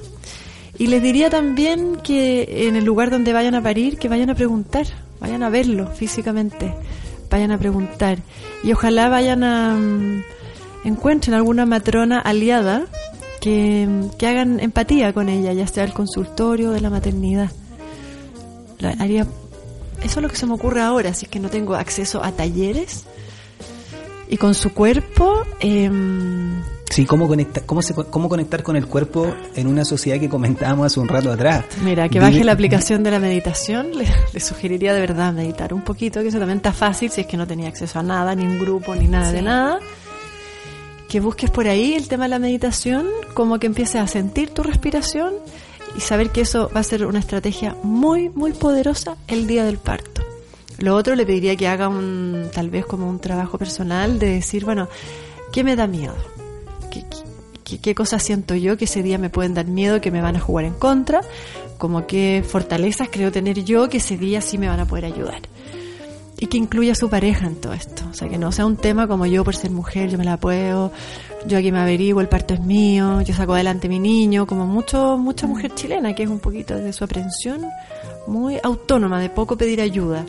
Y 0.77 0.87
les 0.87 1.03
diría 1.03 1.29
también 1.29 1.97
que 1.97 2.67
en 2.67 2.77
el 2.77 2.85
lugar 2.85 3.11
donde 3.11 3.33
vayan 3.33 3.55
a 3.55 3.61
parir, 3.61 3.97
que 3.97 4.07
vayan 4.07 4.29
a 4.29 4.35
preguntar, 4.35 4.87
vayan 5.19 5.43
a 5.43 5.49
verlo 5.49 5.87
físicamente, 5.87 6.73
vayan 7.29 7.51
a 7.51 7.57
preguntar. 7.57 8.19
Y 8.63 8.71
ojalá 8.71 9.09
vayan 9.09 9.43
a... 9.43 9.75
Mm, 9.75 10.23
encuentren 10.85 11.35
alguna 11.35 11.65
matrona 11.65 12.19
aliada 12.19 12.85
que, 13.41 13.87
hagan 14.21 14.59
empatía 14.61 15.11
con 15.11 15.27
ella, 15.27 15.51
ya 15.51 15.67
sea 15.67 15.83
el 15.83 15.93
consultorio 15.93 16.71
de 16.71 16.79
la 16.79 16.89
maternidad. 16.89 17.51
haría, 18.99 19.27
eso 20.01 20.19
es 20.19 20.23
lo 20.23 20.29
que 20.29 20.37
se 20.37 20.45
me 20.45 20.53
ocurre 20.53 20.81
ahora, 20.81 21.13
si 21.13 21.25
es 21.25 21.31
que 21.31 21.39
no 21.39 21.49
tengo 21.49 21.75
acceso 21.75 22.23
a 22.23 22.31
talleres. 22.31 23.05
Y 24.29 24.37
con 24.37 24.53
su 24.53 24.73
cuerpo... 24.73 25.43
Eh, 25.59 25.89
Sí, 26.89 27.05
¿cómo, 27.05 27.25
conecta, 27.25 27.61
cómo, 27.61 27.81
se, 27.81 27.93
cómo 27.93 28.27
conectar 28.27 28.63
con 28.63 28.75
el 28.75 28.85
cuerpo 28.85 29.33
en 29.55 29.67
una 29.67 29.85
sociedad 29.85 30.19
que 30.19 30.27
comentábamos 30.27 30.87
hace 30.87 30.99
un 30.99 31.07
rato 31.07 31.31
atrás. 31.31 31.63
Mira, 31.85 32.09
que 32.09 32.19
baje 32.19 32.43
la 32.43 32.51
aplicación 32.51 33.01
de 33.01 33.11
la 33.11 33.19
meditación, 33.19 33.91
le, 33.97 34.39
sugeriría 34.41 34.93
de 34.93 34.99
verdad 34.99 35.31
meditar 35.31 35.73
un 35.73 35.83
poquito, 35.83 36.21
que 36.21 36.27
eso 36.27 36.37
también 36.37 36.57
está 36.57 36.73
fácil 36.73 37.09
si 37.09 37.21
es 37.21 37.27
que 37.27 37.37
no 37.37 37.47
tenía 37.47 37.69
acceso 37.69 37.99
a 37.99 38.03
nada, 38.03 38.35
ni 38.35 38.45
un 38.45 38.59
grupo, 38.59 38.93
ni 38.93 39.07
nada 39.07 39.31
de 39.31 39.41
nada 39.41 39.79
que 41.11 41.19
busques 41.19 41.51
por 41.51 41.67
ahí 41.67 41.93
el 41.93 42.07
tema 42.07 42.23
de 42.23 42.29
la 42.29 42.39
meditación, 42.39 43.05
como 43.33 43.59
que 43.59 43.67
empieces 43.67 43.97
a 43.97 44.07
sentir 44.07 44.51
tu 44.51 44.63
respiración 44.63 45.33
y 45.97 45.99
saber 45.99 46.29
que 46.29 46.39
eso 46.39 46.71
va 46.73 46.79
a 46.79 46.83
ser 46.83 47.05
una 47.05 47.19
estrategia 47.19 47.75
muy, 47.83 48.29
muy 48.29 48.53
poderosa 48.53 49.17
el 49.27 49.45
día 49.45 49.65
del 49.65 49.77
parto. 49.77 50.21
Lo 50.77 50.95
otro 50.95 51.15
le 51.15 51.25
pediría 51.25 51.57
que 51.57 51.67
haga 51.67 51.89
un, 51.89 52.47
tal 52.53 52.69
vez 52.69 52.85
como 52.85 53.09
un 53.09 53.19
trabajo 53.19 53.57
personal 53.57 54.19
de 54.19 54.27
decir, 54.35 54.63
bueno, 54.63 54.87
¿qué 55.51 55.65
me 55.65 55.75
da 55.75 55.85
miedo? 55.85 56.15
¿Qué, 56.89 57.03
qué, 57.65 57.79
qué 57.79 57.93
cosas 57.93 58.23
siento 58.23 58.55
yo 58.55 58.77
que 58.77 58.85
ese 58.85 59.03
día 59.03 59.17
me 59.17 59.29
pueden 59.29 59.53
dar 59.53 59.65
miedo, 59.65 59.99
que 59.99 60.11
me 60.11 60.21
van 60.21 60.37
a 60.37 60.39
jugar 60.39 60.63
en 60.63 60.75
contra? 60.75 61.19
Como 61.77 62.07
qué 62.07 62.41
fortalezas 62.47 63.09
creo 63.11 63.33
tener 63.33 63.65
yo 63.65 63.89
que 63.89 63.97
ese 63.97 64.15
día 64.15 64.39
sí 64.39 64.57
me 64.57 64.69
van 64.69 64.79
a 64.79 64.85
poder 64.85 65.03
ayudar 65.03 65.41
y 66.41 66.47
que 66.47 66.57
incluya 66.57 66.93
a 66.93 66.95
su 66.95 67.07
pareja 67.07 67.45
en 67.45 67.55
todo 67.55 67.71
esto. 67.71 68.03
O 68.09 68.15
sea, 68.15 68.27
que 68.27 68.39
no 68.39 68.51
sea 68.51 68.65
un 68.65 68.75
tema 68.75 69.07
como 69.07 69.27
yo 69.27 69.43
por 69.43 69.55
ser 69.55 69.69
mujer, 69.69 70.09
yo 70.09 70.17
me 70.17 70.25
la 70.25 70.37
puedo, 70.37 70.91
yo 71.45 71.59
aquí 71.59 71.71
me 71.71 71.79
averiguo, 71.79 72.19
el 72.19 72.27
parto 72.27 72.55
es 72.55 72.61
mío, 72.61 73.21
yo 73.21 73.33
saco 73.35 73.53
adelante 73.53 73.87
mi 73.87 73.99
niño, 73.99 74.47
como 74.47 74.65
mucho, 74.65 75.19
mucha 75.19 75.45
mujer 75.45 75.75
chilena 75.75 76.15
que 76.15 76.23
es 76.23 76.29
un 76.29 76.39
poquito 76.39 76.75
de 76.75 76.91
su 76.93 77.03
aprensión 77.03 77.61
muy 78.25 78.57
autónoma, 78.63 79.21
de 79.21 79.29
poco 79.29 79.55
pedir 79.55 79.81
ayuda, 79.81 80.25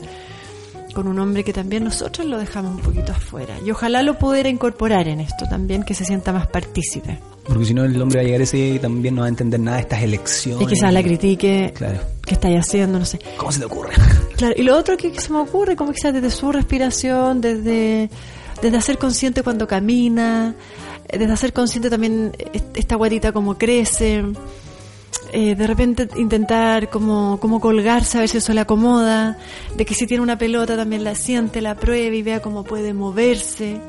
con 0.93 1.09
un 1.09 1.19
hombre 1.19 1.45
que 1.45 1.55
también 1.55 1.85
nosotros 1.85 2.27
lo 2.27 2.39
dejamos 2.39 2.75
un 2.75 2.83
poquito 2.83 3.13
afuera. 3.13 3.57
Y 3.65 3.71
ojalá 3.71 4.03
lo 4.03 4.19
pudiera 4.19 4.51
incorporar 4.51 5.09
en 5.09 5.21
esto 5.21 5.47
también, 5.49 5.83
que 5.83 5.95
se 5.95 6.05
sienta 6.05 6.31
más 6.31 6.47
partícipe. 6.47 7.19
Porque 7.45 7.65
si 7.65 7.73
no, 7.73 7.85
el 7.85 8.01
hombre 8.01 8.19
va 8.19 8.21
a 8.21 8.25
llegar 8.27 8.43
ese 8.43 8.59
y 8.59 8.79
también 8.79 9.15
no 9.15 9.23
va 9.23 9.27
a 9.27 9.31
entender 9.31 9.59
nada 9.59 9.79
de 9.79 9.85
estas 9.85 10.03
elecciones. 10.03 10.63
Y 10.63 10.67
quizás 10.67 10.93
la 10.93 11.03
critique. 11.03 11.73
Claro. 11.75 12.01
¿Qué 12.27 12.35
estáis 12.35 12.59
haciendo? 12.61 12.99
No 12.99 13.07
sé. 13.07 13.19
¿Cómo 13.39 13.51
se 13.51 13.61
te 13.61 13.65
ocurre? 13.65 13.95
Y 14.57 14.63
lo 14.63 14.77
otro 14.77 14.97
que, 14.97 15.19
se 15.19 15.33
me 15.33 15.39
ocurre, 15.39 15.77
como 15.77 15.93
quizás 15.93 16.13
desde 16.13 16.31
su 16.31 16.51
respiración, 16.53 17.41
desde, 17.41 18.11
desde 18.61 18.77
hacer 18.77 18.99
consciente 18.99 19.43
cuando 19.43 19.67
camina, 19.67 20.55
desde 21.11 21.33
hacer 21.33 21.53
consciente 21.53 21.91
también 21.91 22.33
esta 22.75 22.97
guatita 22.97 23.33
como 23.33 23.57
crece. 23.57 24.25
Eh, 25.35 25.55
de 25.55 25.67
repente 25.67 26.09
intentar 26.17 26.91
como, 26.91 27.39
como 27.41 27.59
colgarse 27.59 28.19
a 28.19 28.21
ver 28.21 28.29
si 28.29 28.39
eso 28.39 28.53
le 28.53 28.61
acomoda, 28.61 29.39
de 29.77 29.85
que 29.87 29.95
si 29.95 30.07
tiene 30.07 30.23
una 30.23 30.37
pelota 30.37 30.77
también 30.77 31.05
la 31.05 31.15
siente, 31.15 31.63
la 31.63 31.75
pruebe 31.75 32.17
y 32.17 32.23
vea 32.23 32.41
cómo 32.41 32.65
puede 32.65 32.93
moverse 32.93 33.81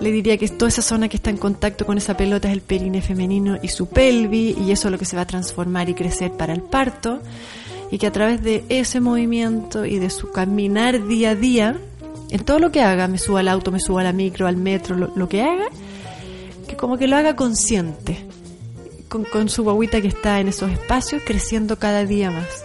le 0.00 0.12
diría 0.12 0.36
que 0.36 0.48
toda 0.48 0.68
esa 0.68 0.82
zona 0.82 1.08
que 1.08 1.16
está 1.16 1.30
en 1.30 1.36
contacto 1.36 1.84
con 1.84 1.98
esa 1.98 2.16
pelota 2.16 2.48
es 2.48 2.54
el 2.54 2.60
perine 2.60 3.02
femenino 3.02 3.58
y 3.62 3.68
su 3.68 3.88
pelvis, 3.88 4.56
y 4.58 4.70
eso 4.70 4.88
es 4.88 4.92
lo 4.92 4.98
que 4.98 5.04
se 5.04 5.16
va 5.16 5.22
a 5.22 5.26
transformar 5.26 5.88
y 5.88 5.94
crecer 5.94 6.32
para 6.32 6.52
el 6.52 6.62
parto, 6.62 7.20
y 7.90 7.98
que 7.98 8.06
a 8.06 8.12
través 8.12 8.42
de 8.42 8.64
ese 8.68 9.00
movimiento 9.00 9.84
y 9.84 9.98
de 9.98 10.10
su 10.10 10.30
caminar 10.30 11.06
día 11.06 11.30
a 11.30 11.34
día, 11.34 11.78
en 12.30 12.44
todo 12.44 12.58
lo 12.58 12.70
que 12.70 12.82
haga, 12.82 13.08
me 13.08 13.18
suba 13.18 13.40
al 13.40 13.48
auto, 13.48 13.72
me 13.72 13.80
suba 13.80 14.02
a 14.02 14.04
la 14.04 14.12
micro, 14.12 14.46
al 14.46 14.56
metro, 14.56 14.96
lo, 14.96 15.28
que 15.28 15.42
haga, 15.42 15.66
que 16.66 16.76
como 16.76 16.98
que 16.98 17.08
lo 17.08 17.16
haga 17.16 17.36
consciente, 17.36 18.26
con, 19.08 19.24
con 19.24 19.48
su 19.48 19.64
guaguita 19.64 20.00
que 20.00 20.08
está 20.08 20.40
en 20.40 20.48
esos 20.48 20.70
espacios, 20.70 21.22
creciendo 21.24 21.78
cada 21.78 22.04
día 22.04 22.30
más. 22.30 22.64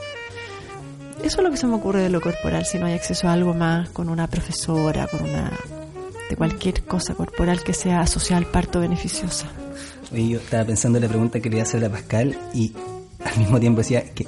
Eso 1.23 1.37
es 1.37 1.43
lo 1.43 1.51
que 1.51 1.57
se 1.57 1.67
me 1.67 1.75
ocurre 1.75 2.01
de 2.01 2.09
lo 2.09 2.19
corporal, 2.19 2.65
si 2.65 2.77
no 2.77 2.85
hay 2.85 2.93
acceso 2.93 3.29
a 3.29 3.33
algo 3.33 3.53
más 3.53 3.89
con 3.89 4.09
una 4.09 4.27
profesora, 4.27 5.07
con 5.07 5.23
una 5.23 5.57
de 6.29 6.35
cualquier 6.35 6.83
cosa 6.83 7.15
corporal 7.15 7.63
que 7.63 7.73
sea 7.73 8.01
asociada 8.01 8.39
al 8.39 8.51
parto 8.51 8.81
beneficiosa. 8.81 9.47
Oye, 10.11 10.27
yo 10.27 10.39
estaba 10.39 10.65
pensando 10.65 10.97
en 10.97 11.03
la 11.03 11.09
pregunta 11.09 11.39
que 11.39 11.49
le 11.49 11.55
iba 11.57 11.63
a 11.63 11.67
hacer 11.67 11.83
a 11.85 11.89
Pascal 11.89 12.37
y 12.53 12.73
al 13.23 13.37
mismo 13.39 13.59
tiempo 13.59 13.79
decía 13.79 14.03
que, 14.13 14.27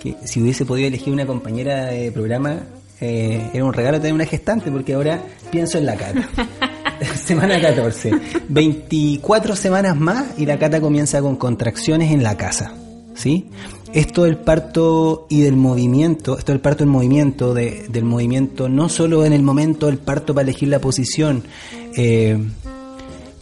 que 0.00 0.16
si 0.24 0.40
hubiese 0.40 0.64
podido 0.64 0.88
elegir 0.88 1.12
una 1.12 1.26
compañera 1.26 1.86
de 1.86 2.10
programa, 2.10 2.60
eh, 3.00 3.50
era 3.52 3.64
un 3.64 3.72
regalo 3.72 3.98
tener 3.98 4.14
una 4.14 4.26
gestante, 4.26 4.70
porque 4.70 4.94
ahora 4.94 5.22
pienso 5.50 5.78
en 5.78 5.86
la 5.86 5.96
Cata. 5.96 6.28
Semana 7.14 7.60
14. 7.60 8.12
24 8.48 9.56
semanas 9.56 9.96
más 9.96 10.38
y 10.38 10.46
la 10.46 10.58
Cata 10.58 10.80
comienza 10.80 11.20
con 11.20 11.36
contracciones 11.36 12.12
en 12.12 12.22
la 12.22 12.36
casa. 12.36 12.74
¿Sí? 13.14 13.50
esto 13.92 14.24
del 14.24 14.36
parto 14.36 15.26
y 15.28 15.40
del 15.40 15.56
movimiento, 15.56 16.38
esto 16.38 16.52
del 16.52 16.60
parto 16.60 16.84
en 16.84 16.90
movimiento, 16.90 17.54
de, 17.54 17.86
del 17.88 18.04
movimiento 18.04 18.68
no 18.68 18.88
solo 18.88 19.24
en 19.24 19.32
el 19.32 19.42
momento 19.42 19.86
del 19.86 19.98
parto 19.98 20.34
para 20.34 20.44
elegir 20.44 20.68
la 20.68 20.78
posición, 20.78 21.42
eh, 21.96 22.38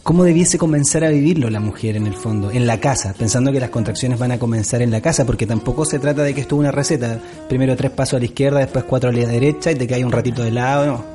¿cómo 0.09 0.23
debiese 0.23 0.57
comenzar 0.57 1.03
a 1.03 1.09
vivirlo 1.09 1.51
la 1.51 1.59
mujer 1.59 1.95
en 1.95 2.07
el 2.07 2.15
fondo, 2.15 2.49
en 2.49 2.65
la 2.65 2.79
casa, 2.79 3.13
pensando 3.15 3.51
que 3.51 3.59
las 3.59 3.69
contracciones 3.69 4.17
van 4.17 4.31
a 4.31 4.39
comenzar 4.39 4.81
en 4.81 4.89
la 4.89 5.01
casa, 5.01 5.23
porque 5.23 5.45
tampoco 5.45 5.85
se 5.85 5.99
trata 5.99 6.23
de 6.23 6.33
que 6.33 6.41
esto 6.41 6.55
es 6.55 6.59
una 6.61 6.71
receta, 6.71 7.19
primero 7.47 7.75
tres 7.75 7.91
pasos 7.91 8.15
a 8.15 8.17
la 8.19 8.25
izquierda, 8.25 8.57
después 8.57 8.85
cuatro 8.85 9.11
a 9.11 9.13
la 9.13 9.27
derecha 9.27 9.71
y 9.71 9.75
te 9.75 9.85
cae 9.85 10.03
un 10.03 10.11
ratito 10.11 10.41
de 10.43 10.49
lado, 10.49 10.85
no. 10.87 11.05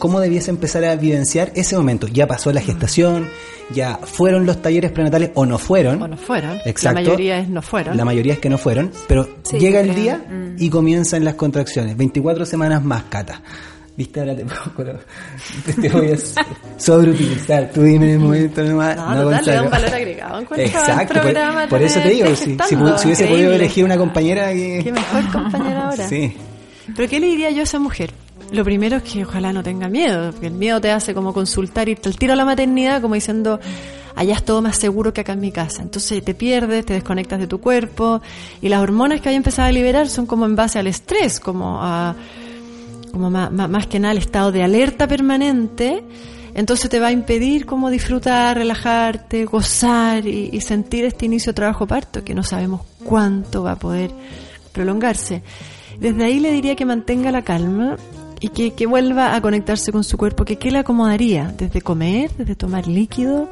cómo 0.00 0.18
debiese 0.18 0.50
empezar 0.50 0.84
a 0.84 0.96
vivenciar 0.96 1.52
ese 1.54 1.76
momento. 1.76 2.08
Ya 2.08 2.26
pasó 2.26 2.52
la 2.52 2.60
gestación, 2.60 3.28
ya 3.72 4.00
fueron 4.02 4.46
los 4.46 4.60
talleres 4.60 4.90
prenatales 4.90 5.30
o 5.34 5.46
no 5.46 5.56
fueron. 5.56 6.02
O 6.02 6.08
no 6.08 6.16
fueron. 6.16 6.58
Exacto. 6.64 6.98
La 7.00 7.04
mayoría 7.06 7.38
es 7.38 7.48
no 7.48 7.62
fueron. 7.62 7.96
La 7.96 8.04
mayoría 8.04 8.32
es 8.32 8.40
que 8.40 8.48
no 8.50 8.58
fueron, 8.58 8.90
pero 9.06 9.28
Sí, 9.44 9.58
llega 9.60 9.78
el 9.78 9.90
creo. 9.90 10.00
día 10.02 10.16
Mm. 10.28 10.56
y 10.58 10.70
comienzan 10.70 11.24
las 11.24 11.34
contracciones. 11.34 11.96
24 11.96 12.46
semanas 12.46 12.82
más, 12.84 13.04
Cata. 13.04 13.42
Viste, 13.96 14.20
ahora 14.20 14.34
te, 14.34 14.44
pongo- 14.76 14.98
te 15.80 15.88
voy 15.88 16.12
a 16.12 16.16
sobreutilizar. 16.80 17.70
Tú 17.72 17.82
dime 17.82 18.06
en 18.06 18.10
el 18.12 18.18
momento 18.18 18.62
nomás. 18.64 18.96
No, 18.96 19.22
total, 19.22 19.44
le 19.44 19.52
da 19.52 19.62
un 19.62 19.70
valor 19.70 19.94
agregado. 19.94 20.40
Encuentro 20.40 20.66
Exacto, 20.66 20.92
al 21.00 21.06
por, 21.06 21.20
programa 21.20 21.66
por 21.68 21.82
eso 21.82 22.00
te 22.00 22.08
digo, 22.08 22.34
si, 22.34 22.56
si, 22.68 22.74
hubiese 22.74 23.26
podido 23.26 23.52
elegir 23.52 23.84
una 23.84 23.96
compañera 23.96 24.52
que... 24.52 24.80
Qué 24.82 24.92
mejor 24.92 25.30
compañera 25.30 25.90
ahora. 25.90 26.08
Sí, 26.08 26.36
Pero 26.96 27.08
¿qué 27.08 27.20
le 27.20 27.26
diría 27.28 27.50
yo 27.50 27.60
a 27.60 27.64
esa 27.64 27.78
mujer? 27.78 28.10
Lo 28.50 28.64
primero 28.64 28.96
es 28.96 29.02
que 29.04 29.24
ojalá 29.24 29.52
no 29.52 29.62
tenga 29.62 29.88
miedo, 29.88 30.32
porque 30.32 30.48
el 30.48 30.54
miedo 30.54 30.80
te 30.80 30.90
hace 30.90 31.14
como 31.14 31.32
consultar 31.32 31.88
y 31.88 31.96
al 32.04 32.16
tiro 32.16 32.32
a 32.32 32.36
la 32.36 32.44
maternidad 32.44 33.00
como 33.00 33.14
diciendo, 33.14 33.58
allá 34.16 34.34
es 34.34 34.44
todo 34.44 34.60
más 34.60 34.76
seguro 34.76 35.12
que 35.12 35.20
acá 35.22 35.32
en 35.32 35.40
mi 35.40 35.50
casa. 35.52 35.82
Entonces 35.82 36.22
te 36.24 36.34
pierdes, 36.34 36.84
te 36.84 36.94
desconectas 36.94 37.38
de 37.38 37.46
tu 37.46 37.60
cuerpo 37.60 38.20
y 38.60 38.68
las 38.68 38.80
hormonas 38.80 39.20
que 39.20 39.28
hay 39.28 39.36
empezado 39.36 39.68
a 39.68 39.72
liberar 39.72 40.08
son 40.08 40.26
como 40.26 40.46
en 40.46 40.56
base 40.56 40.78
al 40.78 40.86
estrés, 40.88 41.40
como 41.40 41.80
a 41.82 42.14
como 43.14 43.30
más, 43.30 43.52
más, 43.52 43.86
que 43.86 44.00
nada 44.00 44.10
el 44.10 44.18
estado 44.18 44.50
de 44.50 44.64
alerta 44.64 45.06
permanente, 45.06 46.02
entonces 46.52 46.90
te 46.90 46.98
va 46.98 47.06
a 47.06 47.12
impedir 47.12 47.64
como 47.64 47.88
disfrutar, 47.88 48.56
relajarte, 48.56 49.44
gozar 49.44 50.26
y, 50.26 50.60
sentir 50.60 51.04
este 51.04 51.26
inicio 51.26 51.52
de 51.52 51.54
trabajo 51.54 51.86
parto, 51.86 52.24
que 52.24 52.34
no 52.34 52.42
sabemos 52.42 52.80
cuánto 53.04 53.62
va 53.62 53.72
a 53.72 53.78
poder 53.78 54.10
prolongarse. 54.72 55.44
Desde 56.00 56.24
ahí 56.24 56.40
le 56.40 56.50
diría 56.50 56.74
que 56.74 56.84
mantenga 56.84 57.30
la 57.30 57.42
calma 57.42 57.96
y 58.40 58.48
que, 58.48 58.72
que 58.72 58.86
vuelva 58.86 59.36
a 59.36 59.40
conectarse 59.40 59.92
con 59.92 60.02
su 60.02 60.18
cuerpo, 60.18 60.44
que 60.44 60.56
qué 60.56 60.72
le 60.72 60.78
acomodaría, 60.78 61.54
desde 61.56 61.82
comer, 61.82 62.32
desde 62.36 62.56
tomar 62.56 62.88
líquido, 62.88 63.48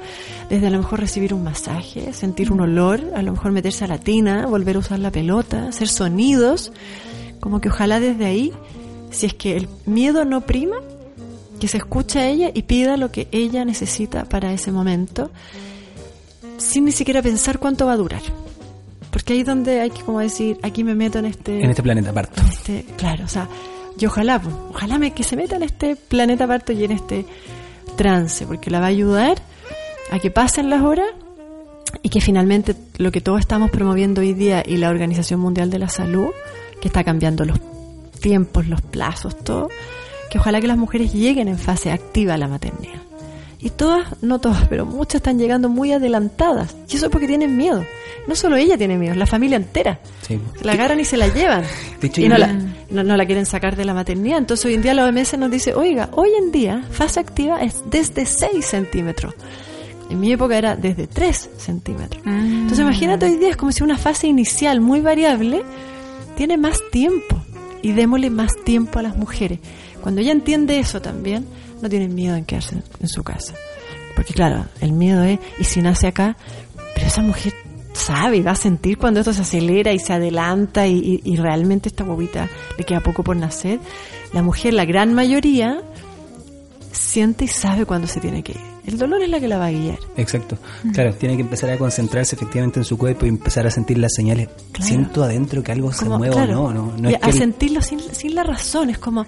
desde 0.50 0.66
a 0.66 0.70
lo 0.70 0.78
mejor 0.78 0.98
recibir 0.98 1.34
un 1.34 1.44
masaje, 1.44 2.12
sentir 2.12 2.50
un 2.50 2.62
olor, 2.62 3.00
a 3.14 3.22
lo 3.22 3.30
mejor 3.30 3.52
meterse 3.52 3.84
a 3.84 3.88
la 3.88 3.98
tina, 3.98 4.44
volver 4.46 4.74
a 4.74 4.80
usar 4.80 4.98
la 4.98 5.12
pelota, 5.12 5.68
hacer 5.68 5.86
sonidos, 5.86 6.72
como 7.38 7.60
que 7.60 7.68
ojalá 7.68 8.00
desde 8.00 8.24
ahí, 8.24 8.52
si 9.12 9.26
es 9.26 9.34
que 9.34 9.56
el 9.56 9.68
miedo 9.86 10.24
no 10.24 10.40
prima, 10.40 10.76
que 11.60 11.68
se 11.68 11.76
escuche 11.76 12.18
a 12.18 12.28
ella 12.28 12.50
y 12.52 12.62
pida 12.62 12.96
lo 12.96 13.12
que 13.12 13.28
ella 13.30 13.64
necesita 13.64 14.24
para 14.24 14.52
ese 14.52 14.72
momento, 14.72 15.30
sin 16.58 16.84
ni 16.86 16.92
siquiera 16.92 17.22
pensar 17.22 17.60
cuánto 17.60 17.86
va 17.86 17.92
a 17.92 17.96
durar. 17.96 18.22
Porque 19.12 19.34
ahí 19.34 19.40
es 19.40 19.46
donde 19.46 19.80
hay 19.80 19.90
que 19.90 20.02
como 20.02 20.20
decir, 20.20 20.58
aquí 20.62 20.82
me 20.82 20.94
meto 20.94 21.18
en 21.18 21.26
este... 21.26 21.62
en 21.62 21.70
este 21.70 21.82
planeta 21.82 22.12
parto. 22.12 22.42
este- 22.42 22.86
claro, 22.96 23.26
o 23.26 23.28
sea, 23.28 23.48
y 23.98 24.06
ojalá, 24.06 24.40
pues, 24.40 24.54
ojalá 24.70 24.98
me, 24.98 25.12
que 25.12 25.22
se 25.22 25.36
meta 25.36 25.56
en 25.56 25.62
este 25.62 25.96
planeta 25.96 26.44
aparte 26.44 26.72
y 26.72 26.82
en 26.84 26.92
este 26.92 27.26
trance, 27.96 28.46
porque 28.46 28.70
la 28.70 28.80
va 28.80 28.86
a 28.86 28.88
ayudar 28.88 29.40
a 30.10 30.18
que 30.18 30.30
pasen 30.30 30.70
las 30.70 30.82
horas 30.82 31.06
y 32.02 32.08
que 32.08 32.20
finalmente 32.20 32.74
lo 32.96 33.12
que 33.12 33.20
todos 33.20 33.40
estamos 33.40 33.70
promoviendo 33.70 34.22
hoy 34.22 34.32
día 34.32 34.62
y 34.66 34.78
la 34.78 34.88
Organización 34.88 35.40
Mundial 35.40 35.70
de 35.70 35.78
la 35.78 35.88
Salud, 35.88 36.30
que 36.80 36.88
está 36.88 37.04
cambiando 37.04 37.44
los 37.44 37.58
tiempos, 38.22 38.66
los 38.68 38.80
plazos, 38.80 39.36
todo, 39.36 39.68
que 40.30 40.38
ojalá 40.38 40.60
que 40.62 40.66
las 40.66 40.78
mujeres 40.78 41.12
lleguen 41.12 41.48
en 41.48 41.58
fase 41.58 41.90
activa 41.90 42.34
a 42.34 42.38
la 42.38 42.48
maternidad. 42.48 43.02
Y 43.60 43.70
todas, 43.70 44.20
no 44.22 44.40
todas, 44.40 44.66
pero 44.66 44.86
muchas 44.86 45.16
están 45.16 45.38
llegando 45.38 45.68
muy 45.68 45.92
adelantadas. 45.92 46.74
Y 46.88 46.96
eso 46.96 47.06
es 47.06 47.12
porque 47.12 47.28
tienen 47.28 47.56
miedo. 47.56 47.84
No 48.26 48.34
solo 48.34 48.56
ella 48.56 48.76
tiene 48.76 48.98
miedo, 48.98 49.14
la 49.14 49.26
familia 49.26 49.56
entera. 49.56 50.00
Sí. 50.26 50.40
Se 50.58 50.64
la 50.64 50.72
agarran 50.72 50.98
y 50.98 51.04
se 51.04 51.16
la 51.16 51.28
llevan. 51.28 51.62
De 52.00 52.08
hecho, 52.08 52.22
y 52.22 52.28
no 52.28 52.38
la, 52.38 52.52
no, 52.90 53.04
no 53.04 53.16
la 53.16 53.24
quieren 53.24 53.46
sacar 53.46 53.76
de 53.76 53.84
la 53.84 53.94
maternidad. 53.94 54.38
Entonces 54.38 54.66
hoy 54.66 54.74
en 54.74 54.82
día 54.82 54.94
la 54.94 55.04
OMS 55.04 55.38
nos 55.38 55.50
dice, 55.50 55.74
oiga, 55.74 56.08
hoy 56.12 56.30
en 56.36 56.50
día 56.50 56.84
fase 56.90 57.20
activa 57.20 57.60
es 57.60 57.82
desde 57.88 58.26
6 58.26 58.64
centímetros. 58.64 59.34
En 60.10 60.18
mi 60.18 60.32
época 60.32 60.58
era 60.58 60.74
desde 60.74 61.06
3 61.06 61.50
centímetros. 61.56 62.20
Entonces 62.26 62.80
imagínate 62.80 63.26
hoy 63.26 63.36
día 63.36 63.50
es 63.50 63.56
como 63.56 63.70
si 63.70 63.84
una 63.84 63.96
fase 63.96 64.26
inicial 64.26 64.80
muy 64.80 65.00
variable 65.00 65.62
tiene 66.36 66.56
más 66.56 66.80
tiempo. 66.90 67.40
Y 67.82 67.92
démosle 67.92 68.30
más 68.30 68.52
tiempo 68.64 68.98
a 68.98 69.02
las 69.02 69.16
mujeres. 69.16 69.58
Cuando 70.00 70.20
ella 70.20 70.32
entiende 70.32 70.78
eso 70.78 71.00
también, 71.02 71.46
no 71.80 71.88
tienen 71.88 72.14
miedo 72.14 72.36
en 72.36 72.44
quedarse 72.44 72.76
en, 72.76 72.84
en 73.00 73.08
su 73.08 73.22
casa. 73.24 73.54
Porque 74.14 74.34
claro, 74.34 74.66
el 74.80 74.92
miedo 74.92 75.22
es, 75.24 75.38
y 75.58 75.64
si 75.64 75.82
nace 75.82 76.06
acá, 76.06 76.36
pero 76.94 77.06
esa 77.06 77.22
mujer 77.22 77.54
sabe 77.92 78.38
y 78.38 78.42
va 78.42 78.52
a 78.52 78.56
sentir 78.56 78.98
cuando 78.98 79.20
esto 79.20 79.32
se 79.32 79.42
acelera 79.42 79.92
y 79.92 79.98
se 79.98 80.12
adelanta 80.12 80.86
y, 80.86 81.20
y- 81.24 81.32
y 81.32 81.36
realmente 81.36 81.88
esta 81.88 82.04
bobita 82.04 82.48
le 82.78 82.84
queda 82.84 83.00
poco 83.00 83.22
por 83.22 83.36
nacer. 83.36 83.80
La 84.32 84.42
mujer, 84.42 84.74
la 84.74 84.84
gran 84.84 85.12
mayoría, 85.14 85.82
siente 86.92 87.44
y 87.46 87.48
sabe 87.48 87.84
cuándo 87.86 88.06
se 88.06 88.20
tiene 88.20 88.42
que 88.42 88.52
ir. 88.52 88.60
El 88.86 88.98
dolor 88.98 89.22
es 89.22 89.28
la 89.30 89.38
que 89.40 89.48
la 89.48 89.58
va 89.58 89.66
a 89.66 89.70
guiar. 89.70 89.98
Exacto. 90.16 90.58
Claro, 90.92 91.14
tiene 91.14 91.36
que 91.36 91.42
empezar 91.42 91.70
a 91.70 91.78
concentrarse 91.78 92.34
efectivamente 92.36 92.80
en 92.80 92.84
su 92.84 92.98
cuerpo 92.98 93.26
y 93.26 93.28
empezar 93.28 93.66
a 93.66 93.70
sentir 93.70 93.98
las 93.98 94.12
señales. 94.14 94.48
Claro. 94.72 94.88
Siento 94.88 95.22
adentro 95.24 95.62
que 95.62 95.72
algo 95.72 95.92
se 95.92 96.04
mueve 96.06 96.34
claro, 96.34 96.62
o 96.64 96.72
no. 96.72 96.86
No, 96.86 96.98
no 96.98 97.08
es 97.10 97.16
a 97.16 97.18
que 97.20 97.32
sentirlo 97.32 97.80
sin, 97.82 98.00
sin 98.00 98.34
la 98.34 98.42
razón, 98.44 98.90
es 98.90 98.98
como... 98.98 99.24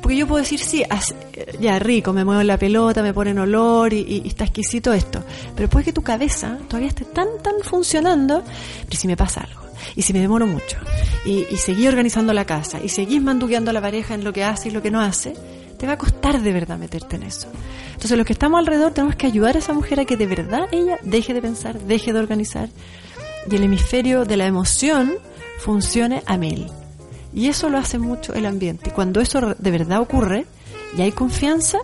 Porque 0.00 0.16
yo 0.16 0.26
puedo 0.28 0.40
decir, 0.40 0.60
sí, 0.60 0.84
as- 0.88 1.14
ya 1.60 1.78
rico, 1.80 2.12
me 2.12 2.24
muevo 2.24 2.40
en 2.40 2.46
la 2.46 2.56
pelota, 2.56 3.02
me 3.02 3.12
ponen 3.12 3.38
olor 3.40 3.92
y, 3.92 3.98
y- 3.98 4.22
y 4.24 4.28
está 4.28 4.44
exquisito 4.44 4.92
esto. 4.92 5.22
Pero 5.56 5.68
puede 5.68 5.86
que 5.86 5.92
tu 5.92 6.02
cabeza 6.02 6.58
todavía 6.68 6.88
esté 6.88 7.04
tan, 7.06 7.26
tan 7.42 7.54
funcionando, 7.64 8.44
pero 8.86 8.96
si 8.98 9.08
me 9.08 9.16
pasa 9.16 9.40
algo, 9.40 9.62
y 9.96 10.02
si 10.02 10.12
me 10.12 10.20
demoro 10.20 10.46
mucho, 10.46 10.78
y, 11.26 11.44
y 11.50 11.56
seguí 11.56 11.88
organizando 11.88 12.32
la 12.32 12.44
casa, 12.44 12.78
y 12.82 12.88
seguís 12.88 13.20
manduqueando 13.20 13.70
a 13.72 13.74
la 13.74 13.80
pareja 13.80 14.14
en 14.14 14.22
lo 14.22 14.32
que 14.32 14.44
hace 14.44 14.68
y 14.68 14.70
lo 14.72 14.80
que 14.80 14.92
no 14.92 15.00
hace, 15.00 15.34
te 15.80 15.86
va 15.86 15.94
a 15.94 15.98
costar 15.98 16.42
de 16.42 16.52
verdad 16.52 16.76
meterte 16.76 17.16
en 17.16 17.22
eso. 17.22 17.48
Entonces 17.86 18.18
los 18.18 18.26
que 18.26 18.34
estamos 18.34 18.58
alrededor 18.58 18.92
tenemos 18.92 19.16
que 19.16 19.26
ayudar 19.26 19.56
a 19.56 19.60
esa 19.60 19.72
mujer 19.72 19.98
a 19.98 20.04
que 20.04 20.18
de 20.18 20.26
verdad 20.26 20.68
ella 20.72 20.98
deje 21.02 21.32
de 21.32 21.40
pensar, 21.40 21.80
deje 21.80 22.12
de 22.12 22.18
organizar, 22.18 22.68
y 23.50 23.56
el 23.56 23.64
hemisferio 23.64 24.26
de 24.26 24.36
la 24.36 24.46
emoción 24.46 25.14
funcione 25.58 26.22
a 26.26 26.36
mil. 26.36 26.66
Y 27.32 27.48
eso 27.48 27.70
lo 27.70 27.78
hace 27.78 27.98
mucho 27.98 28.34
el 28.34 28.44
ambiente. 28.44 28.90
Y 28.90 28.92
cuando 28.92 29.22
eso 29.22 29.54
de 29.58 29.70
verdad 29.70 30.00
ocurre 30.00 30.44
y 30.98 31.00
hay 31.00 31.12
confianza, 31.12 31.78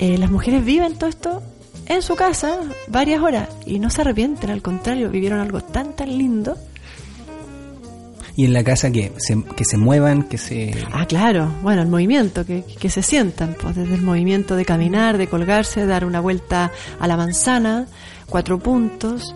eh, 0.00 0.18
las 0.18 0.32
mujeres 0.32 0.64
viven 0.64 0.98
todo 0.98 1.08
esto 1.08 1.42
en 1.86 2.02
su 2.02 2.16
casa 2.16 2.58
varias 2.88 3.22
horas 3.22 3.48
y 3.64 3.78
no 3.78 3.90
se 3.90 4.00
arrepienten, 4.00 4.50
al 4.50 4.60
contrario, 4.60 5.08
vivieron 5.08 5.38
algo 5.38 5.60
tan, 5.60 5.94
tan 5.94 6.18
lindo. 6.18 6.56
Y 8.38 8.44
en 8.44 8.52
la 8.52 8.62
casa 8.62 8.92
que 8.92 9.10
se, 9.16 9.42
que 9.56 9.64
se 9.64 9.76
muevan, 9.76 10.22
que 10.22 10.38
se... 10.38 10.72
Ah, 10.92 11.06
claro, 11.06 11.52
bueno, 11.60 11.82
el 11.82 11.88
movimiento, 11.88 12.46
que, 12.46 12.62
que 12.78 12.88
se 12.88 13.02
sientan, 13.02 13.56
pues 13.60 13.74
desde 13.74 13.96
el 13.96 14.02
movimiento 14.02 14.54
de 14.54 14.64
caminar, 14.64 15.18
de 15.18 15.26
colgarse, 15.26 15.84
dar 15.86 16.04
una 16.04 16.20
vuelta 16.20 16.70
a 17.00 17.08
la 17.08 17.16
manzana, 17.16 17.86
cuatro 18.28 18.60
puntos, 18.60 19.34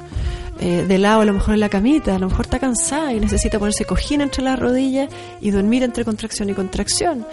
eh, 0.60 0.84
de 0.86 0.98
lado 0.98 1.22
a 1.22 1.24
lo 1.24 1.32
mejor 1.32 1.54
en 1.54 1.58
la 1.60 1.68
camita, 1.68 2.14
a 2.14 2.18
lo 2.20 2.28
mejor 2.28 2.44
está 2.44 2.60
cansada 2.60 3.12
y 3.12 3.18
necesita 3.18 3.58
ponerse 3.58 3.84
cojín 3.86 4.20
entre 4.20 4.44
las 4.44 4.56
rodillas 4.56 5.08
y 5.40 5.50
dormir 5.50 5.82
entre 5.82 6.04
contracción 6.04 6.50
y 6.50 6.54
contracción. 6.54 7.26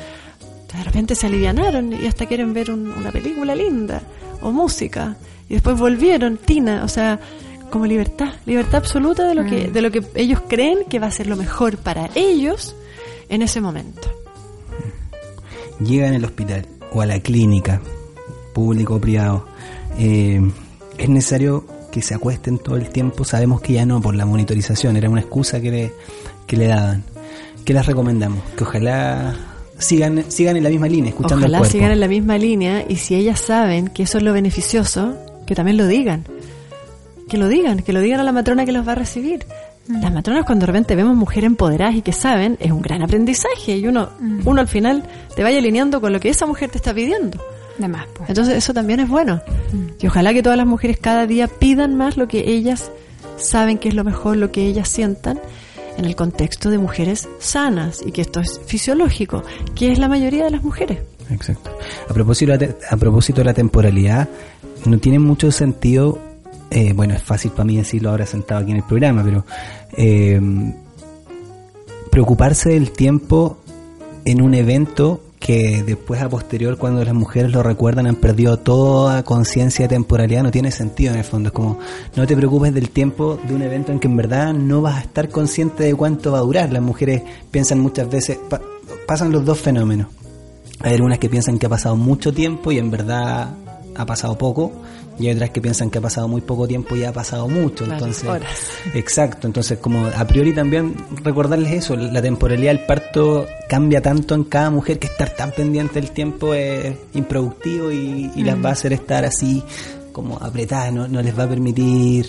De 0.76 0.84
repente 0.84 1.14
se 1.14 1.28
alivianaron 1.28 1.94
y 1.94 2.08
hasta 2.08 2.26
quieren 2.26 2.52
ver 2.52 2.72
un- 2.72 2.92
una 2.94 3.12
película 3.12 3.54
linda 3.54 4.02
o 4.42 4.52
música 4.52 5.18
y 5.48 5.54
después 5.54 5.78
volvieron, 5.78 6.38
Tina, 6.38 6.84
o 6.84 6.88
sea, 6.88 7.20
como 7.70 7.86
libertad, 7.86 8.34
libertad 8.46 8.76
absoluta 8.76 9.28
de 9.28 9.36
lo 9.36 9.46
que 9.46 9.70
de 9.70 9.82
lo 9.82 9.92
que 9.92 10.04
ellos 10.16 10.42
creen 10.48 10.80
que 10.90 11.00
va 11.00 11.08
a 11.08 11.12
ser 11.12 11.28
lo 11.28 11.36
mejor 11.36 11.78
para 11.78 12.10
ellos 12.16 12.76
en 13.30 13.42
ese 13.42 13.62
momento. 13.62 14.10
llegan 15.80 16.14
al 16.14 16.26
hospital 16.26 16.66
o 16.92 17.02
a 17.02 17.06
la 17.06 17.20
clínica, 17.20 17.82
público 18.54 18.96
o 18.96 19.00
privado, 19.00 19.46
eh, 19.98 20.42
es 20.98 21.10
necesario 21.10 21.66
que 21.92 22.02
se 22.02 22.14
acuesten 22.14 22.58
todo 22.58 22.76
el 22.76 22.90
tiempo. 22.90 23.24
Sabemos 23.24 23.62
que 23.62 23.74
ya 23.74 23.86
no 23.86 24.02
por 24.02 24.16
la 24.16 24.26
monitorización, 24.26 24.98
era 24.98 25.10
una 25.10 25.22
excusa 25.22 25.60
que 25.62 25.72
le, 25.72 25.94
que 26.46 26.58
le 26.58 26.68
daban. 26.68 27.04
¿Qué 27.66 27.74
les 27.74 27.86
recomendamos? 27.86 28.44
Que 28.56 28.64
ojalá 28.64 29.36
sigan, 29.78 30.26
sigan 30.30 30.58
en 30.58 30.64
la 30.64 30.70
misma 30.70 30.88
línea, 30.88 31.10
escuchando 31.10 31.46
Ojalá 31.46 31.64
sigan 31.66 31.92
en 31.92 32.00
la 32.00 32.08
misma 32.08 32.38
línea 32.38 32.86
y 32.88 32.98
si 32.98 33.16
ellas 33.16 33.40
saben 33.40 33.88
que 33.88 34.04
eso 34.04 34.18
es 34.18 34.24
lo 34.24 34.34
beneficioso, 34.34 35.16
que 35.46 35.56
también 35.56 35.78
lo 35.78 35.88
digan. 35.88 36.26
Que 37.30 37.38
lo 37.38 37.48
digan, 37.48 37.80
que 37.84 37.94
lo 37.94 38.00
digan 38.02 38.20
a 38.20 38.24
la 38.24 38.32
matrona 38.32 38.66
que 38.66 38.72
los 38.72 38.88
va 38.88 38.94
a 38.94 38.96
recibir. 38.96 39.46
Las 39.88 40.14
matronas 40.14 40.46
cuando 40.46 40.64
de 40.64 40.68
repente 40.68 40.96
vemos 40.96 41.16
mujeres 41.16 41.48
empoderadas 41.48 41.96
y 41.96 42.02
que 42.04 42.12
saben, 42.14 42.58
es 42.60 42.72
un 42.72 42.82
gran 42.82 43.02
aprendizaje 43.02 43.78
y 43.78 43.88
uno, 43.88 44.10
uno 44.46 44.62
al 44.62 44.68
final 44.68 45.04
te 45.36 45.42
vaya 45.42 45.58
alineando 45.58 46.00
con 46.00 46.14
lo 46.14 46.20
que 46.20 46.30
esa 46.30 46.46
mujer 46.46 46.70
te 46.70 46.78
está 46.78 46.94
pidiendo. 46.94 47.40
De 47.80 47.88
más, 47.88 48.06
pues. 48.14 48.30
Entonces 48.30 48.56
eso 48.56 48.74
también 48.74 49.00
es 49.00 49.08
bueno. 49.10 49.42
Y 50.00 50.06
ojalá 50.08 50.34
que 50.34 50.44
todas 50.44 50.58
las 50.58 50.68
mujeres 50.68 51.00
cada 51.00 51.26
día 51.26 51.48
pidan 51.48 51.96
más 51.96 52.18
lo 52.18 52.28
que 52.28 52.52
ellas 52.52 52.92
saben 53.38 53.78
que 53.78 53.88
es 53.90 53.96
lo 53.96 54.04
mejor, 54.04 54.38
lo 54.38 54.52
que 54.52 54.66
ellas 54.68 54.90
sientan 54.90 55.40
en 55.98 56.06
el 56.06 56.16
contexto 56.16 56.70
de 56.70 56.78
mujeres 56.78 57.28
sanas 57.40 58.02
y 58.06 58.12
que 58.12 58.22
esto 58.22 58.42
es 58.42 58.60
fisiológico, 58.66 59.44
que 59.76 59.92
es 59.92 59.98
la 59.98 60.08
mayoría 60.08 60.44
de 60.46 60.52
las 60.52 60.64
mujeres. 60.64 61.00
Exacto. 61.32 61.72
A 62.08 62.14
propósito, 62.14 62.52
de 62.52 62.68
la 62.68 62.74
te- 62.74 62.86
a 62.92 62.98
propósito 62.98 63.42
de 63.42 63.46
la 63.46 63.54
temporalidad, 63.54 64.28
no 64.86 64.98
tiene 65.00 65.20
mucho 65.20 65.52
sentido, 65.52 66.20
eh, 66.72 66.94
bueno, 66.94 67.14
es 67.16 67.24
fácil 67.24 67.52
para 67.52 67.66
mí 67.66 67.78
decirlo 67.78 68.10
ahora 68.12 68.26
sentado 68.26 68.62
aquí 68.62 68.72
en 68.72 68.78
el 68.78 68.84
programa, 68.84 69.24
pero 69.24 69.46
eh, 69.98 70.40
preocuparse 72.12 72.70
del 72.72 72.92
tiempo 72.92 73.58
en 74.26 74.42
un 74.42 74.54
evento 74.54 75.22
que 75.40 75.84
después 75.84 76.22
a 76.22 76.28
posterior 76.28 76.78
cuando 76.78 77.04
las 77.04 77.14
mujeres 77.14 77.52
lo 77.52 77.64
recuerdan 77.64 78.08
han 78.08 78.16
perdido 78.18 78.58
toda 78.58 79.24
conciencia 79.24 79.86
de 79.88 79.96
temporalidad, 79.96 80.44
no 80.44 80.52
tiene 80.52 80.70
sentido 80.70 81.14
en 81.14 81.20
el 81.20 81.24
fondo. 81.24 81.48
Es 81.48 81.54
como, 81.54 81.80
no 82.16 82.28
te 82.28 82.36
preocupes 82.36 82.74
del 82.74 82.90
tiempo 82.90 83.40
de 83.48 83.56
un 83.56 83.62
evento 83.62 83.92
en 83.92 84.00
que 84.00 84.08
en 84.08 84.18
verdad 84.18 84.54
no 84.54 84.82
vas 84.82 84.98
a 84.98 85.02
estar 85.02 85.30
consciente 85.30 85.86
de 85.86 85.96
cuánto 85.96 86.34
va 86.34 86.40
a 86.40 86.42
durar. 86.42 86.74
Las 86.74 86.82
mujeres 86.82 87.24
piensan 87.52 87.80
muchas 87.80 88.10
veces, 88.10 88.38
pa- 88.50 88.62
pasan 89.08 89.32
los 89.32 89.46
dos 89.46 89.58
fenómenos. 89.60 90.08
Hay 90.82 90.94
algunas 90.96 91.20
que 91.20 91.30
piensan 91.30 91.58
que 91.58 91.66
ha 91.68 91.70
pasado 91.70 91.96
mucho 91.96 92.34
tiempo 92.34 92.72
y 92.72 92.78
en 92.78 92.92
verdad 92.92 93.50
ha 93.96 94.06
pasado 94.06 94.38
poco. 94.38 94.74
Y 95.20 95.28
hay 95.28 95.36
otras 95.36 95.50
que 95.50 95.62
piensan 95.62 95.90
que 95.90 95.98
ha 95.98 96.02
pasado 96.02 96.28
muy 96.28 96.42
poco 96.42 96.68
tiempo 96.68 96.96
y 96.96 97.04
ha 97.04 97.12
pasado 97.12 97.48
mucho. 97.48 97.86
Claro, 97.86 98.06
entonces, 98.06 98.30
horas. 98.30 98.72
Exacto, 98.94 99.48
entonces 99.48 99.78
como 99.80 100.08
a 100.08 100.26
priori 100.26 100.54
también 100.54 100.96
recordarles 101.24 101.74
eso, 101.74 101.96
la 101.96 102.22
temporalidad 102.22 102.72
del 102.72 102.86
parto 102.86 103.46
cambia 103.68 104.02
tanto 104.02 104.36
en 104.36 104.46
cada 104.46 104.70
mujer 104.70 104.98
que 105.00 105.08
estar 105.08 105.30
tan 105.32 105.52
pendiente 105.52 105.96
del 105.96 106.12
tiempo 106.12 106.54
es 106.54 106.96
improductivo 107.14 107.92
y, 107.92 108.32
y 108.36 108.44
las 108.44 108.64
va 108.64 108.70
a 108.70 108.74
hacer 108.74 108.94
estar 108.94 109.26
así 109.26 109.64
como 110.20 110.38
apretadas, 110.38 110.92
no, 110.92 111.08
no 111.08 111.22
les 111.22 111.38
va 111.38 111.44
a 111.44 111.48
permitir... 111.48 112.28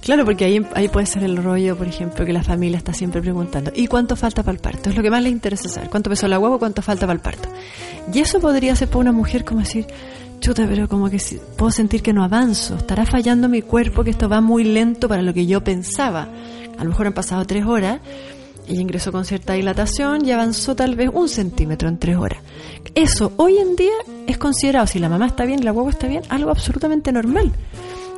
Claro, 0.00 0.24
porque 0.24 0.44
ahí, 0.44 0.64
ahí 0.74 0.88
puede 0.88 1.06
ser 1.06 1.24
el 1.24 1.36
rollo, 1.36 1.76
por 1.76 1.88
ejemplo, 1.88 2.24
que 2.24 2.32
la 2.32 2.44
familia 2.44 2.78
está 2.78 2.92
siempre 2.92 3.20
preguntando, 3.20 3.72
¿y 3.74 3.88
cuánto 3.88 4.14
falta 4.14 4.42
para 4.44 4.54
el 4.54 4.60
parto? 4.60 4.90
Es 4.90 4.96
lo 4.96 5.02
que 5.02 5.10
más 5.10 5.22
le 5.22 5.30
interesa 5.30 5.68
saber, 5.68 5.90
¿cuánto 5.90 6.10
pesó 6.10 6.28
la 6.28 6.36
guagua, 6.36 6.58
cuánto 6.58 6.80
falta 6.80 7.06
para 7.06 7.14
el 7.14 7.20
parto? 7.20 7.48
Y 8.12 8.20
eso 8.20 8.38
podría 8.38 8.76
ser 8.76 8.88
para 8.88 9.00
una 9.00 9.12
mujer 9.12 9.44
como 9.44 9.60
decir, 9.60 9.86
chuta, 10.44 10.66
pero 10.68 10.90
como 10.90 11.08
que 11.08 11.18
puedo 11.56 11.72
sentir 11.72 12.02
que 12.02 12.12
no 12.12 12.22
avanzo, 12.22 12.76
estará 12.76 13.06
fallando 13.06 13.48
mi 13.48 13.62
cuerpo, 13.62 14.04
que 14.04 14.10
esto 14.10 14.28
va 14.28 14.42
muy 14.42 14.62
lento 14.62 15.08
para 15.08 15.22
lo 15.22 15.32
que 15.32 15.46
yo 15.46 15.64
pensaba. 15.64 16.28
A 16.76 16.84
lo 16.84 16.90
mejor 16.90 17.06
han 17.06 17.14
pasado 17.14 17.46
tres 17.46 17.64
horas, 17.64 18.00
ella 18.68 18.82
ingresó 18.82 19.10
con 19.10 19.24
cierta 19.24 19.54
dilatación 19.54 20.26
y 20.26 20.32
avanzó 20.32 20.76
tal 20.76 20.96
vez 20.96 21.08
un 21.10 21.30
centímetro 21.30 21.88
en 21.88 21.98
tres 21.98 22.18
horas. 22.18 22.42
Eso 22.94 23.32
hoy 23.38 23.56
en 23.56 23.74
día 23.74 23.94
es 24.26 24.36
considerado, 24.36 24.86
si 24.86 24.98
la 24.98 25.08
mamá 25.08 25.28
está 25.28 25.46
bien 25.46 25.60
y 25.60 25.62
la 25.62 25.70
guagua 25.70 25.92
está 25.92 26.08
bien, 26.08 26.22
algo 26.28 26.50
absolutamente 26.50 27.10
normal. 27.10 27.50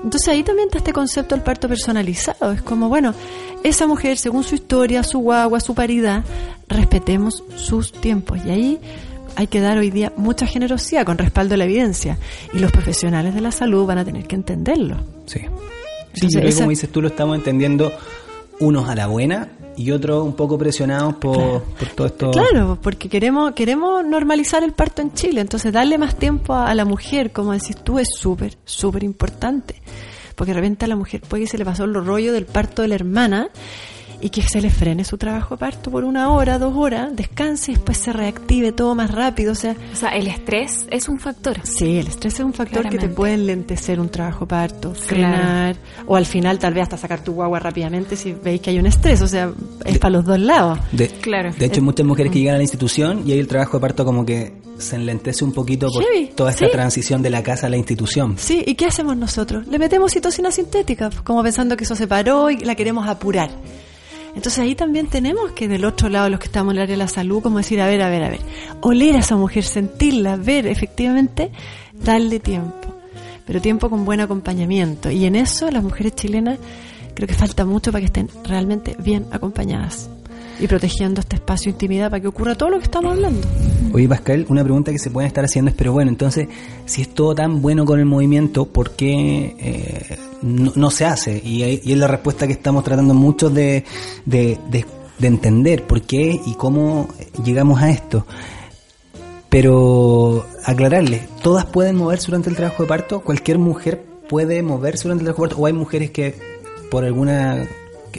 Entonces 0.03 0.27
ahí 0.27 0.43
también 0.43 0.66
está 0.66 0.79
este 0.79 0.93
concepto 0.93 1.37
del 1.37 1.45
parto 1.45 1.68
personalizado. 1.68 2.51
Es 2.51 2.62
como, 2.62 2.89
bueno, 2.89 3.14
esa 3.62 3.87
mujer, 3.87 4.18
según 4.18 4.43
su 4.43 4.57
historia, 4.57 5.05
su 5.05 5.20
guagua, 5.20 5.61
su 5.61 5.77
paridad, 5.77 6.24
respetemos 6.66 7.45
sus 7.55 7.93
tiempos. 7.93 8.41
Y 8.45 8.51
ahí 8.51 8.81
hay 9.37 9.47
que 9.47 9.61
dar 9.61 9.78
hoy 9.78 9.91
día 9.91 10.12
mucha 10.16 10.47
generosidad 10.47 11.05
con 11.07 11.18
respaldo 11.18 11.55
a 11.55 11.59
la 11.59 11.64
evidencia. 11.64 12.18
Y 12.53 12.59
los 12.59 12.72
profesionales 12.72 13.34
de 13.34 13.41
la 13.41 13.53
salud 13.53 13.87
van 13.87 13.99
a 13.99 14.05
tener 14.05 14.26
que 14.26 14.34
entenderlo. 14.37 14.97
Sí. 15.26 15.41
Sí, 15.41 15.45
Entonces, 15.45 16.20
yo 16.22 16.28
creo 16.30 16.43
que 16.43 16.49
esa- 16.49 16.59
como 16.61 16.70
dices 16.70 16.91
tú 16.91 17.03
lo 17.03 17.09
estamos 17.09 17.37
entendiendo 17.37 17.93
unos 18.61 18.89
a 18.89 18.95
la 18.95 19.07
buena 19.07 19.49
y 19.76 19.91
otros 19.91 20.24
un 20.24 20.34
poco 20.34 20.57
presionados 20.57 21.16
por, 21.16 21.62
por 21.62 21.89
todo 21.95 22.07
esto. 22.07 22.30
Claro, 22.30 22.78
porque 22.82 23.11
queremos 23.11 23.53
queremos 23.53 24.03
normalizar 24.07 24.64
el 24.64 24.72
parto 24.72 25.03
en 25.03 25.12
Chile, 25.12 25.43
entonces 25.43 25.70
darle 25.74 25.99
más 25.99 26.16
tiempo 26.16 26.55
a, 26.55 26.70
a 26.70 26.74
la 26.74 26.87
mujer, 26.87 27.32
como 27.32 27.53
decís 27.53 27.76
tú, 27.84 27.99
es 27.99 28.09
súper, 28.18 28.57
súper 28.64 29.05
importante. 29.05 29.82
Porque 30.34 30.53
de 30.53 30.61
repente 30.61 30.87
a 30.87 30.89
la 30.89 30.97
mujer 30.97 31.20
puede 31.20 31.45
que 31.45 31.51
se 31.51 31.59
le 31.59 31.64
pasó 31.66 31.84
el 31.84 31.93
rollo 31.95 32.32
del 32.32 32.47
parto 32.47 32.80
de 32.80 32.89
la 32.89 32.95
hermana 32.95 33.49
y 34.21 34.31
que 34.31 34.43
se 34.43 34.61
le 34.61 34.71
frene 34.71 35.05
su 35.05 35.19
trabajo 35.19 35.55
de 35.57 35.59
parto 35.61 35.91
por 35.91 36.05
una 36.05 36.31
hora, 36.31 36.59
dos 36.59 36.75
horas, 36.77 37.14
descanse 37.14 37.73
y 37.73 37.75
después 37.75 37.99
se 37.99 38.12
reactive 38.12 38.73
todo 38.73 38.95
más 38.95 39.11
rápido. 39.11 39.53
O 39.53 39.55
sea, 39.55 39.77
O 39.93 39.97
sea, 39.97 40.11
el 40.11 40.27
estrés 40.27 40.87
es 40.91 41.09
un 41.09 41.19
factor. 41.21 41.59
sí, 41.64 41.99
el 41.99 42.07
estrés 42.09 42.35
es 42.35 42.41
un 42.41 42.53
factor 42.55 42.89
que 42.89 42.99
te 42.99 43.09
puede 43.09 43.35
enlentecer 43.35 44.01
un 44.01 44.09
trabajo 44.09 44.41
de 44.47 44.49
parto, 44.49 44.95
frenar, 44.95 45.77
o 46.07 46.17
al 46.17 46.27
final 46.27 46.59
tal 46.59 46.75
vez 46.75 46.85
hasta 46.85 46.97
sacar 46.97 47.23
tu 47.23 47.33
guagua 47.33 47.59
rápidamente 47.59 48.17
si 48.17 48.33
veis 48.33 48.61
que 48.61 48.71
hay 48.71 48.79
un 48.79 48.87
estrés. 48.87 49.21
O 49.23 49.29
sea, 49.29 49.51
es 49.85 49.99
para 49.99 50.12
los 50.12 50.25
dos 50.25 50.39
lados. 50.41 50.79
De, 50.93 51.09
Claro. 51.09 51.53
de 51.53 51.64
hecho, 51.67 51.77
hay 51.77 51.83
muchas 51.85 52.07
mujeres 52.07 52.33
que 52.33 52.39
llegan 52.39 52.55
a 52.55 52.59
la 52.59 52.64
institución 52.64 53.23
y 53.27 53.33
ahí 53.33 53.39
el 53.39 53.49
trabajo 53.49 53.79
de 53.79 53.81
parto 53.81 54.05
como 54.05 54.25
que 54.25 54.53
se 54.79 54.97
enlentece 54.97 55.43
un 55.45 55.53
poquito 55.53 55.89
por 55.91 56.03
Heavy, 56.05 56.33
toda 56.35 56.51
esta 56.51 56.67
sí. 56.67 56.73
transición 56.73 57.23
de 57.23 57.31
la 57.31 57.43
casa 57.43 57.67
a 57.67 57.71
la 57.71 57.77
institución. 57.79 58.37
Sí, 58.39 58.62
¿y 58.67 58.75
qué 58.75 58.87
hacemos 58.87 59.17
nosotros? 59.17 59.67
Le 59.67 59.79
metemos 59.79 60.12
citocina 60.12 60.51
sintética, 60.51 61.11
como 61.25 61.43
pensando 61.43 61.77
que 61.77 61.85
eso 61.85 61.97
se 61.97 62.07
paró 62.07 62.51
y 62.51 62.59
la 62.59 62.75
queremos 62.75 63.09
apurar. 63.09 63.51
Entonces 64.37 64.59
ahí 64.59 64.74
también 64.74 65.09
tenemos 65.09 65.53
que 65.53 65.66
del 65.66 65.87
otro 65.87 66.11
lado, 66.11 66.28
los 66.28 66.39
que 66.39 66.47
estamos 66.47 66.72
en 66.72 66.76
el 66.76 66.82
área 66.82 66.93
de 66.93 66.99
la 66.99 67.09
salud, 67.09 67.43
como 67.43 67.57
decir, 67.59 67.80
a 67.80 67.87
ver, 67.87 68.03
a 68.03 68.11
ver, 68.11 68.22
a 68.22 68.28
ver, 68.28 68.41
oler 68.82 69.16
a 69.16 69.20
esa 69.20 69.34
mujer, 69.34 69.64
sentirla, 69.64 70.37
ver 70.37 70.66
efectivamente, 70.66 71.51
darle 71.95 72.39
tiempo. 72.39 72.95
Pero 73.47 73.62
tiempo 73.62 73.89
con 73.89 74.05
buen 74.05 74.20
acompañamiento. 74.20 75.11
Y 75.11 75.24
en 75.24 75.37
eso 75.37 75.70
las 75.70 75.82
mujeres 75.82 76.14
chilenas 76.14 76.59
creo 77.14 77.26
que 77.26 77.34
falta 77.34 77.64
mucho 77.64 77.91
para 77.91 78.01
que 78.01 78.07
estén 78.07 78.28
realmente 78.45 78.95
bien 78.99 79.26
acompañadas 79.32 80.11
y 80.59 80.66
protegiendo 80.66 81.20
este 81.20 81.36
espacio 81.36 81.70
de 81.70 81.74
intimidad 81.76 82.11
para 82.11 82.20
que 82.20 82.28
ocurra 82.28 82.54
todo 82.54 82.70
lo 82.70 82.78
que 82.78 82.84
estamos 82.84 83.12
hablando. 83.12 83.46
Oye, 83.92 84.09
Pascal, 84.09 84.46
una 84.48 84.62
pregunta 84.64 84.90
que 84.92 84.98
se 84.98 85.11
pueden 85.11 85.28
estar 85.28 85.44
haciendo 85.44 85.70
es, 85.70 85.76
pero 85.76 85.92
bueno, 85.92 86.11
entonces, 86.11 86.48
si 86.84 87.02
es 87.02 87.09
todo 87.14 87.34
tan 87.34 87.61
bueno 87.62 87.84
con 87.84 87.98
el 87.98 88.07
movimiento, 88.07 88.66
¿por 88.66 88.92
qué 88.92 89.54
eh, 89.59 90.18
no, 90.42 90.72
no 90.74 90.90
se 90.90 91.04
hace? 91.04 91.40
Y, 91.44 91.62
es 91.62 91.98
la 91.98 92.07
respuesta 92.09 92.46
que 92.46 92.52
estamos 92.54 92.84
tratando 92.84 93.14
muchos 93.14 93.52
de, 93.54 93.84
de, 94.24 94.59
de- 94.70 94.86
de 95.18 95.26
entender, 95.28 95.84
por 95.84 96.02
qué 96.02 96.38
y 96.44 96.54
cómo 96.57 97.09
llegamos 97.42 97.80
a 97.80 97.90
esto. 97.90 98.26
Pero 99.48 100.44
aclararles, 100.64 101.22
¿todas 101.42 101.64
pueden 101.66 101.96
moverse 101.96 102.26
durante 102.26 102.50
el 102.50 102.57
trabajo 102.57 102.82
de 102.82 102.88
parto? 102.88 103.20
¿Cualquier 103.20 103.59
mujer 103.59 104.04
puede 104.28 104.62
moverse 104.62 105.04
durante 105.04 105.22
el 105.22 105.26
trabajo 105.26 105.42
de 105.44 105.48
parto? 105.48 105.62
¿O 105.62 105.66
hay 105.66 105.72
mujeres 105.72 106.11
que 106.11 106.34
por 106.90 107.04
alguna... 107.04 107.66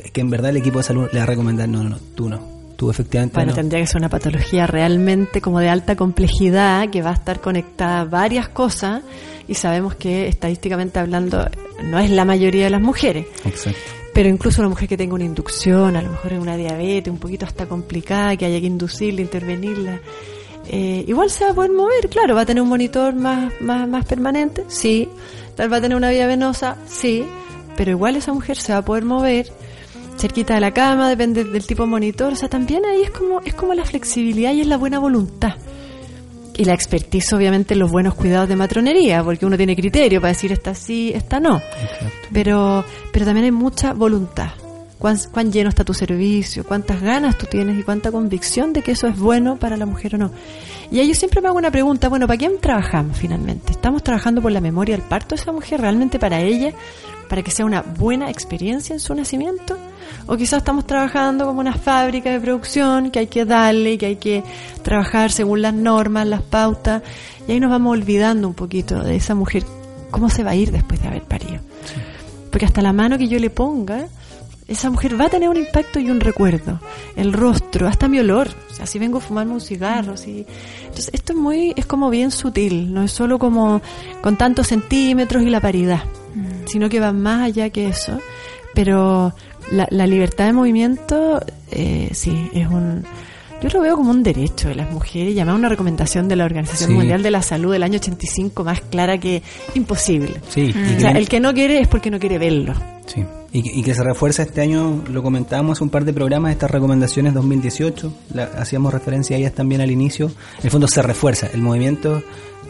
que, 0.02 0.10
que 0.12 0.22
en 0.22 0.30
verdad 0.30 0.52
el 0.52 0.58
equipo 0.58 0.80
de 0.80 0.84
salud 0.84 1.08
le 1.12 1.20
va 1.20 1.24
a 1.24 1.28
recomendar, 1.28 1.68
no, 1.68 1.84
no, 1.84 1.90
no, 1.90 2.00
tú 2.16 2.30
no, 2.30 2.40
tú 2.76 2.90
efectivamente 2.90 3.36
Bueno, 3.36 3.52
no? 3.52 3.56
tendría 3.56 3.82
que 3.82 3.88
ser 3.88 3.98
una 3.98 4.10
patología 4.10 4.68
realmente 4.68 5.42
como 5.42 5.60
de 5.60 5.70
alta 5.70 5.96
complejidad, 5.96 6.90
que 6.90 7.02
va 7.02 7.12
a 7.12 7.14
estar 7.14 7.42
conectada 7.42 8.02
a 8.02 8.06
varias 8.06 8.50
cosas, 8.50 9.02
y 9.48 9.56
sabemos 9.56 9.96
que 9.96 10.28
estadísticamente 10.28 11.00
hablando 11.00 11.50
no 11.84 12.00
es 12.00 12.10
la 12.10 12.26
mayoría 12.26 12.66
de 12.66 12.70
las 12.70 12.82
mujeres. 12.82 13.26
Exacto. 13.46 13.80
Pero 14.14 14.30
incluso 14.30 14.62
una 14.62 14.70
mujer 14.70 14.88
que 14.88 14.98
tenga 14.98 15.14
una 15.14 15.26
inducción, 15.26 15.96
a 15.96 16.02
lo 16.02 16.10
mejor 16.10 16.34
es 16.34 16.40
una 16.40 16.58
diabetes 16.58 17.12
un 17.12 17.20
poquito 17.20 17.46
hasta 17.46 17.68
complicada, 17.68 18.36
que 18.36 18.46
haya 18.46 18.60
que 18.60 18.66
inducirla, 18.66 19.22
intervenirla, 19.22 20.00
eh, 20.70 21.06
igual 21.08 21.30
se 21.30 21.46
va 21.46 21.52
a 21.52 21.54
poder 21.54 21.72
mover, 21.72 22.10
claro, 22.10 22.36
va 22.36 22.42
a 22.42 22.46
tener 22.46 22.62
un 22.62 22.70
monitor 22.70 23.16
más, 23.16 23.54
más, 23.62 23.88
más 23.88 24.06
permanente, 24.06 24.66
sí, 24.68 25.08
tal 25.56 25.72
va 25.72 25.78
a 25.78 25.82
tener 25.82 25.96
una 25.96 26.10
vía 26.10 26.28
venosa, 26.28 26.78
sí, 26.88 27.26
pero 27.78 27.92
igual 27.92 28.16
esa 28.16 28.34
mujer 28.34 28.58
se 28.58 28.74
va 28.74 28.80
a 28.80 28.86
poder 28.86 29.06
mover 29.06 29.52
cerquita 30.18 30.56
de 30.56 30.62
la 30.62 30.74
cama, 30.74 31.10
depende 31.10 31.44
del 31.44 31.66
tipo 31.66 31.84
de 31.84 31.90
monitor, 31.90 32.34
o 32.34 32.36
sea, 32.36 32.50
también 32.50 32.86
ahí 32.86 33.04
es 33.04 33.12
como, 33.12 33.42
es 33.42 33.54
como 33.54 33.74
la 33.74 33.86
flexibilidad 33.86 34.54
y 34.54 34.62
es 34.62 34.68
la 34.68 34.78
buena 34.78 35.00
voluntad. 35.00 35.56
Y 36.56 36.66
la 36.66 36.74
expertise, 36.74 37.34
obviamente, 37.34 37.76
en 37.76 37.80
los 37.80 37.92
buenos 37.92 38.16
cuidados 38.16 38.50
de 38.50 38.56
matronería, 38.56 39.24
porque 39.24 39.46
uno 39.46 39.58
tiene 39.58 39.76
criterio 39.76 40.20
para 40.20 40.34
decir 40.34 40.52
esta 40.52 40.74
sí, 40.74 41.12
esta 41.14 41.40
no. 41.40 41.62
Pero, 42.34 42.84
pero 43.12 43.26
también 43.26 43.46
hay 43.46 43.52
mucha 43.52 43.94
voluntad. 43.94 44.50
Cuán, 44.98 45.20
cuán 45.32 45.52
lleno 45.52 45.70
está 45.70 45.84
tu 45.84 45.94
servicio, 45.94 46.64
cuántas 46.64 47.00
ganas 47.00 47.38
tú 47.38 47.46
tienes 47.46 47.80
y 47.80 47.84
cuánta 47.84 48.12
convicción 48.12 48.74
de 48.74 48.82
que 48.82 48.94
eso 48.94 49.06
es 49.08 49.20
bueno 49.20 49.58
para 49.58 49.78
la 49.78 49.86
mujer 49.86 50.16
o 50.16 50.18
no. 50.18 50.32
Y 50.90 51.00
ahí 51.00 51.08
yo 51.08 51.14
siempre 51.14 51.40
me 51.42 51.50
hago 51.50 51.58
una 51.58 51.70
pregunta, 51.70 52.10
bueno, 52.10 52.26
¿para 52.26 52.40
quién 52.40 52.60
trabajamos 52.60 53.18
finalmente? 53.18 53.74
¿Estamos 53.74 54.02
trabajando 54.02 54.42
por 54.42 54.52
la 54.52 54.60
memoria 54.60 54.98
del 54.98 55.06
parto 55.06 55.36
de 55.36 55.42
esa 55.42 55.52
mujer, 55.52 55.82
realmente 55.82 56.18
para 56.18 56.42
ella, 56.42 56.74
para 57.30 57.44
que 57.44 57.52
sea 57.52 57.66
una 57.66 57.84
buena 57.84 58.32
experiencia 58.32 58.94
en 58.94 59.00
su 59.00 59.14
nacimiento? 59.14 59.78
O 60.26 60.38
quizás 60.38 60.60
estamos 60.60 60.86
trabajando 60.86 61.46
como 61.46 61.60
una 61.60 61.74
fábrica 61.74 62.30
de 62.32 62.40
producción 62.40 63.12
que 63.12 63.20
hay 63.20 63.28
que 63.28 63.46
darle 63.46 63.98
que 63.98 64.06
hay 64.08 64.16
que 64.18 64.44
trabajar 64.84 65.32
según 65.32 65.62
las 65.62 65.74
normas, 65.74 66.28
las 66.28 66.42
pautas, 66.42 67.02
y 67.48 67.54
ahí 67.54 67.60
nos 67.60 67.70
vamos 67.70 67.94
olvidando 67.94 68.48
un 68.48 68.54
poquito 68.54 69.02
de 69.04 69.16
esa 69.16 69.36
mujer, 69.36 69.64
cómo 70.12 70.30
se 70.30 70.44
va 70.44 70.52
a 70.52 70.56
ir 70.56 70.72
después 70.72 71.02
de 71.02 71.08
haber 71.08 71.24
parido. 71.24 71.60
Porque 72.52 72.66
hasta 72.66 72.82
la 72.82 72.94
mano 72.94 73.18
que 73.18 73.28
yo 73.28 73.40
le 73.40 73.50
ponga, 73.50 74.08
esa 74.68 74.90
mujer 74.90 75.20
va 75.20 75.26
a 75.26 75.30
tener 75.30 75.48
un 75.48 75.58
impacto 75.58 76.00
y 76.00 76.10
un 76.10 76.20
recuerdo. 76.20 76.80
El 77.16 77.32
rostro, 77.32 77.88
hasta 77.88 78.08
mi 78.08 78.20
olor. 78.20 78.50
O 78.72 78.74
sea, 78.74 78.86
si 78.86 79.00
vengo 79.00 79.20
a 79.20 79.22
fumarme 79.22 79.54
un 79.54 79.62
cigarro, 79.62 80.18
si... 80.18 80.46
Entonces, 80.82 81.10
esto 81.14 81.34
es 81.34 81.40
muy, 81.40 81.74
es 81.76 81.86
como 81.86 82.10
bien 82.10 82.32
sutil, 82.32 82.94
no 82.94 83.04
es 83.04 83.12
solo 83.12 83.40
como 83.40 83.82
con 84.22 84.36
tantos 84.36 84.68
centímetros 84.68 85.44
y 85.44 85.50
la 85.50 85.62
paridad, 85.62 86.04
sino 86.66 86.90
que 86.90 87.00
va 87.00 87.14
más 87.14 87.44
allá 87.44 87.70
que 87.70 87.88
eso. 87.88 88.20
Pero 88.74 89.34
la, 89.72 89.88
la 89.92 90.08
libertad 90.08 90.46
de 90.46 90.54
movimiento, 90.54 91.40
eh, 91.72 92.10
sí, 92.14 92.50
es 92.54 92.68
un... 92.68 93.04
Yo 93.60 93.70
lo 93.70 93.82
veo 93.82 93.96
como 93.96 94.12
un 94.12 94.22
derecho 94.22 94.68
de 94.68 94.76
las 94.76 94.92
mujeres, 94.92 95.34
llamada 95.34 95.58
una 95.58 95.68
recomendación 95.68 96.28
de 96.28 96.36
la 96.36 96.46
Organización 96.46 96.92
Sí. 96.92 96.96
Mundial 96.96 97.24
de 97.24 97.32
la 97.32 97.42
Salud 97.42 97.72
del 97.74 97.82
año 97.82 97.98
85, 97.98 98.64
más 98.64 98.82
clara 98.82 99.18
que 99.20 99.42
imposible. 99.74 100.36
Sí, 100.50 100.72
y 100.76 100.98
O 100.98 101.00
sea, 101.00 101.10
el 101.12 101.28
que 101.28 101.40
no 101.40 101.56
quiere 101.56 101.80
es 101.82 101.88
porque 101.88 102.12
no 102.12 102.20
quiere 102.20 102.38
verlo. 102.38 102.76
Sí, 103.08 103.24
y 103.52 103.64
que, 103.64 103.72
y 103.80 103.82
que 103.82 103.96
se 103.96 104.04
refuerza 104.04 104.44
este 104.44 104.62
año, 104.62 105.02
lo 105.12 105.24
comentábamos 105.24 105.82
un 105.82 105.90
par 105.90 106.06
de 106.06 106.14
programas, 106.14 106.52
estas 106.52 106.70
recomendaciones 106.70 107.34
2018, 107.34 108.14
la- 108.36 108.44
hacíamos 108.60 108.94
referencia 108.94 109.36
a 109.36 109.40
ellas 109.40 109.54
también 109.54 109.82
al 109.82 109.90
inicio. 109.90 110.28
En 110.60 110.66
el 110.66 110.70
fondo 110.70 110.88
se 110.88 111.02
refuerza, 111.02 111.48
el 111.52 111.62
movimiento 111.64 112.22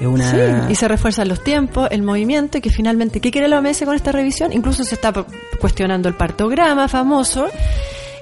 una... 0.05 0.29
Sí, 0.31 0.37
y 0.73 0.75
se 0.75 0.87
refuerzan 0.87 1.27
los 1.29 1.43
tiempos, 1.43 1.87
el 1.89 2.03
movimiento, 2.03 2.57
y 2.57 2.61
que 2.61 2.69
finalmente, 2.69 3.19
¿qué 3.19 3.31
quiere 3.31 3.47
la 3.47 3.57
OMS 3.59 3.81
con 3.85 3.95
esta 3.95 4.11
revisión? 4.11 4.53
Incluso 4.53 4.83
se 4.83 4.93
está 4.95 5.13
cuestionando 5.59 6.09
el 6.09 6.15
partograma 6.15 6.87
famoso, 6.87 7.47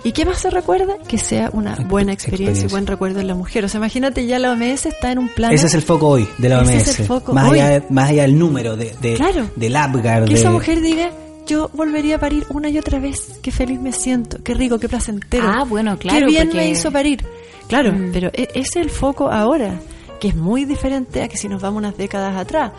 ¿Y 0.03 0.11
qué 0.11 0.23
más 0.23 0.37
se 0.37 0.51
recuerda? 0.51 0.97
Que 1.07 1.17
sea 1.17 1.49
una 1.51 1.73
buena 1.77 2.13
experiencia, 2.13 2.51
experiencia. 2.51 2.67
y 2.67 2.69
buen 2.69 2.85
recuerdo 2.85 3.21
en 3.21 3.25
la 3.27 3.33
mujer. 3.33 3.65
O 3.65 3.67
sea, 3.69 3.79
imagínate, 3.79 4.27
ya 4.27 4.37
la 4.37 4.51
OMS 4.51 4.85
está 4.85 5.11
en 5.11 5.17
un 5.17 5.29
plan... 5.29 5.51
Ese 5.51 5.65
es 5.65 5.73
el 5.73 5.81
foco 5.81 6.09
hoy 6.09 6.27
de 6.37 6.47
la 6.47 6.59
OMS. 6.59 6.69
Ese 6.69 6.91
es 6.91 6.99
el 6.99 7.05
foco 7.07 7.33
más, 7.33 7.49
hoy. 7.51 7.59
Allá, 7.59 7.83
más 7.89 8.09
allá 8.11 8.21
del 8.21 8.37
número, 8.37 8.77
de, 8.77 8.93
de- 9.01 9.15
Claro. 9.15 9.49
del 9.55 9.75
Apgar. 9.75 10.25
Que 10.25 10.35
de- 10.35 10.39
esa 10.39 10.51
mujer 10.51 10.81
diga, 10.81 11.09
yo 11.47 11.71
volvería 11.73 12.17
a 12.17 12.19
parir 12.19 12.45
una 12.51 12.69
y 12.69 12.77
otra 12.77 12.99
vez. 12.99 13.39
Qué 13.41 13.49
feliz 13.51 13.79
me 13.81 13.91
siento, 13.93 14.37
qué 14.43 14.53
rico, 14.53 14.77
qué 14.77 14.87
placentero. 14.87 15.47
Ah, 15.47 15.63
bueno, 15.67 15.97
claro, 15.97 16.19
Qué 16.19 16.25
bien 16.33 16.49
porque- 16.49 16.57
me 16.59 16.69
hizo 16.69 16.91
parir. 16.91 17.25
Claro, 17.67 17.91
Mm. 17.91 18.11
pero 18.13 18.27
e- 18.31 18.49
ese 18.53 18.59
es 18.59 18.75
el 18.75 18.91
foco 18.91 19.31
ahora, 19.31 19.79
que 20.19 20.29
es 20.29 20.35
muy 20.35 20.65
diferente 20.65 21.23
a 21.23 21.27
que 21.27 21.37
si 21.37 21.47
nos 21.47 21.61
vamos 21.61 21.79
unas 21.79 21.97
décadas 21.97 22.35
atrás. 22.37 22.71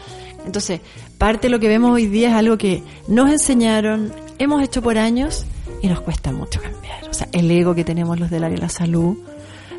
Entonces, 0.44 0.80
parte 1.18 1.48
de 1.48 1.50
lo 1.50 1.58
que 1.58 1.68
vemos 1.68 1.92
hoy 1.92 2.06
día 2.06 2.28
es 2.28 2.34
algo 2.34 2.56
que 2.56 2.82
nos 3.08 3.30
enseñaron, 3.30 4.12
hemos 4.38 4.62
hecho 4.62 4.82
por 4.82 4.98
años 4.98 5.44
y 5.82 5.88
nos 5.88 6.00
cuesta 6.00 6.32
mucho 6.32 6.60
cambiar. 6.60 7.08
O 7.08 7.14
sea, 7.14 7.28
el 7.32 7.50
ego 7.50 7.74
que 7.74 7.84
tenemos 7.84 8.18
los 8.18 8.30
del 8.30 8.44
área 8.44 8.56
de 8.56 8.62
la 8.62 8.68
salud 8.68 9.16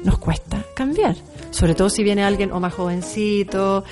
nos 0.04 0.18
cuesta 0.18 0.66
cambiar. 0.76 1.16
Sobre 1.52 1.76
todo 1.76 1.90
si 1.90 2.04
viene 2.04 2.24
alguien 2.24 2.52
o 2.52 2.60
más 2.60 2.74
jovencito 2.74 3.84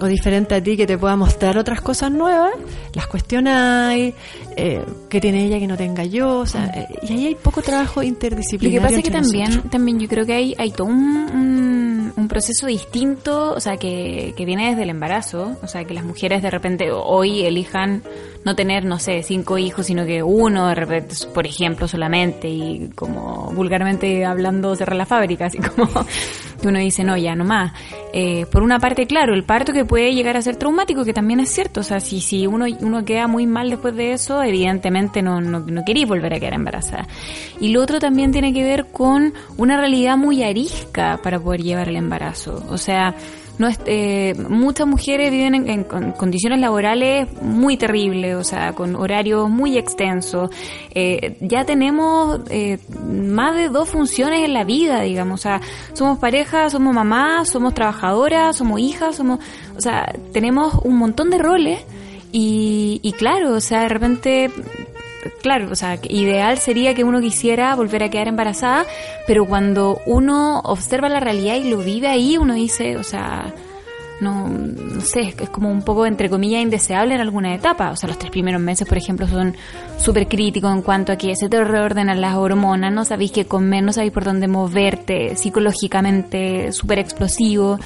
o 0.00 0.06
diferente 0.06 0.54
a 0.54 0.62
ti 0.62 0.76
que 0.76 0.86
te 0.86 0.98
pueda 0.98 1.16
mostrar 1.16 1.56
otras 1.58 1.80
cosas 1.80 2.10
nuevas, 2.10 2.52
las 2.94 3.06
cuestionáis, 3.06 4.14
eh, 4.56 4.84
que 5.08 5.20
tiene 5.20 5.44
ella 5.46 5.58
que 5.58 5.66
no 5.66 5.76
tenga 5.76 6.04
yo, 6.04 6.38
o 6.40 6.46
sea, 6.46 6.66
eh, 6.66 6.86
y 7.02 7.12
ahí 7.12 7.26
hay 7.26 7.34
poco 7.34 7.62
trabajo 7.62 8.00
Lo 8.00 8.02
que 8.02 8.08
interdisciplinario. 8.08 8.82
pasa 8.82 8.96
es 8.96 9.04
que 9.04 9.10
también, 9.10 9.48
nosotros. 9.50 9.70
también 9.70 10.00
yo 10.00 10.08
creo 10.08 10.26
que 10.26 10.32
hay, 10.32 10.54
hay 10.58 10.70
todo 10.70 10.88
un, 10.88 10.94
un, 11.32 12.12
un 12.16 12.28
proceso 12.28 12.66
distinto, 12.66 13.52
o 13.52 13.60
sea, 13.60 13.76
que, 13.76 14.34
que 14.36 14.44
viene 14.44 14.70
desde 14.70 14.82
el 14.82 14.90
embarazo, 14.90 15.56
o 15.62 15.66
sea, 15.68 15.84
que 15.84 15.94
las 15.94 16.04
mujeres 16.04 16.42
de 16.42 16.50
repente 16.50 16.90
hoy 16.92 17.44
elijan 17.44 18.02
no 18.44 18.54
tener, 18.54 18.84
no 18.84 18.98
sé, 18.98 19.22
cinco 19.22 19.58
hijos, 19.58 19.86
sino 19.86 20.04
que 20.04 20.22
uno, 20.22 20.68
de 20.68 20.74
repente, 20.74 21.14
por 21.32 21.46
ejemplo, 21.46 21.88
solamente, 21.88 22.48
y 22.48 22.90
como 22.94 23.52
vulgarmente 23.54 24.24
hablando, 24.24 24.74
cerrar 24.76 24.96
la 24.96 25.06
fábrica, 25.06 25.46
así 25.46 25.58
como 25.58 25.88
que 26.64 26.68
uno 26.68 26.78
dice, 26.78 27.04
no, 27.04 27.14
ya 27.16 27.34
no 27.34 27.44
más. 27.44 27.72
Eh, 28.14 28.46
por 28.50 28.62
una 28.62 28.78
parte, 28.78 29.06
claro, 29.06 29.34
el 29.34 29.44
parto 29.44 29.72
que 29.72 29.84
puede 29.84 30.14
llegar 30.14 30.36
a 30.38 30.42
ser 30.42 30.56
traumático, 30.56 31.04
que 31.04 31.12
también 31.12 31.40
es 31.40 31.50
cierto, 31.50 31.80
o 31.80 31.82
sea, 31.82 32.00
si, 32.00 32.22
si 32.22 32.46
uno, 32.46 32.64
uno 32.80 33.04
queda 33.04 33.26
muy 33.26 33.46
mal 33.46 33.68
después 33.68 33.94
de 33.94 34.12
eso, 34.14 34.42
evidentemente 34.42 35.20
no, 35.20 35.42
no, 35.42 35.60
no 35.60 35.84
queréis 35.84 36.08
volver 36.08 36.32
a 36.32 36.40
quedar 36.40 36.54
embarazada. 36.54 37.06
Y 37.60 37.68
lo 37.68 37.82
otro 37.82 37.98
también 37.98 38.32
tiene 38.32 38.54
que 38.54 38.64
ver 38.64 38.86
con 38.86 39.34
una 39.58 39.76
realidad 39.76 40.16
muy 40.16 40.42
arisca 40.42 41.20
para 41.22 41.38
poder 41.38 41.62
llevar 41.62 41.88
el 41.90 41.96
embarazo. 41.96 42.64
O 42.70 42.78
sea, 42.78 43.14
no 43.58 43.68
es, 43.68 43.78
eh, 43.86 44.34
muchas 44.48 44.86
mujeres 44.86 45.30
viven 45.30 45.54
en, 45.54 45.68
en 45.68 45.84
con- 45.84 46.12
condiciones 46.12 46.58
laborales 46.60 47.28
muy 47.40 47.76
terribles, 47.76 48.34
o 48.36 48.44
sea, 48.44 48.72
con 48.72 48.96
horarios 48.96 49.48
muy 49.48 49.78
extensos. 49.78 50.50
Eh, 50.94 51.36
ya 51.40 51.64
tenemos 51.64 52.40
eh, 52.50 52.78
más 53.06 53.54
de 53.56 53.68
dos 53.68 53.88
funciones 53.88 54.44
en 54.44 54.54
la 54.54 54.64
vida, 54.64 55.02
digamos. 55.02 55.40
O 55.40 55.42
sea, 55.42 55.60
somos 55.92 56.18
pareja, 56.18 56.68
somos 56.68 56.92
mamás, 56.94 57.48
somos 57.50 57.74
trabajadoras, 57.74 58.56
somos 58.56 58.80
hijas, 58.80 59.16
somos, 59.16 59.38
o 59.76 59.80
sea, 59.80 60.12
tenemos 60.32 60.74
un 60.84 60.96
montón 60.96 61.30
de 61.30 61.38
roles 61.38 61.78
y, 62.32 62.98
y 63.02 63.12
claro, 63.12 63.52
o 63.54 63.60
sea, 63.60 63.82
de 63.82 63.88
repente 63.88 64.50
claro, 65.42 65.68
o 65.70 65.74
sea, 65.74 65.98
ideal 66.08 66.58
sería 66.58 66.94
que 66.94 67.04
uno 67.04 67.20
quisiera 67.20 67.74
volver 67.74 68.02
a 68.02 68.10
quedar 68.10 68.28
embarazada, 68.28 68.86
pero 69.26 69.44
cuando 69.46 70.00
uno 70.06 70.60
observa 70.60 71.08
la 71.08 71.20
realidad 71.20 71.56
y 71.56 71.70
lo 71.70 71.78
vive 71.78 72.08
ahí, 72.08 72.36
uno 72.36 72.54
dice, 72.54 72.96
o 72.96 73.02
sea, 73.04 73.52
no, 74.20 74.48
no 74.48 75.00
sé, 75.00 75.34
es 75.38 75.50
como 75.50 75.70
un 75.70 75.82
poco, 75.82 76.06
entre 76.06 76.30
comillas, 76.30 76.62
indeseable 76.62 77.14
en 77.14 77.20
alguna 77.20 77.54
etapa. 77.54 77.90
O 77.90 77.96
sea, 77.96 78.08
los 78.08 78.18
tres 78.18 78.30
primeros 78.30 78.60
meses, 78.60 78.86
por 78.86 78.98
ejemplo, 78.98 79.26
son 79.26 79.54
súper 79.98 80.28
críticos 80.28 80.72
en 80.72 80.82
cuanto 80.82 81.12
a 81.12 81.16
que 81.16 81.34
se 81.36 81.48
te 81.48 81.62
reordenan 81.62 82.20
las 82.20 82.34
hormonas, 82.34 82.92
no 82.92 83.04
sabéis 83.04 83.32
qué 83.32 83.46
comer, 83.46 83.82
no 83.82 83.92
sabéis 83.92 84.12
por 84.12 84.24
dónde 84.24 84.48
moverte, 84.48 85.36
psicológicamente 85.36 86.72
súper 86.72 86.98
explosivo. 86.98 87.78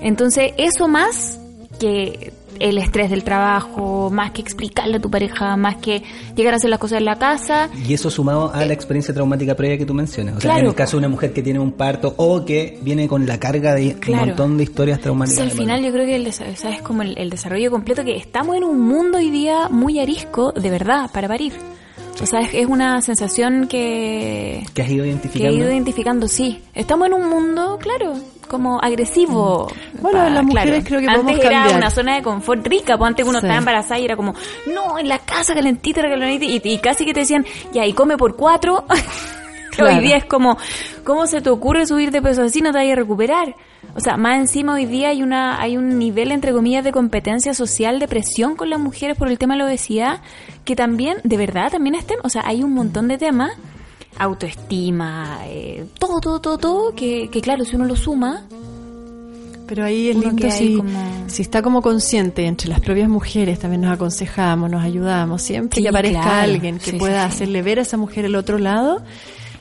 Entonces, 0.00 0.52
eso 0.56 0.88
más 0.88 1.38
que 1.78 2.32
el 2.60 2.78
estrés 2.78 3.10
del 3.10 3.24
trabajo, 3.24 4.10
más 4.10 4.30
que 4.30 4.40
explicarle 4.42 4.98
a 4.98 5.00
tu 5.00 5.10
pareja, 5.10 5.56
más 5.56 5.76
que 5.78 6.02
llegar 6.36 6.54
a 6.54 6.58
hacer 6.58 6.70
las 6.70 6.78
cosas 6.78 6.98
en 6.98 7.06
la 7.06 7.16
casa, 7.16 7.68
Y 7.86 7.94
eso 7.94 8.10
sumado 8.10 8.52
a 8.54 8.64
la 8.64 8.72
experiencia 8.72 9.12
traumática 9.12 9.54
previa 9.56 9.76
que 9.78 9.86
tú 9.86 9.94
mencionas. 9.94 10.36
O 10.36 10.40
sea, 10.40 10.50
Claro. 10.50 10.60
en 10.60 10.66
el 10.68 10.74
caso 10.74 10.92
de 10.92 10.98
una 10.98 11.08
mujer 11.08 11.32
que 11.32 11.42
tiene 11.42 11.58
un 11.58 11.72
parto 11.72 12.14
o 12.16 12.44
que 12.44 12.78
viene 12.82 13.08
con 13.08 13.26
la 13.26 13.38
carga 13.40 13.74
de 13.74 13.94
Claro. 13.94 14.22
un 14.22 14.28
montón 14.28 14.56
de 14.56 14.64
historias 14.64 15.00
traumáticas. 15.00 15.42
al 15.42 15.50
final 15.50 15.82
yo 15.82 15.90
creo 15.92 16.06
que 16.06 16.16
el, 16.16 16.26
o 16.26 16.30
es 16.30 16.82
como 16.82 17.02
el, 17.02 17.16
el 17.18 17.30
desarrollo 17.30 17.70
completo 17.70 18.04
que 18.04 18.16
estamos 18.16 18.56
en 18.56 18.64
un 18.64 18.80
mundo 18.80 19.18
hoy 19.18 19.30
día 19.30 19.68
muy 19.70 19.98
arisco, 19.98 20.52
de 20.52 20.70
verdad, 20.70 21.10
para 21.12 21.26
parir. 21.28 21.52
O 22.22 22.26
sea, 22.26 22.40
es, 22.40 22.66
una 22.66 23.00
sensación 23.00 23.66
que, 23.66 24.62
que 24.74 24.82
has 24.82 24.90
ido 24.90 25.04
que 25.04 25.08
he 25.08 25.12
identificando. 25.12 25.56
ido 25.56 25.70
identificando, 25.72 26.28
sí. 26.28 26.60
Estamos 26.74 27.06
en 27.06 27.14
un 27.14 27.28
mundo, 27.30 27.78
claro, 27.80 28.12
como 28.50 28.80
agresivo. 28.82 29.68
Bueno, 30.02 30.18
Pa- 30.18 30.28
las 30.30 30.44
mujeres 30.44 30.84
creo 30.84 31.00
que 31.00 31.06
Antes 31.06 31.22
podemos 31.22 31.44
era 31.44 31.50
cambiar. 31.60 31.76
una 31.78 31.90
zona 31.90 32.16
de 32.16 32.22
confort 32.22 32.66
rica, 32.66 32.98
pues 32.98 33.08
antes 33.08 33.24
uno 33.24 33.38
Sí. 33.40 33.46
estaba 33.46 33.58
embarazada 33.58 34.00
y 34.00 34.04
era 34.04 34.16
como, 34.16 34.34
no, 34.74 34.98
en 34.98 35.08
la 35.08 35.18
casa 35.20 35.54
calentita, 35.54 36.02
calentita, 36.02 36.44
y, 36.44 36.60
y 36.74 36.78
casi 36.78 37.04
que 37.06 37.14
te 37.14 37.20
decían, 37.20 37.46
ya, 37.72 37.86
y 37.86 37.92
come 37.92 38.16
por 38.16 38.36
cuatro. 38.36 38.84
Claro. 39.72 39.96
Hoy 39.98 40.02
día 40.02 40.16
es 40.16 40.24
como, 40.24 40.58
¿cómo 41.04 41.28
se 41.28 41.40
te 41.40 41.48
ocurre 41.48 41.86
subir 41.86 42.10
de 42.10 42.20
peso 42.20 42.42
así? 42.42 42.60
No 42.60 42.72
te 42.72 42.78
vayas 42.78 42.94
a 42.94 43.00
recuperar. 43.00 43.54
O 43.94 44.00
sea, 44.00 44.16
más 44.16 44.36
encima 44.36 44.74
hoy 44.74 44.84
día 44.84 45.10
hay 45.10 45.22
una 45.22 45.60
hay 45.62 45.76
un 45.76 45.96
nivel, 45.96 46.32
entre 46.32 46.52
comillas, 46.52 46.82
de 46.82 46.90
competencia 46.90 47.54
social, 47.54 48.00
de 48.00 48.08
presión 48.08 48.56
con 48.56 48.68
las 48.68 48.80
mujeres 48.80 49.16
por 49.16 49.28
el 49.28 49.38
tema 49.38 49.54
de 49.54 49.58
la 49.58 49.66
obesidad, 49.66 50.22
que 50.64 50.74
también, 50.74 51.18
de 51.22 51.36
verdad, 51.36 51.70
también 51.70 51.94
estén, 51.94 52.18
o 52.24 52.28
sea, 52.28 52.42
hay 52.44 52.64
un 52.64 52.74
montón 52.74 53.06
de 53.06 53.16
temas, 53.16 53.52
autoestima, 54.20 55.38
eh, 55.46 55.84
todo, 55.98 56.20
todo, 56.20 56.40
todo, 56.40 56.58
todo, 56.58 56.94
que, 56.94 57.28
que 57.30 57.40
claro, 57.40 57.64
si 57.64 57.76
uno 57.76 57.84
lo 57.86 57.96
suma, 57.96 58.44
Pero 59.66 59.84
ahí 59.84 60.08
es 60.08 60.16
Uno 60.16 60.28
lindo 60.30 60.50
si, 60.50 60.76
como- 60.76 61.24
si 61.28 61.42
está 61.42 61.62
como 61.62 61.80
consciente 61.80 62.44
entre 62.46 62.68
las 62.68 62.80
propias 62.80 63.08
mujeres, 63.08 63.60
también 63.60 63.82
nos 63.82 63.92
aconsejamos, 63.92 64.68
nos 64.68 64.82
ayudamos, 64.82 65.42
siempre 65.42 65.76
Sí, 65.76 65.82
que 65.82 65.88
aparezca 65.88 66.22
claro. 66.22 66.52
alguien 66.52 66.78
que 66.80 66.90
Sí, 66.90 66.96
pueda 66.98 67.28
sí, 67.28 67.34
hacerle 67.34 67.62
ver 67.62 67.78
a 67.78 67.82
esa 67.82 67.96
mujer 67.96 68.24
el 68.24 68.34
otro 68.34 68.58
lado, 68.58 68.98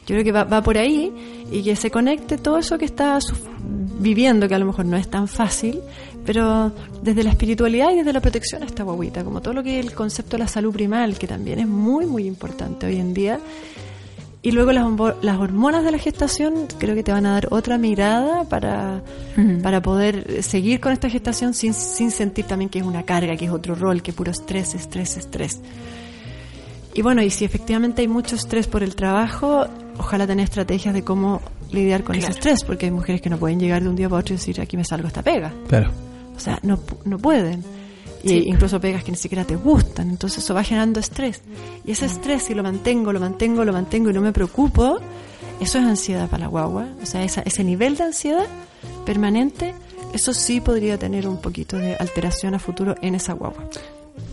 yo 0.08 0.16
creo 0.16 0.24
que 0.24 0.32
va, 0.32 0.46
va 0.46 0.64
por 0.64 0.80
ahí 0.80 1.14
y 1.52 1.62
que 1.62 1.76
se 1.76 1.92
conecte 1.92 2.38
todo 2.40 2.58
eso 2.58 2.80
que 2.80 2.86
está 2.86 3.20
viviendo, 4.00 4.48
que 4.48 4.56
a 4.56 4.60
lo 4.60 4.66
mejor 4.66 4.86
no 4.86 4.98
es 4.98 5.08
tan 5.10 5.28
fácil, 5.28 5.80
pero 6.26 6.72
desde 7.04 7.24
la 7.24 7.30
espiritualidad 7.30 7.92
y 7.92 7.98
desde 7.98 8.12
la 8.14 8.20
protección 8.20 8.64
a 8.64 8.66
esta 8.66 8.82
guaguita, 8.84 9.24
como 9.24 9.42
todo 9.42 9.54
lo 9.54 9.62
que 9.62 9.80
es 9.80 9.86
el 9.86 9.94
concepto 9.94 10.38
de 10.38 10.40
la 10.44 10.48
salud 10.48 10.74
primal, 10.74 11.20
que 11.20 11.28
también 11.28 11.60
es 11.60 11.68
muy, 11.68 12.08
muy 12.08 12.26
importante 12.26 12.88
hoy 12.88 12.96
en 12.98 13.14
día. 13.14 13.40
Y 14.42 14.52
luego 14.52 14.72
las, 14.72 14.86
las 15.22 15.38
hormonas 15.38 15.84
de 15.84 15.92
la 15.92 15.98
gestación 15.98 16.68
creo 16.78 16.96
que 16.96 17.04
te 17.04 17.12
van 17.12 17.26
a 17.26 17.34
dar 17.34 17.48
otra 17.52 17.78
mirada 17.78 18.46
para, 18.46 19.02
para 19.62 19.82
poder 19.82 20.42
seguir 20.44 20.80
con 20.80 20.94
esta 20.94 21.10
gestación 21.10 21.54
sin, 21.54 21.74
sin 21.74 22.10
sentir 22.10 22.46
también 22.46 22.70
que 22.70 22.80
es 22.80 22.86
una 22.86 23.04
carga, 23.04 23.36
que 23.36 23.46
es 23.46 23.52
otro 23.52 23.76
rol, 23.76 24.02
que 24.02 24.14
puro 24.14 24.32
estrés, 24.32 24.76
estrés, 24.76 25.18
estrés. 25.18 25.60
Y 26.94 27.02
bueno, 27.02 27.22
y 27.22 27.30
si 27.30 27.44
efectivamente 27.44 28.02
hay 28.02 28.08
mucho 28.08 28.36
estrés 28.38 28.68
por 28.68 28.82
el 28.82 28.96
trabajo, 28.96 29.68
ojalá 29.98 30.26
tener 30.26 30.46
estrategias 30.46 30.94
de 30.94 31.04
cómo 31.04 31.42
lidiar 31.72 32.04
con 32.06 32.16
ese 32.16 32.32
estrés, 32.32 32.64
porque 32.64 32.86
hay 32.86 32.92
mujeres 32.92 33.22
que 33.22 33.30
no 33.30 33.38
pueden 33.38 33.60
llegar 33.60 33.84
de 33.84 33.90
un 33.90 33.96
día 33.98 34.08
para 34.10 34.22
otro 34.22 34.34
y 34.34 34.38
decir, 34.38 34.60
aquí 34.62 34.78
me 34.78 34.86
salgo 34.86 35.08
esta 35.10 35.22
pega. 35.22 35.54
Claro. 35.68 35.92
O 36.36 36.40
sea, 36.40 36.58
no, 36.64 36.78
pu- 36.78 36.98
no 37.04 37.18
pueden. 37.20 37.62
Sí. 38.24 38.44
incluso 38.48 38.80
pegas 38.82 39.04
que 39.04 39.12
ni 39.12 39.18
siquiera 39.18 39.46
te 39.46 39.56
gustan. 39.56 40.10
Entonces 40.10 40.44
eso 40.44 40.54
va 40.54 40.64
generando 40.64 41.00
estrés. 41.00 41.42
Y 41.86 41.92
ese 41.92 42.06
estrés, 42.06 42.44
si 42.44 42.54
lo 42.54 42.64
mantengo, 42.64 43.14
lo 43.14 43.20
mantengo, 43.20 43.64
lo 43.64 43.74
mantengo 43.74 44.10
y 44.10 44.14
no 44.14 44.22
me 44.22 44.34
preocupo, 44.34 44.98
eso 45.62 45.78
es 45.78 45.86
ansiedad 45.86 46.28
para 46.30 46.42
la 46.44 46.48
guagua. 46.48 46.88
O 47.02 47.06
sea, 47.06 47.24
esa- 47.24 47.42
ese 47.42 47.64
nivel 47.64 47.96
de 47.98 48.04
ansiedad 48.04 48.46
permanente, 49.06 49.74
eso 50.14 50.34
sí 50.34 50.60
podría 50.62 50.98
tener 50.98 51.28
un 51.28 51.38
poquito 51.38 51.78
de 51.78 51.96
alteración 51.96 52.54
a 52.56 52.60
futuro 52.60 52.96
en 53.02 53.16
esa 53.16 53.34
guagua. 53.34 53.64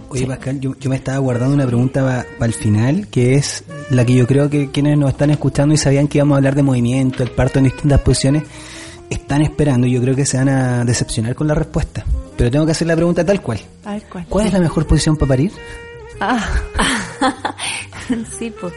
Oye, 0.09 0.27
Pascal, 0.27 0.61
yo, 0.61 0.75
yo 0.79 0.89
me 0.91 0.97
estaba 0.97 1.19
guardando 1.19 1.55
una 1.55 1.67
pregunta 1.67 2.25
para 2.39 2.47
el 2.47 2.55
final, 2.55 3.09
que 3.09 3.35
es 3.35 3.65
la 3.91 4.05
que 4.05 4.15
yo 4.15 4.27
creo 4.27 4.49
que 4.49 4.71
quienes 4.71 4.97
nos 4.99 5.11
están 5.11 5.31
escuchando 5.31 5.75
y 5.75 5.79
sabían 5.79 6.07
que 6.09 6.19
íbamos 6.19 6.35
a 6.35 6.39
hablar 6.39 6.55
de 6.55 6.63
movimiento, 6.63 7.23
el 7.23 7.31
parto 7.31 7.59
en 7.59 7.65
distintas 7.67 8.01
posiciones, 8.01 8.45
están 9.11 9.43
esperando 9.43 9.87
y 9.87 9.93
yo 9.93 10.01
creo 10.01 10.15
que 10.17 10.25
se 10.27 10.37
van 10.39 10.49
a 10.49 10.85
decepcionar 10.85 11.35
con 11.35 11.47
la 11.49 11.55
respuesta. 11.55 12.05
Pero 12.37 12.51
tengo 12.51 12.67
que 12.67 12.73
hacer 12.73 12.87
la 12.87 12.97
pregunta 12.97 13.25
tal 13.25 13.41
cual. 13.41 13.61
A 13.85 13.93
ver 13.95 14.03
cuál. 14.11 14.27
¿Cuál 14.29 14.47
es 14.47 14.53
la 14.53 14.59
mejor 14.61 14.87
posición 14.87 15.17
para 15.17 15.29
parir? 15.31 15.53
Ah, 16.21 16.45
sí, 18.39 18.53
pues. 18.61 18.73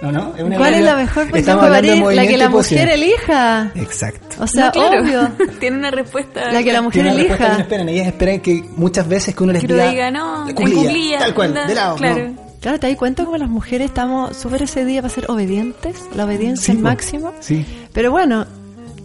¿No, 0.00 0.12
no? 0.12 0.32
Es 0.36 0.56
¿Cuál 0.56 0.74
es 0.74 0.84
la 0.84 0.94
mejor 0.94 1.28
posición 1.28 1.58
para 1.58 1.72
parir? 1.72 2.02
La 2.14 2.26
que 2.26 2.36
la 2.36 2.48
mujer 2.48 2.88
elija. 2.88 3.72
Exacto. 3.74 4.36
O 4.42 4.46
sea, 4.46 4.66
No, 4.66 4.72
claro. 4.72 5.02
obvio. 5.02 5.30
Tiene 5.60 5.76
una 5.78 5.90
respuesta. 5.90 6.52
La 6.52 6.62
que 6.62 6.72
la 6.72 6.82
mujer 6.82 7.02
una 7.02 7.10
que 7.16 7.16
no 7.16 7.34
elija. 7.34 7.56
esperan. 7.58 7.88
Ellas 7.88 8.06
esperan 8.06 8.40
que 8.40 8.64
muchas 8.76 9.08
veces 9.08 9.34
que 9.34 9.42
uno 9.42 9.52
les 9.52 9.62
diga, 9.66 9.90
diga, 9.90 10.10
no, 10.12 10.44
cuclilla, 10.54 10.82
cuclilla, 10.82 11.18
tal 11.18 11.34
cual, 11.34 11.54
de 11.54 11.74
lado. 11.74 11.96
claro. 11.96 12.28
no. 12.28 12.48
Claro, 12.60 12.80
te 12.80 12.88
das 12.88 12.96
cuenta 12.96 13.24
como 13.24 13.36
las 13.36 13.48
mujeres 13.48 13.86
estamos 13.88 14.36
súper 14.36 14.62
ese 14.64 14.84
día 14.84 15.00
para 15.00 15.14
ser 15.14 15.30
obedientes, 15.30 15.94
la 16.16 16.24
obediencia 16.24 16.64
Sí, 16.66 16.72
al 16.72 16.78
po. 16.78 16.82
máximo. 16.82 17.32
Sí. 17.38 17.64
Pero 17.92 18.10
bueno, 18.10 18.46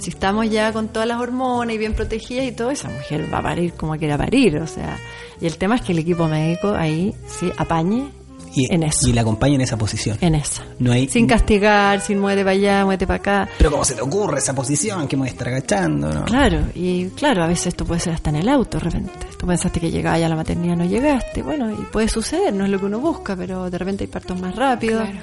si 0.04 0.10
estamos 0.10 0.49
ya 0.49 0.72
con 0.74 0.89
todas 0.89 1.08
las 1.08 1.20
hormonas 1.22 1.74
y 1.74 1.78
bien 1.78 1.93
protegidas 1.93 2.45
y 2.45 2.51
todo, 2.51 2.70
esa 2.72 2.89
mujer 2.89 3.34
va 3.34 3.38
a 3.39 3.43
parir 3.43 3.74
como 3.74 3.95
quiera 3.97 4.18
parir, 4.18 4.58
o 4.58 4.68
sea. 4.68 4.97
Y 5.39 5.45
el 5.47 5.58
tema 5.58 5.76
es 5.76 5.82
que 5.82 5.93
el 5.93 5.99
equipo 5.99 6.28
médico 6.28 6.74
ahí 6.76 7.14
sí 7.28 7.49
apañe 7.58 8.10
Y, 8.56 8.72
en 8.74 8.84
eso. 8.84 9.08
y 9.10 9.14
la 9.14 9.22
acompaña 9.22 9.56
en 9.56 9.62
esa 9.62 9.78
posición. 9.78 10.18
En 10.22 10.36
esa. 10.36 10.64
No 10.80 10.91
hay, 10.91 11.08
Sin 11.08 11.26
castigar, 11.26 12.01
sin 12.01 12.20
muévete 12.20 12.43
para 12.43 12.51
allá, 12.51 12.86
muévete 12.86 13.08
para 13.08 13.18
acá. 13.20 13.49
Pero 13.58 13.72
¿cómo 13.72 13.84
se 13.86 13.95
te 13.95 14.01
ocurre 14.01 14.38
esa 14.39 14.54
posición? 14.54 15.08
Que 15.08 15.16
me 15.16 15.22
voy 15.22 15.30
a 15.30 15.32
estar 15.32 15.47
agachando, 15.47 16.12
¿no? 16.14 16.26
Claro, 16.26 16.60
y 16.76 17.06
claro, 17.12 17.43
a 17.43 17.47
veces 17.47 17.68
esto 17.68 17.84
puede 17.86 17.99
ser 18.01 18.14
hasta 18.14 18.30
en 18.30 18.36
el 18.38 18.49
auto 18.49 18.78
de 18.78 18.84
repente. 18.84 19.12
Tú 19.39 19.47
pensaste 19.47 19.80
que 19.80 19.89
llegabas 19.89 20.20
ya 20.20 20.28
a 20.28 20.30
la 20.30 20.36
maternidad, 20.36 20.76
no 20.76 20.86
llegaste. 20.86 21.41
Bueno, 21.41 21.72
y 21.72 21.84
puede 21.86 22.08
suceder, 22.10 22.54
no 22.54 22.66
es 22.66 22.70
lo 22.72 22.80
que 22.80 22.86
uno 22.86 22.99
busca, 22.99 23.36
pero 23.36 23.70
de 23.70 23.78
repente 23.78 24.04
hay 24.04 24.08
partos 24.10 24.39
más 24.39 24.56
rápidos. 24.56 25.04
Claro. 25.10 25.20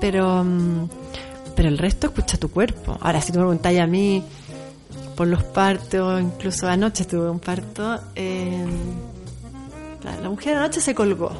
Pero, 0.00 0.44
mm, 0.44 0.88
pero 1.58 1.70
el 1.70 1.76
resto 1.76 2.06
escucha 2.06 2.38
tu 2.38 2.52
cuerpo. 2.52 2.96
Ahora, 3.00 3.20
si 3.20 3.32
tú 3.32 3.40
me 3.40 3.44
preguntáis 3.46 3.80
a 3.80 3.86
mí 3.88 4.22
por 5.16 5.26
los 5.26 5.42
partos, 5.42 6.22
incluso 6.22 6.68
anoche 6.68 7.04
tuve 7.04 7.28
un 7.28 7.40
parto, 7.40 7.98
eh, 8.14 8.64
la, 10.22 10.30
mujer 10.30 10.56
anoche 10.56 10.80
se 10.80 10.94
colgó. 10.94 11.32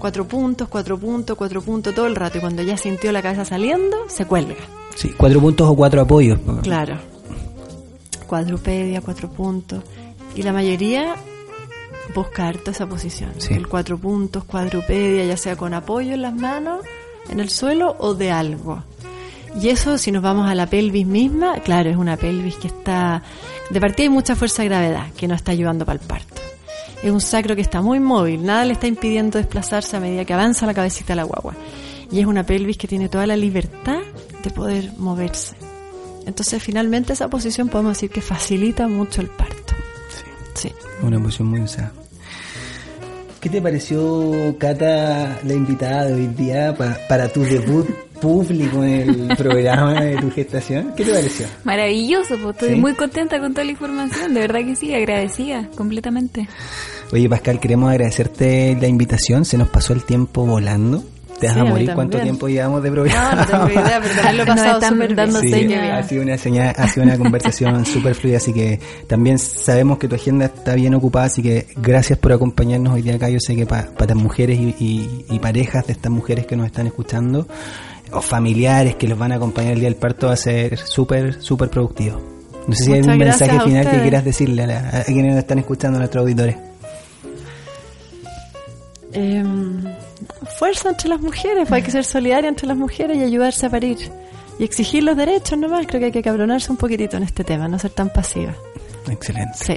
Cuatro 0.00 0.26
puntos, 0.26 0.66
cuatro 0.66 0.98
puntos, 0.98 1.38
cuatro 1.38 1.62
puntos 1.62 1.94
todo 1.94 2.08
el 2.08 2.16
rato. 2.16 2.38
Y 2.38 2.40
cuando 2.40 2.60
ya 2.64 2.76
sintió 2.76 3.12
la 3.12 3.22
cabeza 3.22 3.44
saliendo, 3.44 4.08
se 4.08 4.26
cuelga. 4.26 4.56
Sí, 4.96 5.14
cuatro 5.16 5.40
puntos 5.40 5.68
o 5.70 5.76
cuatro 5.76 6.00
apoyos. 6.00 6.40
Claro. 6.64 6.98
Cuadrupedia, 8.26 9.00
cuatro 9.00 9.30
puntos. 9.30 9.84
Y 10.34 10.42
la 10.42 10.52
mayoría 10.52 11.14
busca 12.16 12.48
harto 12.48 12.72
esa 12.72 12.88
posición. 12.88 13.30
Sí. 13.38 13.54
El 13.54 13.68
cuatro 13.68 13.96
puntos, 13.96 14.42
cuadrupedia, 14.42 15.24
ya 15.24 15.36
sea 15.36 15.54
con 15.54 15.72
apoyo 15.72 16.14
en 16.14 16.22
las 16.22 16.34
manos, 16.34 16.80
en 17.28 17.38
el 17.38 17.48
suelo 17.48 17.94
o 18.00 18.14
de 18.14 18.32
algo. 18.32 18.82
Y 19.60 19.68
eso, 19.68 19.98
si 19.98 20.10
nos 20.12 20.22
vamos 20.22 20.48
a 20.50 20.54
la 20.54 20.66
pelvis 20.66 21.06
misma, 21.06 21.60
claro, 21.60 21.90
es 21.90 21.96
una 21.96 22.16
pelvis 22.16 22.56
que 22.56 22.68
está. 22.68 23.22
De 23.70 23.80
partida 23.80 24.04
hay 24.04 24.08
mucha 24.08 24.34
fuerza 24.34 24.62
de 24.62 24.68
gravedad 24.68 25.06
que 25.16 25.28
nos 25.28 25.36
está 25.36 25.52
ayudando 25.52 25.84
para 25.84 26.00
el 26.00 26.06
parto. 26.06 26.40
Es 27.02 27.10
un 27.10 27.20
sacro 27.20 27.54
que 27.54 27.62
está 27.62 27.82
muy 27.82 28.00
móvil, 28.00 28.44
nada 28.44 28.64
le 28.64 28.72
está 28.74 28.86
impidiendo 28.86 29.38
desplazarse 29.38 29.96
a 29.96 30.00
medida 30.00 30.24
que 30.24 30.32
avanza 30.34 30.66
la 30.66 30.74
cabecita 30.74 31.12
de 31.12 31.16
la 31.16 31.24
guagua. 31.24 31.54
Y 32.10 32.20
es 32.20 32.26
una 32.26 32.44
pelvis 32.44 32.76
que 32.78 32.86
tiene 32.88 33.08
toda 33.08 33.26
la 33.26 33.36
libertad 33.36 33.98
de 34.42 34.50
poder 34.50 34.92
moverse. 34.98 35.54
Entonces, 36.26 36.62
finalmente, 36.62 37.12
esa 37.12 37.28
posición 37.28 37.68
podemos 37.68 37.94
decir 37.94 38.10
que 38.10 38.20
facilita 38.20 38.86
mucho 38.88 39.20
el 39.20 39.28
parto. 39.28 39.74
Sí. 40.54 40.70
Una 41.02 41.18
posición 41.20 41.48
muy 41.48 41.60
usada. 41.60 41.92
¿Qué 43.40 43.48
te 43.48 43.60
pareció, 43.60 44.56
Cata, 44.58 45.40
la 45.44 45.52
invitada 45.54 46.04
de 46.06 46.12
hoy 46.14 46.26
día 46.28 46.76
pa- 46.76 46.96
para 47.08 47.28
tu 47.28 47.42
debut 47.42 47.88
público 48.22 48.82
en 48.84 49.30
el 49.30 49.36
programa 49.36 49.94
de 50.00 50.16
tu 50.16 50.30
gestación? 50.30 50.92
¿Qué 50.96 51.04
te 51.04 51.12
pareció? 51.12 51.46
Maravilloso, 51.64 52.38
pues 52.38 52.54
estoy 52.54 52.68
¿Sí? 52.70 52.74
muy 52.76 52.94
contenta 52.94 53.38
con 53.40 53.52
toda 53.52 53.64
la 53.64 53.72
información, 53.72 54.32
de 54.32 54.40
verdad 54.40 54.60
que 54.60 54.76
sí, 54.76 54.94
agradecida 54.94 55.68
completamente. 55.76 56.48
Oye, 57.12 57.28
Pascal, 57.28 57.60
queremos 57.60 57.90
agradecerte 57.90 58.78
la 58.80 58.86
invitación. 58.88 59.44
Se 59.44 59.58
nos 59.58 59.68
pasó 59.68 59.92
el 59.92 60.04
tiempo 60.04 60.46
volando. 60.46 61.04
Te 61.40 61.48
vas 61.48 61.54
Sí, 61.56 61.60
a 61.60 61.64
morir 61.64 61.90
cuánto 61.94 62.20
tiempo 62.20 62.48
llevamos 62.48 62.82
de 62.84 62.90
programa. 62.92 63.30
No, 63.34 63.40
no 63.40 63.46
tengo 63.66 63.80
idea, 63.84 64.00
pero 64.00 64.14
también 64.14 64.36
lo 64.38 64.46
pasado 64.54 64.80
súper 64.88 65.14
dando. 65.16 65.40
Sí, 65.40 65.50
señas. 65.50 66.04
ha 66.04 66.08
sido 66.08 66.22
una 66.22 66.38
señal, 66.38 66.74
ha 66.78 66.88
sido 66.88 67.04
una 67.04 67.18
conversación 67.18 67.84
súper 67.94 68.14
fluida, 68.14 68.36
así 68.36 68.52
que 68.52 68.78
también 69.08 69.38
sabemos 69.40 69.98
que 69.98 70.06
tu 70.06 70.14
agenda 70.14 70.44
está 70.46 70.74
bien 70.76 70.94
ocupada, 70.94 71.26
así 71.26 71.42
que 71.42 71.66
gracias 71.76 72.18
por 72.20 72.32
acompañarnos 72.32 72.94
hoy 72.94 73.02
día 73.02 73.16
acá. 73.16 73.28
Yo 73.28 73.40
sé 73.40 73.56
que 73.56 73.66
pa- 73.66 73.88
para 73.98 74.14
mujeres 74.14 74.56
y, 74.60 74.74
y- 74.78 75.24
y 75.30 75.38
parejas 75.40 75.84
de 75.88 75.94
estas 75.94 76.12
mujeres 76.12 76.46
que 76.46 76.54
nos 76.56 76.66
están 76.66 76.86
escuchando, 76.86 77.48
o 78.12 78.20
familiares 78.20 78.96
que 78.96 79.08
los 79.08 79.18
van 79.18 79.32
a 79.32 79.36
acompañar 79.36 79.72
el 79.72 79.80
día 79.80 79.88
del 79.88 79.96
parto, 79.96 80.26
va 80.28 80.34
a 80.34 80.36
ser 80.36 80.76
súper, 80.78 81.42
súper 81.42 81.68
productivo. 81.70 82.20
No 82.68 82.74
sé 82.74 82.84
si 82.84 82.92
hay 82.92 82.98
algún 83.00 83.18
mensaje 83.18 83.58
final 83.60 83.90
que 83.90 84.00
quieras 84.02 84.24
decirle 84.24 84.62
a, 84.62 84.66
la- 84.66 84.88
a 85.00 85.04
quienes 85.04 85.32
nos 85.32 85.38
están 85.38 85.58
escuchando, 85.58 85.96
a 85.96 86.00
nuestros 86.00 86.22
auditores. 86.22 86.56
Eh, 89.14 89.44
fuerza 90.58 90.88
entre 90.90 91.08
las 91.08 91.20
mujeres, 91.20 91.68
pues 91.68 91.72
hay 91.72 91.82
que 91.82 91.90
ser 91.90 92.04
solidaria 92.04 92.48
entre 92.48 92.66
las 92.66 92.76
mujeres 92.76 93.16
y 93.18 93.22
ayudarse 93.24 93.66
a 93.66 93.70
parir. 93.70 93.98
Y 94.58 94.64
exigir 94.64 95.02
los 95.02 95.16
derechos 95.16 95.58
nomás, 95.58 95.86
creo 95.86 95.98
que 96.00 96.06
hay 96.06 96.12
que 96.12 96.22
cabronarse 96.22 96.70
un 96.70 96.76
poquitito 96.76 97.16
en 97.16 97.22
este 97.24 97.42
tema, 97.44 97.68
no 97.68 97.78
ser 97.78 97.90
tan 97.90 98.10
pasiva. 98.10 98.54
Excelente. 99.10 99.52
Sí, 99.54 99.76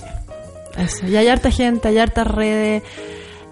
eso. 0.78 1.08
Y 1.08 1.16
hay 1.16 1.28
harta 1.28 1.50
gente, 1.50 1.88
hay 1.88 1.98
hartas 1.98 2.28
redes, 2.28 2.84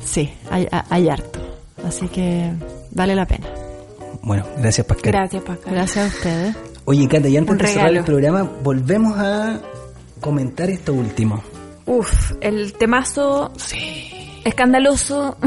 sí, 0.03 0.31
hay 0.51 1.09
harto. 1.09 1.39
Así 1.85 2.07
que 2.07 2.51
vale 2.91 3.15
la 3.15 3.25
pena. 3.25 3.47
Bueno, 4.23 4.45
gracias 4.57 4.87
Pascal. 4.87 5.11
Gracias, 5.11 5.43
Pascal. 5.43 5.73
Gracias 5.73 6.05
a 6.05 6.07
ustedes. 6.15 6.55
Oye, 6.85 7.07
Cata, 7.07 7.27
y 7.27 7.37
antes 7.37 7.57
de 7.57 7.67
cerrar 7.67 7.93
el 7.93 8.03
programa, 8.03 8.43
volvemos 8.43 9.17
a 9.17 9.59
comentar 10.19 10.69
esto 10.69 10.93
último. 10.93 11.43
Uf, 11.85 12.31
el 12.41 12.73
temazo 12.73 13.51
escandaloso. 14.43 15.37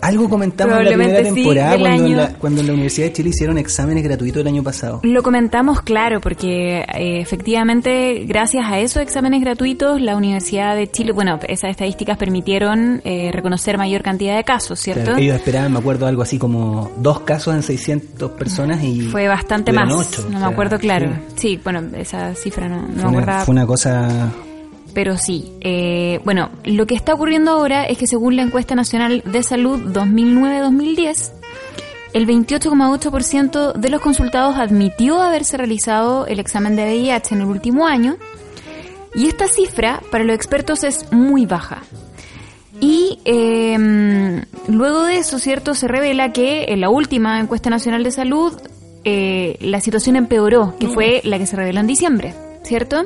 Algo 0.00 0.28
comentamos 0.28 0.78
en 0.78 0.84
la 0.84 0.90
primera 0.90 1.22
temporada 1.22 1.78
cuando, 1.78 2.06
en 2.06 2.16
la, 2.16 2.28
cuando 2.34 2.60
en 2.60 2.66
la 2.66 2.72
Universidad 2.72 3.06
de 3.08 3.12
Chile 3.12 3.30
hicieron 3.30 3.58
exámenes 3.58 4.04
gratuitos 4.04 4.40
el 4.40 4.46
año 4.46 4.62
pasado. 4.62 5.00
Lo 5.02 5.22
comentamos, 5.22 5.82
claro, 5.82 6.20
porque 6.20 6.80
eh, 6.80 7.20
efectivamente, 7.20 8.24
gracias 8.26 8.64
a 8.66 8.78
esos 8.78 9.02
exámenes 9.02 9.40
gratuitos, 9.40 10.00
la 10.00 10.16
Universidad 10.16 10.76
de 10.76 10.90
Chile, 10.90 11.12
bueno, 11.12 11.38
esas 11.48 11.70
estadísticas 11.70 12.16
permitieron 12.16 13.00
eh, 13.04 13.30
reconocer 13.32 13.78
mayor 13.78 14.02
cantidad 14.02 14.36
de 14.36 14.44
casos, 14.44 14.78
¿cierto? 14.78 15.04
Claro, 15.04 15.18
ellos 15.18 15.36
esperaban, 15.36 15.72
me 15.72 15.78
acuerdo, 15.78 16.06
algo 16.06 16.22
así 16.22 16.38
como 16.38 16.90
dos 16.98 17.20
casos 17.20 17.54
en 17.54 17.62
600 17.62 18.30
personas 18.32 18.82
y... 18.82 19.02
Fue 19.02 19.26
bastante 19.26 19.72
más, 19.72 19.92
ocho, 19.92 20.26
no 20.30 20.38
o 20.38 20.40
me 20.40 20.46
acuerdo 20.46 20.78
claro. 20.78 21.10
sí. 21.34 21.48
Sí, 21.48 21.60
bueno, 21.64 21.82
esa 21.96 22.34
cifra 22.34 22.68
no, 22.68 22.82
no 22.82 22.88
Fue, 22.88 22.94
me 22.94 23.08
una, 23.08 23.18
acordaba. 23.18 23.44
fue 23.44 23.52
una 23.52 23.66
cosa... 23.66 24.30
Pero 24.98 25.16
sí, 25.16 25.52
eh, 25.60 26.18
bueno, 26.24 26.50
lo 26.64 26.88
que 26.88 26.96
está 26.96 27.14
ocurriendo 27.14 27.52
ahora 27.52 27.84
es 27.84 27.98
que 27.98 28.08
según 28.08 28.34
la 28.34 28.42
encuesta 28.42 28.74
nacional 28.74 29.22
de 29.24 29.44
salud 29.44 29.78
2009-2010, 29.92 31.34
el 32.14 32.26
28,8% 32.26 33.74
de 33.74 33.88
los 33.90 34.00
consultados 34.00 34.56
admitió 34.58 35.22
haberse 35.22 35.56
realizado 35.56 36.26
el 36.26 36.40
examen 36.40 36.74
de 36.74 36.82
VIH 36.82 37.36
en 37.36 37.42
el 37.42 37.46
último 37.46 37.86
año, 37.86 38.16
y 39.14 39.28
esta 39.28 39.46
cifra 39.46 40.02
para 40.10 40.24
los 40.24 40.34
expertos 40.34 40.82
es 40.82 41.12
muy 41.12 41.46
baja. 41.46 41.84
Y 42.80 43.20
eh, 43.24 44.42
luego 44.66 45.04
de 45.04 45.18
eso, 45.18 45.38
¿cierto? 45.38 45.76
Se 45.76 45.86
revela 45.86 46.32
que 46.32 46.72
en 46.72 46.80
la 46.80 46.90
última 46.90 47.38
encuesta 47.38 47.70
nacional 47.70 48.02
de 48.02 48.10
salud 48.10 48.52
eh, 49.04 49.58
la 49.60 49.80
situación 49.80 50.16
empeoró, 50.16 50.74
que 50.80 50.88
fue 50.88 51.20
la 51.22 51.38
que 51.38 51.46
se 51.46 51.54
reveló 51.54 51.78
en 51.78 51.86
diciembre, 51.86 52.34
¿cierto? 52.64 53.04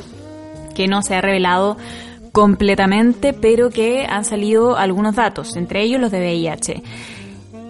Que 0.75 0.89
no 0.89 1.03
se 1.03 1.15
ha 1.15 1.21
revelado 1.21 1.77
completamente, 2.33 3.33
pero 3.33 3.71
que 3.71 4.07
han 4.07 4.25
salido 4.25 4.77
algunos 4.77 5.15
datos, 5.15 5.57
entre 5.57 5.83
ellos 5.83 6.01
los 6.01 6.11
de 6.11 6.19
VIH. 6.19 6.83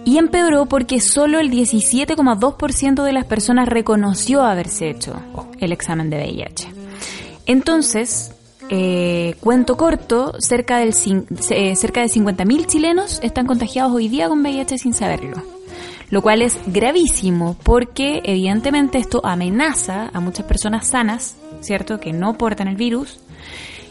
Y 0.05 0.17
empeoró 0.17 0.65
porque 0.65 0.99
solo 0.99 1.39
el 1.39 1.51
17,2% 1.51 3.03
de 3.03 3.13
las 3.13 3.25
personas 3.25 3.67
reconoció 3.67 4.43
haberse 4.43 4.89
hecho 4.89 5.15
el 5.59 5.71
examen 5.71 6.09
de 6.09 6.17
VIH. 6.17 6.67
Entonces, 7.45 8.31
eh, 8.69 9.35
cuento 9.39 9.77
corto, 9.77 10.33
cerca, 10.39 10.77
del, 10.77 10.93
eh, 11.49 11.75
cerca 11.75 12.01
de 12.01 12.07
50.000 12.07 12.65
chilenos 12.65 13.19
están 13.21 13.45
contagiados 13.45 13.93
hoy 13.93 14.07
día 14.07 14.29
con 14.29 14.41
VIH 14.41 14.77
sin 14.77 14.93
saberlo. 14.93 15.41
Lo 16.09 16.21
cual 16.21 16.41
es 16.41 16.59
gravísimo 16.67 17.57
porque 17.63 18.21
evidentemente 18.23 18.97
esto 18.97 19.21
amenaza 19.25 20.09
a 20.13 20.19
muchas 20.19 20.45
personas 20.45 20.87
sanas, 20.87 21.35
¿cierto? 21.63 21.99
Que 21.99 22.13
no 22.13 22.37
portan 22.37 22.67
el 22.67 22.75
virus. 22.75 23.19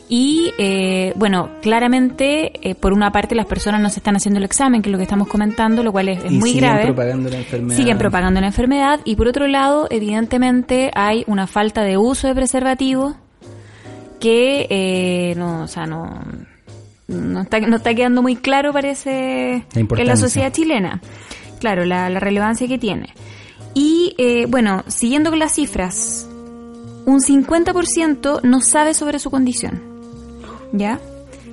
Y 0.09 0.53
eh, 0.59 1.15
bueno, 1.17 1.49
claramente, 1.63 2.53
eh, 2.69 2.75
por 2.75 2.93
una 2.93 3.11
parte 3.13 3.35
las 3.35 3.47
personas 3.47 3.81
no 3.81 3.89
se 3.89 4.01
están 4.01 4.15
haciendo 4.15 4.39
el 4.39 4.45
examen, 4.45 4.83
que 4.83 4.91
es 4.91 4.93
lo 4.93 4.99
que 4.99 5.05
estamos 5.05 5.27
comentando, 5.27 5.83
lo 5.83 5.91
cual 5.91 6.11
es, 6.11 6.23
es 6.23 6.31
y 6.31 6.37
muy 6.37 6.51
siguen 6.51 6.65
grave 6.65 6.85
propagando 6.85 7.31
la 7.31 7.39
enfermedad. 7.39 7.77
siguen 7.79 7.99
propagando 7.99 8.41
la 8.41 8.47
enfermedad 8.49 9.01
y 9.05 9.17
por 9.17 9.29
otro 9.29 9.47
lado, 9.47 9.87
evidentemente 9.89 10.91
hay 10.95 11.25
una 11.27 11.47
falta 11.47 11.83
de 11.83 11.97
uso 11.97 12.29
de 12.29 12.35
preservativo 12.35 13.17
que 14.21 14.67
eh, 14.69 15.35
no, 15.37 15.63
o 15.63 15.67
sea, 15.67 15.87
no, 15.87 16.21
no 17.09 17.41
está, 17.41 17.61
no 17.61 17.77
está 17.77 17.95
quedando 17.95 18.21
muy 18.21 18.37
claro 18.37 18.73
parece 18.73 19.65
La 19.75 19.81
en 19.81 20.07
la 20.07 20.17
sociedad 20.17 20.53
chilena. 20.53 21.01
Claro, 21.59 21.85
la, 21.85 22.11
la 22.11 22.21
relevancia 22.21 22.69
que 22.69 22.77
tiene. 22.77 23.15
Y 23.75 24.15
eh, 24.19 24.47
bueno, 24.47 24.85
siguiendo 24.89 25.31
con 25.31 25.39
las 25.39 25.55
cifras, 25.55 26.29
un 27.07 27.21
50% 27.21 28.41
no 28.43 28.61
sabe 28.61 28.95
sobre 28.95 29.19
su 29.19 29.31
condición. 29.31 29.83
¿Ya? 30.73 31.01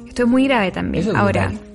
Esto 0.08 0.24
es 0.24 0.30
muy 0.30 0.45
grave 0.45 0.72
también. 0.72 1.02
Eso 1.04 1.12
es 1.12 1.18
Ahora, 1.18 1.47
brutal. 1.50 1.68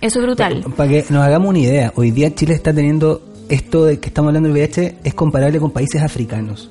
eso 0.00 0.18
es 0.20 0.24
brutal. 0.26 0.64
Para 0.76 0.88
que 0.90 1.04
nos 1.10 1.24
hagamos 1.24 1.48
una 1.50 1.58
idea, 1.58 1.92
hoy 1.96 2.10
día 2.10 2.34
Chile 2.34 2.54
está 2.54 2.72
teniendo 2.72 3.22
esto 3.48 3.84
de 3.84 3.98
que 3.98 4.08
estamos 4.08 4.28
hablando 4.28 4.48
del 4.48 4.56
VIH 4.56 4.96
es 5.04 5.14
comparable 5.14 5.58
con 5.58 5.70
países 5.72 6.02
africanos. 6.02 6.70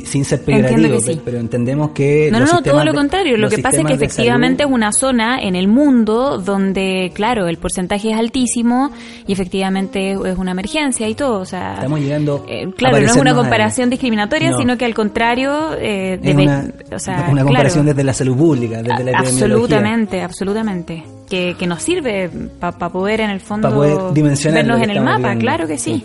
Sin, 0.00 0.06
sin 0.06 0.24
ser 0.24 0.40
Entiendo 0.40 0.68
peyorativo, 0.68 0.96
que 0.98 1.02
sí. 1.02 1.14
pe- 1.16 1.22
pero 1.24 1.38
entendemos 1.38 1.90
que... 1.90 2.28
No, 2.32 2.40
no, 2.40 2.46
no, 2.46 2.62
todo 2.62 2.84
lo 2.84 2.92
de- 2.92 2.96
contrario. 2.96 3.36
Lo 3.36 3.48
que 3.48 3.58
pasa 3.58 3.80
es 3.80 3.86
que 3.86 3.92
efectivamente 3.94 4.62
salud- 4.64 4.70
es 4.72 4.74
una 4.76 4.92
zona 4.92 5.38
en 5.40 5.54
el 5.56 5.68
mundo 5.68 6.38
donde, 6.38 7.12
claro, 7.14 7.48
el 7.48 7.56
porcentaje 7.58 8.10
es 8.10 8.16
altísimo 8.18 8.90
y 9.26 9.32
efectivamente 9.32 10.12
es 10.12 10.36
una 10.38 10.50
emergencia 10.52 11.08
y 11.08 11.14
todo. 11.14 11.40
O 11.40 11.44
sea, 11.44 11.74
Estamos 11.74 12.00
llegando 12.00 12.44
eh, 12.48 12.66
claro, 12.76 12.98
no 13.00 13.06
es 13.06 13.16
una 13.16 13.34
comparación 13.34 13.90
discriminatoria, 13.90 14.50
No. 14.50 14.58
sino 14.58 14.76
que 14.76 14.84
al 14.84 14.94
contrario, 14.94 15.70
eh, 15.78 16.18
debe- 16.22 16.42
una, 16.44 16.70
o 16.92 16.98
sea, 16.98 17.28
una 17.30 17.44
comparación 17.44 17.84
claro. 17.84 17.94
desde 17.96 18.04
la 18.04 18.12
salud 18.12 18.36
pública, 18.36 18.82
desde 18.82 19.04
la. 19.04 19.18
Absolutamente, 19.18 20.22
absolutamente. 20.22 21.02
Que, 21.28 21.56
que 21.58 21.66
nos 21.66 21.82
sirve 21.82 22.30
para 22.60 22.90
poder 22.90 23.22
en 23.22 23.30
el 23.30 23.40
fondo 23.40 23.68
Pa' 23.70 23.74
poder 23.74 24.52
vernos 24.52 24.80
en 24.82 24.90
el 24.90 25.00
mapa, 25.00 25.34
claro 25.36 25.66
que 25.66 25.78
sí. 25.78 26.04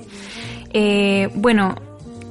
Eh, 0.72 1.30
bueno, 1.36 1.76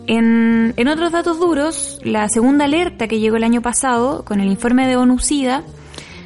en, 0.08 0.74
en 0.76 0.88
otros 0.88 1.12
datos 1.12 1.38
duros, 1.38 2.00
la 2.02 2.28
segunda 2.28 2.64
alerta 2.64 3.06
que 3.08 3.20
llegó 3.20 3.36
el 3.36 3.44
año 3.44 3.62
pasado 3.62 4.24
con 4.24 4.40
el 4.40 4.50
informe 4.50 4.88
de 4.88 4.96
ONU-SIDA 4.96 5.62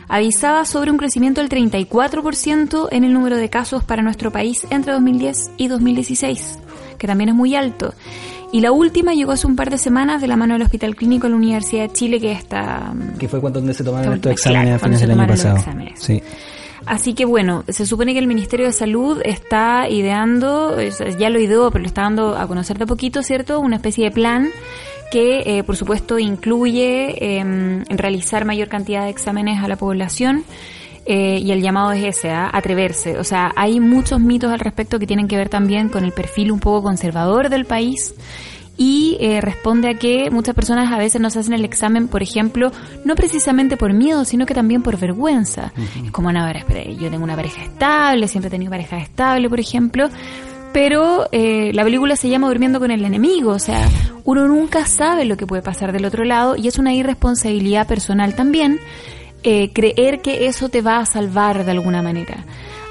avisaba 0.09 0.65
sobre 0.67 0.91
un 0.91 0.99
crecimiento 0.99 1.41
del 1.41 1.51
34% 1.51 2.89
en 2.93 3.05
el 3.05 3.13
número 3.13 3.37
de 3.37 3.49
casos 3.49 3.83
para 3.83 4.03
nuestro 4.03 4.31
país 4.31 4.67
entre 4.71 4.93
2010 4.93 5.53
y 5.57 5.69
2016, 5.69 6.59
que 6.99 7.07
también 7.07 7.31
es 7.31 7.35
muy 7.35 7.57
alto. 7.57 7.95
Y 8.53 8.61
la 8.61 8.71
última 8.71 9.15
llegó 9.15 9.33
hace 9.33 9.47
un 9.47 9.57
par 9.57 9.71
de 9.71 9.79
semanas 9.79 10.21
de 10.21 10.29
la 10.29 10.37
mano 10.37 10.53
del 10.53 10.63
Hospital 10.63 10.95
Clínico 10.95 11.27
de 11.27 11.31
la 11.31 11.37
Universidad 11.37 11.89
de 11.89 11.93
Chile, 11.93 12.21
que 12.21 12.33
está 12.33 12.93
Que 13.19 13.27
fue 13.27 13.41
cuando 13.41 13.73
se 13.73 13.83
tomaron 13.83 14.15
estos 14.15 14.33
exámenes 14.33 14.75
a 14.75 14.79
fines 14.79 15.01
del 15.01 15.11
año 15.13 15.27
pasado. 15.27 15.59
Sí. 15.95 16.23
Así 16.87 17.15
que 17.15 17.25
bueno, 17.25 17.65
se 17.69 17.87
supone 17.87 18.13
que 18.13 18.19
el 18.19 18.27
Ministerio 18.27 18.67
de 18.67 18.73
Salud 18.73 19.21
está 19.25 19.89
ideando, 19.89 20.77
ya 21.19 21.31
lo 21.31 21.39
ideó, 21.41 21.71
pero 21.71 21.83
lo 21.83 21.87
está 21.87 22.03
dando 22.03 22.37
a 22.37 22.47
conocer 22.47 22.79
de 22.79 22.87
poquito, 22.87 23.23
¿cierto? 23.23 23.61
Una 23.61 23.77
especie 23.77 24.05
de 24.05 24.11
plan 24.11 24.51
que, 25.11 25.59
eh, 25.59 25.63
por 25.63 25.77
supuesto, 25.77 26.19
incluye 26.19 27.39
em, 27.39 27.85
realizar 27.85 28.45
mayor 28.45 28.69
cantidad 28.69 29.05
de 29.05 29.11
exámenes 29.11 29.63
a 29.63 29.69
la 29.69 29.77
población. 29.77 30.45
eh, 31.05 31.41
y 31.43 31.51
el 31.51 31.61
llamado 31.61 31.91
es 31.91 32.05
ese, 32.05 32.31
a 32.31 32.49
atreverse. 32.53 33.19
O 33.19 33.25
sea, 33.25 33.51
hay 33.57 33.81
muchos 33.81 34.21
mitos 34.21 34.53
al 34.53 34.61
respecto 34.61 35.01
que 35.01 35.07
tienen 35.07 35.27
que 35.27 35.37
ver 35.37 35.49
también 35.49 35.89
con 35.89 36.05
el 36.05 36.13
perfil 36.13 36.53
un 36.53 36.61
poco 36.61 36.85
conservador 36.85 37.49
del 37.49 37.65
país 37.65 38.15
y 38.85 39.17
eh, 39.21 39.41
responde 39.41 39.89
a 39.89 39.95
que 39.95 40.29
muchas 40.33 40.57
personas 40.57 40.91
a 40.91 40.99
veces 40.99 41.21
no 41.21 41.31
se 41.31 41.39
hacen 41.39 41.53
el 41.53 41.65
examen, 41.65 42.09
por 42.09 42.21
ejemplo, 42.21 42.73
no 43.05 43.15
precisamente 43.15 43.77
por 43.77 43.93
miedo, 43.93 44.25
sino 44.25 44.45
que 44.45 44.55
también 44.55 44.83
por 44.83 44.99
vergüenza. 44.99 45.73
Es 46.05 46.11
como, 46.11 46.33
no, 46.33 46.43
a 46.43 46.47
ver, 46.47 46.57
espera, 46.57 46.83
yo 46.91 47.09
tengo 47.09 47.23
una 47.23 47.37
pareja 47.37 47.63
estable, 47.63 48.27
siempre 48.27 48.49
he 48.49 48.51
tenido 48.51 48.71
pareja 48.71 48.99
estable, 48.99 49.49
por 49.49 49.61
ejemplo, 49.61 50.09
pero 50.73 51.29
eh, 51.31 51.71
la 51.73 51.85
película 51.85 52.17
se 52.17 52.29
llama 52.29 52.49
Durmiendo 52.49 52.81
con 52.81 52.91
el 52.91 53.05
enemigo, 53.05 53.53
o 53.53 53.61
sea, 53.61 53.89
uno 54.25 54.49
nunca 54.49 54.85
sabe 54.85 55.27
lo 55.27 55.37
que 55.37 55.47
puede 55.47 55.63
pasar 55.63 55.93
del 55.93 56.05
otro 56.05 56.25
lado 56.25 56.57
y 56.57 56.67
es 56.67 56.77
una 56.77 56.93
irresponsabilidad 56.93 57.87
personal 57.87 58.35
también 58.35 58.81
eh, 59.45 59.71
creer 59.73 60.23
que 60.23 60.47
eso 60.47 60.71
te 60.71 60.83
va 60.83 60.99
a 60.99 61.07
salvar 61.07 61.65
de 61.65 61.71
alguna 61.71 62.03
manera. 62.03 62.45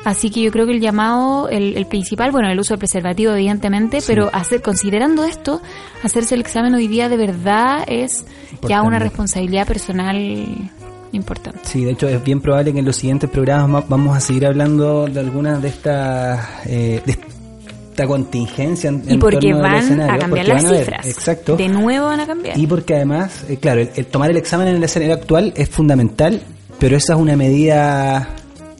Así 0.04 0.32
que 0.32 0.42
yo 0.42 0.52
creo 0.52 0.66
que 0.66 0.72
el 0.74 0.82
llamado, 0.82 1.48
el, 1.50 1.78
el 1.78 1.86
principal, 1.86 2.32
bueno, 2.32 2.50
el 2.50 2.60
uso 2.60 2.74
del 2.74 2.80
preservativo 2.80 3.34
evidentemente, 3.34 4.00
pero 4.08 4.30
hacer, 4.34 4.62
considerando 4.62 5.24
esto, 5.26 5.62
hacerse 6.04 6.34
el 6.36 6.42
examen 6.42 6.74
hoy 6.74 6.88
día 6.88 7.08
de 7.08 7.18
verdad 7.18 7.84
es 7.88 8.26
ya 8.68 8.82
una 8.82 8.98
responsabilidad 8.98 9.68
personal 9.68 10.18
importante. 11.12 11.60
Sí, 11.64 11.84
de 11.86 11.92
hecho 11.92 12.08
es 12.08 12.24
bien 12.24 12.42
probable 12.42 12.74
que 12.74 12.80
en 12.80 12.86
los 12.86 12.96
siguientes 12.96 13.30
programas 13.30 13.70
ma- 13.70 13.86
vamos 13.88 14.18
a 14.18 14.22
seguir 14.22 14.46
hablando 14.48 15.06
de 15.08 15.20
algunas 15.20 15.62
de 15.62 15.68
estas 15.68 16.48
eh, 16.66 17.02
de 17.06 17.12
esta 17.92 18.08
contingencia 18.08 18.88
en, 18.90 19.04
Y 19.08 19.14
en 19.14 19.20
porque 19.20 19.52
torno 19.52 19.60
van 19.62 20.02
a 20.02 20.18
cambiar 20.18 20.48
las 20.48 20.64
van 20.64 20.66
a 20.66 20.72
ver, 20.72 20.86
cifras. 20.86 21.06
exacto. 21.06 21.58
De 21.58 21.68
nuevo 21.68 22.06
van 22.08 22.22
a 22.22 22.26
cambiar. 22.26 22.58
Y 22.58 22.66
porque 22.66 22.96
además, 22.96 23.44
eh, 23.50 23.58
claro, 23.58 23.82
el, 23.82 23.92
el 23.96 24.06
tomar 24.08 24.32
el 24.32 24.38
examen 24.38 24.70
en 24.70 24.78
el 24.78 24.84
escenario 24.84 25.14
actual 25.14 25.54
es 25.58 25.70
fundamental, 25.70 26.42
pero 26.80 26.96
esa 26.98 27.14
es 27.14 27.20
una 27.20 27.36
medida 27.36 28.30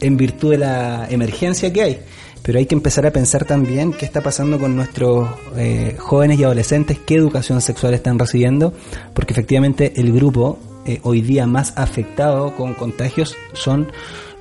en 0.02 0.16
virtud 0.16 0.50
de 0.50 0.58
la 0.58 1.06
emergencia 1.08 1.72
que 1.72 1.82
hay. 1.82 1.98
Pero 2.42 2.58
hay 2.58 2.66
que 2.66 2.74
empezar 2.74 3.06
a 3.06 3.12
pensar 3.12 3.44
también 3.44 3.92
qué 3.92 4.04
está 4.04 4.20
pasando 4.20 4.58
con 4.58 4.74
nuestros 4.74 5.28
eh, 5.56 5.96
jóvenes 5.98 6.40
y 6.40 6.44
adolescentes, 6.44 6.98
qué 7.06 7.14
educación 7.14 7.60
sexual 7.60 7.94
están 7.94 8.18
recibiendo, 8.18 8.74
porque 9.14 9.32
efectivamente 9.32 9.92
el 9.96 10.12
grupo 10.12 10.58
eh, 10.84 10.98
hoy 11.04 11.22
día 11.22 11.46
más 11.46 11.72
afectado 11.76 12.56
con 12.56 12.74
contagios 12.74 13.36
son 13.52 13.92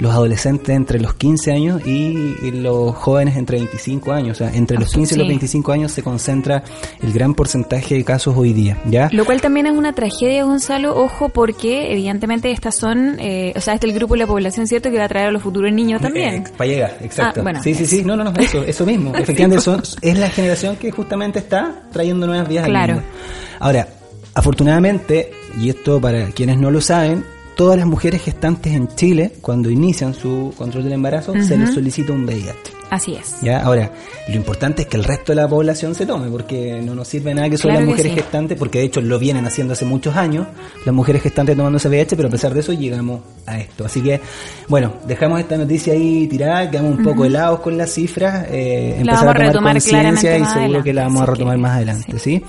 los 0.01 0.11
adolescentes 0.11 0.75
entre 0.75 0.99
los 0.99 1.13
15 1.13 1.51
años 1.51 1.81
y, 1.85 2.35
y 2.41 2.51
los 2.51 2.95
jóvenes 2.95 3.37
entre 3.37 3.57
25 3.59 4.11
años. 4.11 4.31
O 4.41 4.43
sea, 4.43 4.51
entre 4.53 4.77
los 4.77 4.91
15 4.91 5.13
y 5.13 5.17
los 5.19 5.25
Sí. 5.27 5.29
25 5.29 5.71
años 5.71 5.91
se 5.91 6.01
concentra 6.03 6.63
el 7.01 7.13
gran 7.13 7.35
porcentaje 7.35 7.93
de 7.95 8.03
casos 8.03 8.35
hoy 8.35 8.51
día. 8.51 8.77
¿ya? 8.89 9.09
Lo 9.13 9.25
cual 9.25 9.41
también 9.41 9.67
es 9.67 9.73
una 9.77 9.93
tragedia, 9.93 10.43
Gonzalo, 10.43 10.97
ojo, 10.99 11.29
porque 11.29 11.91
evidentemente 11.93 12.49
estas 12.51 12.75
son, 12.75 13.17
eh, 13.19 13.53
o 13.55 13.61
sea, 13.61 13.75
este 13.75 13.85
es 13.87 13.93
el 13.93 13.99
grupo 13.99 14.15
de 14.15 14.21
la 14.21 14.27
población, 14.27 14.65
¿cierto?, 14.67 14.89
que 14.89 14.97
va 14.97 15.05
a 15.05 15.07
traer 15.07 15.27
a 15.27 15.31
los 15.31 15.43
futuros 15.43 15.71
niños 15.71 16.01
también. 16.01 16.43
para 16.57 16.67
llegar, 16.69 16.97
exacto. 17.01 17.41
Ah, 17.41 17.43
bueno, 17.43 17.61
sí, 17.61 17.75
sí, 17.75 17.85
sí, 17.85 18.03
no, 18.03 18.15
no, 18.17 18.23
no, 18.23 18.33
eso, 18.39 18.63
eso 18.67 18.85
mismo. 18.85 19.13
Efectivamente, 19.15 19.63
son, 19.63 19.83
es 20.01 20.17
la 20.17 20.29
generación 20.31 20.75
que 20.77 20.89
justamente 20.91 21.37
está 21.39 21.83
trayendo 21.91 22.25
nuevas 22.25 22.49
vidas 22.49 22.65
Claro. 22.65 22.93
al 22.93 22.99
mundo. 23.01 23.11
Ahora, 23.59 23.87
afortunadamente, 24.33 25.31
y 25.59 25.69
esto 25.69 26.01
para 26.01 26.25
quienes 26.31 26.57
no 26.57 26.71
lo 26.71 26.81
saben, 26.81 27.23
todas 27.61 27.77
las 27.77 27.85
mujeres 27.85 28.23
gestantes 28.23 28.73
en 28.73 28.87
Chile, 28.87 29.33
cuando 29.39 29.69
inician 29.69 30.15
su 30.15 30.51
control 30.57 30.83
del 30.85 30.93
embarazo, 30.93 31.35
se 31.43 31.55
les 31.59 31.71
solicita 31.71 32.11
un 32.11 32.25
VIH. 32.25 32.55
Así 32.89 33.13
es. 33.13 33.39
¿Ya? 33.43 33.61
Ahora, 33.61 33.91
lo 34.27 34.35
importante 34.35 34.81
es 34.81 34.87
que 34.87 34.97
el 34.97 35.03
resto 35.03 35.31
de 35.31 35.35
la 35.35 35.47
población 35.47 35.93
se 35.93 36.07
tome, 36.07 36.31
porque 36.31 36.81
no 36.83 36.95
nos 36.95 37.07
sirve 37.07 37.35
nada 37.35 37.51
que 37.51 37.59
solo 37.59 37.73
Claro 37.73 37.85
las 37.85 37.89
mujeres 37.91 38.13
sí. 38.13 38.17
gestantes, 38.17 38.57
porque 38.57 38.79
de 38.79 38.85
hecho 38.85 38.99
lo 38.99 39.19
vienen 39.19 39.45
haciendo 39.45 39.73
hace 39.73 39.85
muchos 39.85 40.15
años, 40.15 40.47
las 40.83 40.95
mujeres 40.95 41.21
gestantes 41.21 41.55
tomándose 41.55 41.87
VIH, 41.87 42.15
pero 42.15 42.29
a 42.29 42.31
pesar 42.31 42.51
de 42.51 42.61
eso 42.61 42.73
llegamos 42.73 43.21
a 43.45 43.59
esto. 43.59 43.85
Así 43.85 44.01
que, 44.01 44.19
bueno, 44.67 44.93
dejamos 45.05 45.39
esta 45.39 45.55
noticia 45.55 45.93
ahí 45.93 46.25
tirada, 46.25 46.67
quedamos 46.71 46.97
un 46.97 47.03
poco 47.03 47.25
helados 47.25 47.59
con 47.59 47.77
las 47.77 47.93
cifras, 47.93 48.47
eh, 48.49 48.95
La 49.03 49.13
empezar 49.13 49.39
a 49.39 49.51
tomar 49.51 49.73
conciencia 49.73 50.35
y 50.35 50.45
seguro 50.45 50.81
que 50.81 50.93
la 50.95 51.03
vamos 51.03 51.21
a 51.21 51.25
retomar 51.27 51.57
que, 51.57 51.61
más 51.61 51.75
adelante, 51.75 52.17
¿sí? 52.17 52.43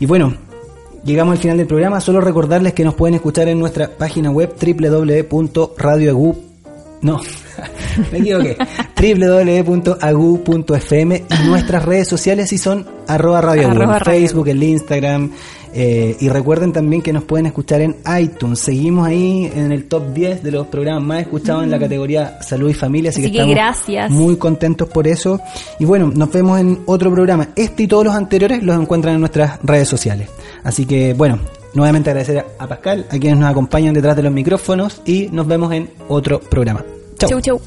Y 0.00 0.06
bueno, 0.06 0.34
Llegamos 1.04 1.32
al 1.32 1.38
final 1.38 1.56
del 1.58 1.66
programa, 1.66 2.00
solo 2.00 2.20
recordarles 2.20 2.72
que 2.74 2.84
nos 2.84 2.94
pueden 2.94 3.14
escuchar 3.16 3.48
en 3.48 3.58
nuestra 3.58 3.88
página 3.88 4.30
web 4.30 4.54
www.radioagu 4.60 6.52
no, 7.02 7.20
me 8.12 8.18
equivoqué. 8.18 8.56
www.agu.fm 9.92 11.24
y 11.28 11.48
nuestras 11.48 11.84
redes 11.84 12.06
sociales 12.06 12.48
si 12.48 12.58
son 12.58 12.86
arroba 13.08 13.40
radio 13.40 13.62
Agu, 13.62 13.70
Arroba 13.72 13.94
en 13.94 14.00
Radio 14.04 14.20
Facebook, 14.20 14.48
el 14.48 14.62
Instagram. 14.62 15.32
eh, 15.74 16.16
y 16.20 16.28
recuerden 16.28 16.72
también 16.72 17.02
que 17.02 17.12
nos 17.12 17.24
pueden 17.24 17.46
escuchar 17.46 17.80
en 17.80 17.96
iTunes. 18.20 18.60
Seguimos 18.60 19.08
ahí 19.08 19.50
en 19.52 19.72
el 19.72 19.86
top 19.88 20.12
10 20.14 20.44
de 20.44 20.52
los 20.52 20.68
programas 20.68 21.02
más 21.02 21.20
escuchados 21.22 21.64
en 21.64 21.72
la 21.72 21.80
categoría 21.80 22.38
Salud 22.40 22.70
y 22.70 22.74
Familia. 22.74 23.10
Así, 23.10 23.20
Mm. 23.20 23.24
Así 23.24 23.32
que, 23.32 23.32
que 23.32 23.38
estamos 23.38 23.54
gracias. 23.56 24.10
muy 24.12 24.36
contentos 24.36 24.88
por 24.88 25.08
eso. 25.08 25.40
Y 25.80 25.84
bueno, 25.84 26.12
nos 26.14 26.30
vemos 26.30 26.60
en 26.60 26.82
otro 26.86 27.10
programa. 27.10 27.48
Este 27.56 27.82
y 27.82 27.86
todos 27.88 28.04
los 28.04 28.14
anteriores 28.14 28.62
los 28.62 28.80
encuentran 28.80 29.14
en 29.14 29.20
nuestras 29.20 29.58
redes 29.64 29.88
sociales. 29.88 30.28
Así 30.64 30.86
que 30.86 31.14
bueno, 31.14 31.38
nuevamente 31.74 32.10
agradecer 32.10 32.44
a 32.58 32.66
Pascal, 32.66 33.06
a 33.10 33.18
quienes 33.18 33.38
nos 33.38 33.50
acompañan 33.50 33.94
detrás 33.94 34.16
de 34.16 34.22
los 34.22 34.32
micrófonos 34.32 35.02
y 35.04 35.28
nos 35.32 35.46
vemos 35.46 35.72
en 35.72 35.90
otro 36.08 36.40
programa. 36.40 36.84
Chau. 37.18 37.30
Chau, 37.30 37.40
chau. 37.40 37.60